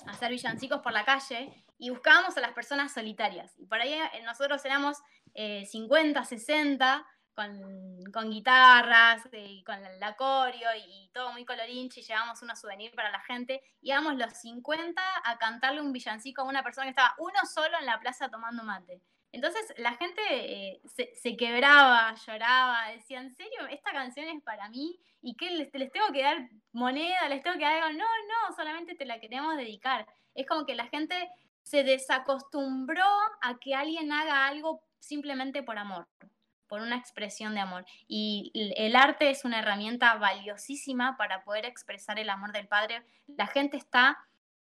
a 0.07 0.11
hacer 0.13 0.31
villancicos 0.31 0.83
por 0.83 0.93
la 0.93 1.05
calle 1.05 1.65
y 1.79 1.91
buscábamos 1.91 2.37
a 2.37 2.41
las 2.41 2.53
personas 2.53 2.93
solitarias. 2.95 3.59
Y 3.59 3.67
por 3.67 3.81
ahí 3.81 3.93
eh, 3.95 4.23
nosotros 4.25 4.65
éramos 4.65 4.99
50, 5.35 6.21
eh, 6.21 6.25
60 6.25 7.07
con, 7.37 8.31
guitarras, 8.31 9.29
y 9.33 9.63
con 9.63 9.77
la, 10.01 10.17
corio 10.17 10.69
y, 10.75 11.11
todo 11.13 11.33
muy 11.33 11.45
colorinche, 11.45 12.01
y 12.01 12.03
llevamos 12.03 12.43
una 12.43 12.57
souvenir 12.57 12.95
para 12.95 13.11
la 13.11 13.21
gente. 13.21 13.63
Íbamos 13.83 14.17
los 14.17 14.33
50 14.41 15.03
a 15.25 15.39
cantarle 15.39 15.83
un 15.83 15.93
villancico 15.93 16.41
a 16.41 16.45
una 16.45 16.63
persona 16.63 16.87
que 16.87 16.91
estaba 16.91 17.15
uno 17.19 17.39
solo 17.45 17.79
en 17.79 17.87
la 17.87 18.01
plaza 18.01 18.31
tomando 18.31 18.65
mate. 18.65 19.03
Entonces 19.33 19.75
la 19.77 19.95
gente 19.97 20.23
eh, 20.31 20.81
se, 20.87 21.37
quebraba, 21.37 22.15
lloraba, 22.27 22.89
decía, 22.89 23.21
¿en 23.21 23.35
serio? 23.35 23.67
Esta 23.71 23.93
canción 23.93 24.27
es 24.29 24.43
para 24.43 24.71
mí 24.71 24.99
y 25.21 25.37
que 25.37 25.51
les, 25.51 25.75
les, 25.75 25.93
tengo 25.93 26.07
que 26.13 26.23
dar 26.23 26.49
moneda, 26.73 27.29
les 27.29 27.43
tengo 27.43 27.59
que 27.59 27.65
dar 27.65 27.83
algo. 27.83 27.99
No, 27.99 28.05
no, 28.05 28.57
solamente 28.57 28.95
te 28.95 29.05
la 29.05 29.21
queremos 29.21 29.57
dedicar. 29.59 30.07
Es 30.35 30.47
como 30.47 30.65
que 30.65 30.75
la 30.75 30.87
gente 30.87 31.29
se 31.63 31.85
desacostumbró 31.85 33.05
a 33.43 33.59
que 33.59 33.75
alguien 33.75 34.11
haga 34.11 34.47
algo 34.47 34.81
simplemente 35.01 35.63
por 35.63 35.77
amor 35.77 36.09
por 36.69 36.81
una 36.81 36.97
expresión 36.97 37.55
de 37.55 37.61
amor. 37.61 37.85
Y 38.09 38.53
el 38.77 38.97
arte 38.97 39.31
es 39.31 39.45
una 39.45 39.61
herramienta 39.61 40.15
valiosísima 40.17 41.17
para 41.17 41.45
poder 41.45 41.65
expresar 41.65 42.19
el 42.19 42.31
amor 42.31 42.53
del 42.53 42.69
Padre. 42.69 43.03
La 43.27 43.47
gente 43.47 43.77
está 43.77 44.19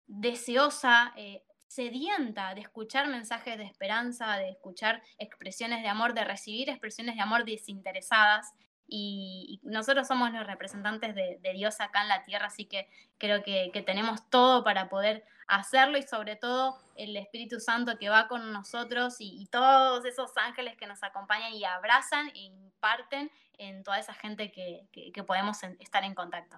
deseosa, 0.07 1.13
eh, 1.15 1.43
sedienta 1.67 2.53
de 2.53 2.61
escuchar 2.61 3.07
mensajes 3.07 3.57
de 3.57 3.63
esperanza, 3.63 4.37
de 4.37 4.49
escuchar 4.49 5.01
expresiones 5.17 5.81
de 5.81 5.87
amor, 5.87 6.13
de 6.13 6.23
recibir 6.23 6.69
expresiones 6.69 7.15
de 7.15 7.21
amor 7.21 7.45
desinteresadas 7.45 8.53
y, 8.87 9.59
nosotros 9.63 10.07
somos 10.07 10.31
los 10.31 10.45
representantes 10.45 11.15
de, 11.15 11.39
Dios 11.53 11.79
acá 11.79 12.01
en 12.01 12.09
la 12.09 12.23
tierra, 12.23 12.47
así 12.47 12.65
que 12.65 12.87
creo 13.17 13.43
que, 13.43 13.83
tenemos 13.85 14.29
todo 14.29 14.63
para 14.63 14.89
poder 14.89 15.25
hacerlo 15.47 15.97
y 15.97 16.03
sobre 16.03 16.35
todo 16.35 16.77
el 16.95 17.15
Espíritu 17.17 17.59
Santo 17.59 17.97
que 17.97 18.09
va 18.09 18.27
con 18.27 18.51
nosotros 18.51 19.15
y, 19.19 19.47
todos 19.51 20.05
esos 20.05 20.31
ángeles 20.37 20.75
que 20.77 20.87
nos 20.87 21.03
acompañan 21.03 21.53
y 21.53 21.63
abrazan 21.63 22.29
e 22.29 22.39
imparten 22.39 23.31
en 23.57 23.83
toda 23.83 23.99
esa 23.99 24.13
gente 24.13 24.51
que, 24.51 24.87
podemos 25.25 25.63
estar 25.79 26.03
en 26.03 26.15
contacto. 26.15 26.57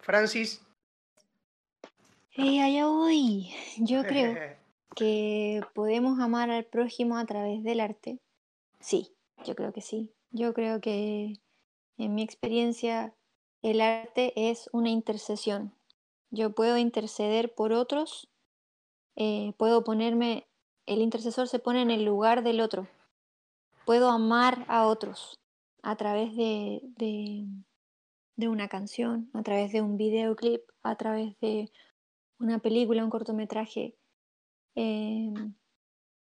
Francis. 0.00 0.64
Hey, 2.30 2.60
allá 2.60 2.86
voy. 2.86 3.54
Yo 3.76 4.02
creo 4.04 4.56
que 4.96 5.62
podemos 5.74 6.18
amar 6.20 6.50
al 6.50 6.64
prójimo 6.64 7.16
a 7.16 7.24
través 7.24 7.62
del 7.62 7.80
arte. 7.80 8.18
Sí, 8.80 9.14
yo 9.44 9.54
creo 9.54 9.72
que 9.72 9.80
sí. 9.80 10.12
Yo 10.30 10.54
creo 10.54 10.80
que 10.80 11.34
en 11.98 12.14
mi 12.14 12.22
experiencia, 12.22 13.14
el 13.62 13.80
arte 13.80 14.32
es 14.50 14.68
una 14.72 14.90
intercesión. 14.90 15.74
Yo 16.30 16.54
puedo 16.54 16.78
interceder 16.78 17.54
por 17.54 17.72
otros, 17.72 18.28
eh, 19.16 19.52
puedo 19.58 19.84
ponerme, 19.84 20.48
el 20.86 21.00
intercesor 21.00 21.46
se 21.46 21.58
pone 21.58 21.82
en 21.82 21.90
el 21.90 22.04
lugar 22.04 22.42
del 22.42 22.60
otro. 22.60 22.88
Puedo 23.84 24.10
amar 24.10 24.64
a 24.68 24.86
otros 24.86 25.38
a 25.82 25.96
través 25.96 26.34
de, 26.36 26.82
una 28.38 28.68
canción, 28.68 29.30
a 29.34 29.42
través 29.42 29.72
de 29.72 29.82
un 29.82 29.96
videoclip, 29.96 30.62
a 30.82 30.96
través 30.96 31.38
de 31.40 31.70
una 32.38 32.58
película, 32.58 33.04
un 33.04 33.10
cortometraje. 33.10 33.96
Em, 34.74 35.54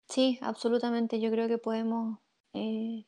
sí, 0.07 0.39
absolutamente. 0.41 1.19
Yo 1.19 1.31
creo 1.31 1.47
que 1.47 1.57
podemos 1.57 2.19
eh, 2.53 3.05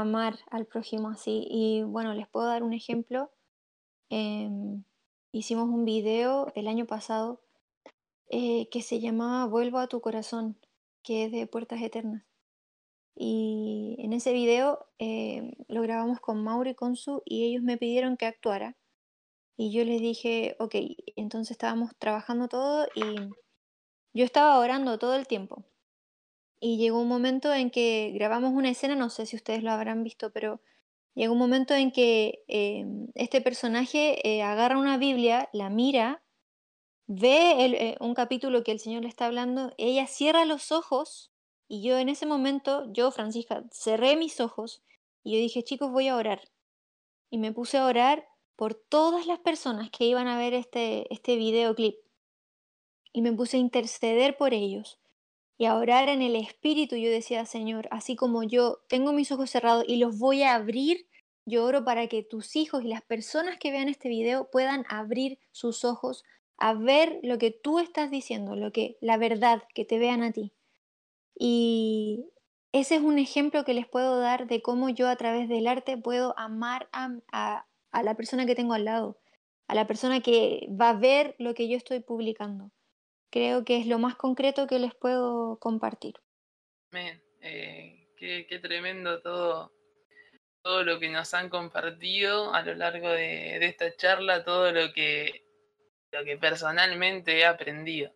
amar 0.00 0.38
al 0.50 0.66
prójimo 0.66 1.10
así. 1.10 1.46
Y 1.48 1.82
bueno, 1.82 2.14
les 2.14 2.28
puedo 2.28 2.46
dar 2.46 2.62
un 2.62 2.72
ejemplo. 2.72 3.30
Em, 4.10 4.84
hicimos 5.32 5.68
un 5.68 5.84
video 5.84 6.52
el 6.54 6.68
año 6.68 6.86
pasado 6.86 7.40
eh, 8.30 8.68
que 8.70 8.82
se 8.82 9.00
llamaba 9.00 9.46
Vuelvo 9.46 9.78
a 9.78 9.88
tu 9.88 10.00
corazón, 10.00 10.58
que 11.02 11.26
es 11.26 11.32
de 11.32 11.46
Puertas 11.46 11.82
Eternas. 11.82 12.24
Y 13.14 13.96
en 13.98 14.12
ese 14.14 14.32
video 14.32 14.86
em, 14.98 15.52
lo 15.68 15.82
grabamos 15.82 16.20
con 16.20 16.42
Mauro 16.42 16.70
y 16.70 16.74
Consu 16.74 17.22
y 17.26 17.44
ellos 17.44 17.62
me 17.62 17.76
pidieron 17.78 18.16
que 18.16 18.26
actuara. 18.26 18.76
Y 19.56 19.72
yo 19.72 19.84
les 19.84 20.00
dije, 20.00 20.56
ok, 20.58 20.74
entonces 21.16 21.52
estábamos 21.52 21.92
trabajando 21.98 22.48
todo 22.48 22.86
y 22.94 23.16
yo 24.14 24.24
estaba 24.24 24.58
orando 24.58 24.98
todo 24.98 25.14
el 25.14 25.26
tiempo 25.26 25.64
y 26.62 26.76
llegó 26.76 27.00
un 27.00 27.08
momento 27.08 27.52
en 27.52 27.70
que 27.70 28.12
grabamos 28.14 28.52
una 28.52 28.70
escena, 28.70 28.94
no 28.94 29.10
sé 29.10 29.26
si 29.26 29.34
ustedes 29.34 29.64
lo 29.64 29.72
habrán 29.72 30.04
visto, 30.04 30.30
pero 30.30 30.60
llegó 31.12 31.32
un 31.32 31.40
momento 31.40 31.74
en 31.74 31.90
que 31.90 32.44
em, 32.46 33.08
este 33.16 33.40
personaje 33.40 34.20
eh, 34.28 34.44
agarra 34.44 34.78
una 34.78 34.96
Biblia, 34.96 35.48
la 35.52 35.70
mira, 35.70 36.22
ve 37.08 37.64
eh, 37.66 37.96
un 37.98 38.14
capítulo 38.14 38.62
que 38.62 38.70
el 38.70 38.78
Señor 38.78 39.02
le 39.02 39.08
está 39.08 39.26
hablando, 39.26 39.74
ella 39.76 40.06
cierra 40.06 40.44
los 40.44 40.70
ojos 40.70 41.32
y 41.66 41.82
yo 41.82 41.98
en 41.98 42.08
ese 42.08 42.26
momento, 42.26 42.84
yo, 42.92 43.10
Francisca, 43.10 43.64
cerré 43.72 44.14
mis 44.14 44.38
ojos 44.40 44.84
y 45.24 45.32
yo 45.32 45.38
dije, 45.38 45.64
chicos, 45.64 45.90
voy 45.90 46.06
a 46.06 46.16
orar. 46.16 46.42
Y 47.28 47.38
me 47.38 47.50
puse 47.50 47.78
a 47.78 47.86
orar 47.86 48.28
por 48.54 48.74
todas 48.74 49.26
las 49.26 49.40
personas 49.40 49.90
que 49.90 50.04
iban 50.04 50.28
a 50.28 50.38
ver 50.38 50.54
este, 50.54 51.12
este 51.12 51.34
videoclip. 51.34 51.96
Y 53.12 53.22
me 53.22 53.32
puse 53.32 53.56
a 53.56 53.60
interceder 53.60 54.36
por 54.36 54.54
ellos 54.54 55.01
y 55.58 55.66
a 55.66 55.76
orar 55.76 56.08
en 56.08 56.22
el 56.22 56.36
Espíritu. 56.36 56.96
Yo 56.96 57.10
decía, 57.10 57.46
Señor, 57.46 57.88
así 57.90 58.16
como 58.16 58.42
yo 58.42 58.78
tengo 58.88 59.12
mis 59.12 59.30
ojos 59.32 59.50
cerrados 59.50 59.84
y 59.86 59.96
los 59.96 60.18
voy 60.18 60.42
a 60.42 60.54
abrir, 60.54 61.06
yo 61.44 61.64
oro 61.64 61.84
para 61.84 62.06
que 62.06 62.22
tus 62.22 62.56
hijos 62.56 62.84
y 62.84 62.88
las 62.88 63.02
personas 63.02 63.58
que 63.58 63.70
vean 63.70 63.88
este 63.88 64.08
video 64.08 64.48
puedan 64.50 64.84
abrir 64.88 65.38
sus 65.50 65.84
ojos 65.84 66.24
a 66.58 66.74
ver 66.74 67.18
lo 67.22 67.38
que 67.38 67.50
tú 67.50 67.80
estás 67.80 68.10
diciendo, 68.10 68.54
lo 68.54 68.72
que 68.72 68.96
la 69.00 69.16
verdad, 69.16 69.64
que 69.74 69.84
te 69.84 69.98
vean 69.98 70.22
a 70.22 70.32
ti. 70.32 70.52
Y 71.36 72.26
ese 72.72 72.96
es 72.96 73.02
un 73.02 73.18
ejemplo 73.18 73.64
que 73.64 73.74
les 73.74 73.88
puedo 73.88 74.18
dar 74.20 74.46
de 74.46 74.62
cómo 74.62 74.88
yo 74.88 75.08
a 75.08 75.16
través 75.16 75.48
del 75.48 75.66
arte 75.66 75.96
puedo 75.98 76.38
amar 76.38 76.88
a, 76.92 77.66
la 78.02 78.14
persona 78.14 78.46
que 78.46 78.54
tengo 78.54 78.74
al 78.74 78.84
lado, 78.84 79.18
a 79.66 79.74
la 79.74 79.86
persona 79.86 80.20
que 80.20 80.68
va 80.70 80.90
a 80.90 80.94
ver 80.94 81.34
lo 81.38 81.54
que 81.54 81.68
yo 81.68 81.76
estoy 81.76 82.00
publicando. 82.00 82.70
Creo 83.32 83.64
que 83.64 83.78
es 83.78 83.86
lo 83.86 83.98
más 83.98 84.14
concreto 84.14 84.66
que 84.66 84.78
les 84.78 84.94
puedo 84.94 85.58
compartir. 85.58 86.14
Men, 86.90 87.18
eh, 87.40 88.06
qué, 88.18 88.58
tremendo 88.60 89.22
todo, 89.22 89.72
todo 90.62 90.84
lo 90.84 91.00
que 91.00 91.08
nos 91.08 91.32
han 91.32 91.48
compartido 91.48 92.52
a 92.52 92.62
lo 92.62 92.74
largo 92.74 93.08
de, 93.08 93.56
de 93.58 93.66
esta 93.66 93.96
charla, 93.96 94.44
todo 94.44 94.70
lo 94.70 94.92
que, 94.92 95.46
lo 96.12 96.22
que 96.24 96.36
personalmente 96.36 97.38
he 97.38 97.46
aprendido. 97.46 98.12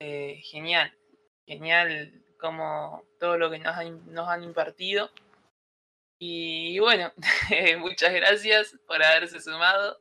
Eh, 0.00 0.40
genial, 0.42 0.92
genial 1.46 2.12
como 2.40 3.04
todo 3.20 3.38
lo 3.38 3.48
que 3.48 3.60
nos 3.60 3.76
han, 3.76 4.12
nos 4.12 4.28
han 4.28 4.42
impartido. 4.42 5.08
Y 6.18 6.80
bueno, 6.80 7.12
muchas 7.78 8.12
gracias 8.12 8.76
por 8.88 9.00
haberse 9.04 9.40
sumado. 9.40 10.00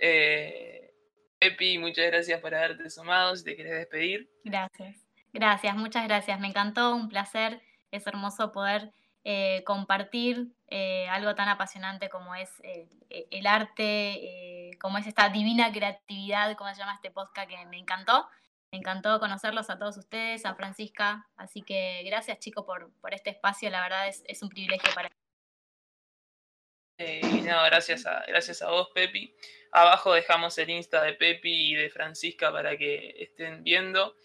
Eh, 0.00 0.79
Pepi, 1.40 1.78
muchas 1.78 2.06
gracias 2.08 2.38
por 2.38 2.54
haberte 2.54 2.90
sumado. 2.90 3.34
Si 3.34 3.44
te 3.44 3.56
querés 3.56 3.72
despedir. 3.72 4.30
Gracias, 4.44 5.06
gracias, 5.32 5.74
muchas 5.74 6.04
gracias. 6.06 6.38
Me 6.38 6.48
encantó, 6.48 6.94
un 6.94 7.08
placer. 7.08 7.62
Es 7.90 8.06
hermoso 8.06 8.52
poder 8.52 8.92
eh, 9.24 9.64
compartir 9.64 10.52
eh, 10.68 11.08
algo 11.08 11.34
tan 11.34 11.48
apasionante 11.48 12.10
como 12.10 12.34
es 12.34 12.50
el, 12.62 12.90
el 13.08 13.46
arte, 13.46 14.68
eh, 14.68 14.70
como 14.78 14.98
es 14.98 15.06
esta 15.06 15.30
divina 15.30 15.72
creatividad, 15.72 16.54
como 16.56 16.68
se 16.74 16.78
llama 16.78 16.94
este 16.94 17.10
podcast 17.10 17.48
que 17.48 17.64
me 17.66 17.78
encantó. 17.78 18.28
Me 18.70 18.78
encantó 18.78 19.18
conocerlos 19.18 19.70
a 19.70 19.78
todos 19.78 19.96
ustedes, 19.96 20.44
a 20.44 20.54
Francisca. 20.54 21.26
Así 21.38 21.62
que 21.62 22.02
gracias 22.04 22.38
chicos 22.38 22.66
por, 22.66 22.92
por 23.00 23.14
este 23.14 23.30
espacio, 23.30 23.70
la 23.70 23.80
verdad 23.80 24.08
es, 24.08 24.22
es 24.28 24.42
un 24.42 24.50
privilegio 24.50 24.92
para 24.94 25.08
mí. 25.08 25.14
Eh, 27.00 27.22
y 27.24 27.40
gracias 27.40 28.04
a, 28.04 28.22
gracias 28.28 28.60
a 28.60 28.70
vos, 28.70 28.90
Pepi. 28.94 29.34
Abajo 29.72 30.12
dejamos 30.12 30.58
el 30.58 30.68
Insta 30.68 31.02
de 31.02 31.14
Pepi 31.14 31.70
y 31.70 31.74
de 31.74 31.88
Francisca 31.88 32.52
para 32.52 32.76
que 32.76 33.14
estén 33.18 33.64
viendo. 33.64 34.16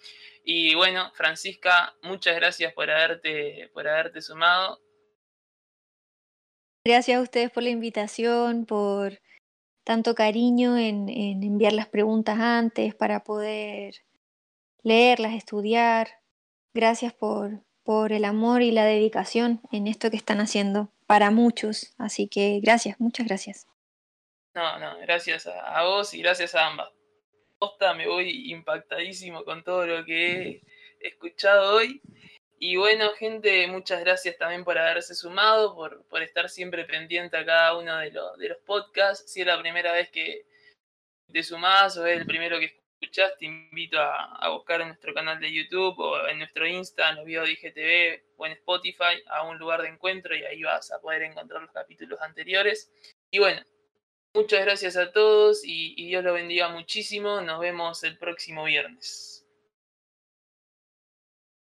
Y 0.44 0.76
bueno, 0.76 1.10
Francisca, 1.14 1.96
muchas 2.02 2.36
gracias 2.36 2.74
por 2.74 2.92
haberte, 2.92 3.72
por 3.74 3.88
haberte 3.88 4.22
sumado. 4.22 4.82
Gracias 6.86 7.18
a 7.18 7.22
ustedes 7.22 7.50
por 7.50 7.64
la 7.64 7.70
invitación, 7.70 8.66
por 8.66 9.22
tanto 9.86 10.14
cariño 10.14 10.78
en, 10.78 11.08
en 11.08 11.44
enviar 11.44 11.72
las 11.72 11.88
preguntas 11.88 12.38
antes 12.40 12.94
para 12.94 13.24
poder 13.24 14.04
leerlas, 14.84 15.34
estudiar. 15.34 16.10
Gracias 16.74 17.14
por, 17.14 17.64
por 17.84 18.12
el 18.12 18.26
amor 18.26 18.64
y 18.64 18.72
la 18.72 18.84
dedicación 18.84 19.62
en 19.72 19.88
esto 19.88 20.12
que 20.12 20.18
están 20.18 20.42
haciendo 20.42 20.92
para 21.08 21.32
muchos. 21.32 21.94
Así 21.98 22.28
que 22.28 22.60
gracias, 22.62 23.00
muchas 23.00 23.28
gracias. 23.28 23.68
No, 24.54 24.80
no, 24.80 24.98
gracias 25.00 25.48
a, 25.48 25.84
vos 25.84 26.14
y 26.14 26.22
gracias 26.22 26.56
a 26.56 26.68
ambas. 26.68 26.90
Posta, 27.60 27.94
me 27.94 28.08
voy 28.08 28.52
impactadísimo 28.52 29.44
con 29.44 29.64
todo 29.64 29.86
lo 29.86 30.06
que 30.06 30.62
he 31.00 31.08
escuchado 31.08 31.76
hoy. 31.76 32.02
Y 32.58 32.78
bueno, 32.78 33.12
gente, 33.12 33.68
muchas 33.68 34.00
gracias 34.00 34.38
también 34.38 34.64
por 34.64 34.78
haberse 34.78 35.14
sumado, 35.14 35.76
por, 35.76 36.06
por 36.08 36.22
estar 36.22 36.50
siempre 36.50 36.86
pendiente 36.86 37.36
a 37.36 37.46
cada 37.46 37.78
uno 37.78 37.98
de, 37.98 38.12
los 38.12 38.38
de 38.38 38.50
los 38.50 38.58
podcasts. 38.60 39.30
Si 39.32 39.42
es 39.42 39.48
la 39.48 39.60
primera 39.60 39.92
vez 39.92 40.10
que 40.10 40.46
te 41.32 41.44
sumás 41.44 41.98
o 41.98 42.06
es 42.06 42.18
el 42.18 42.26
primero 42.26 42.60
que 42.60 42.85
escuchás, 43.06 43.38
te 43.38 43.46
invito 43.46 44.00
a, 44.00 44.50
buscar 44.50 44.82
en 44.82 44.88
nuestro 44.88 45.14
canal 45.14 45.40
de 45.40 45.52
YouTube 45.52 45.98
o 46.00 46.28
en 46.28 46.40
nuestro 46.40 46.68
Insta, 46.68 47.10
en 47.10 47.18
los 47.18 47.26
videos 47.26 47.48
de 47.48 47.54
IGTV 47.54 48.24
o 48.38 48.46
en 48.46 48.52
Spotify, 48.54 49.22
a 49.28 49.44
un 49.44 49.58
lugar 49.58 49.82
de 49.82 49.90
encuentro 49.90 50.36
y 50.36 50.44
ahí 50.44 50.64
vas 50.64 50.92
a 50.92 51.00
poder 51.00 51.24
encontrar 51.24 51.62
los 51.62 51.72
capítulos 51.72 52.20
anteriores. 52.22 52.92
Y 53.32 53.40
bueno, 53.40 53.62
muchas 54.34 54.62
gracias 54.66 54.98
a 54.98 55.12
todos 55.12 55.64
y, 55.64 55.94
y 55.98 56.08
Dios 56.08 56.24
los 56.24 56.34
bendiga 56.34 56.70
muchísimo. 56.70 57.42
Nos 57.42 57.60
vemos 57.60 58.04
el 58.04 58.18
próximo 58.18 58.64
viernes. 58.64 59.35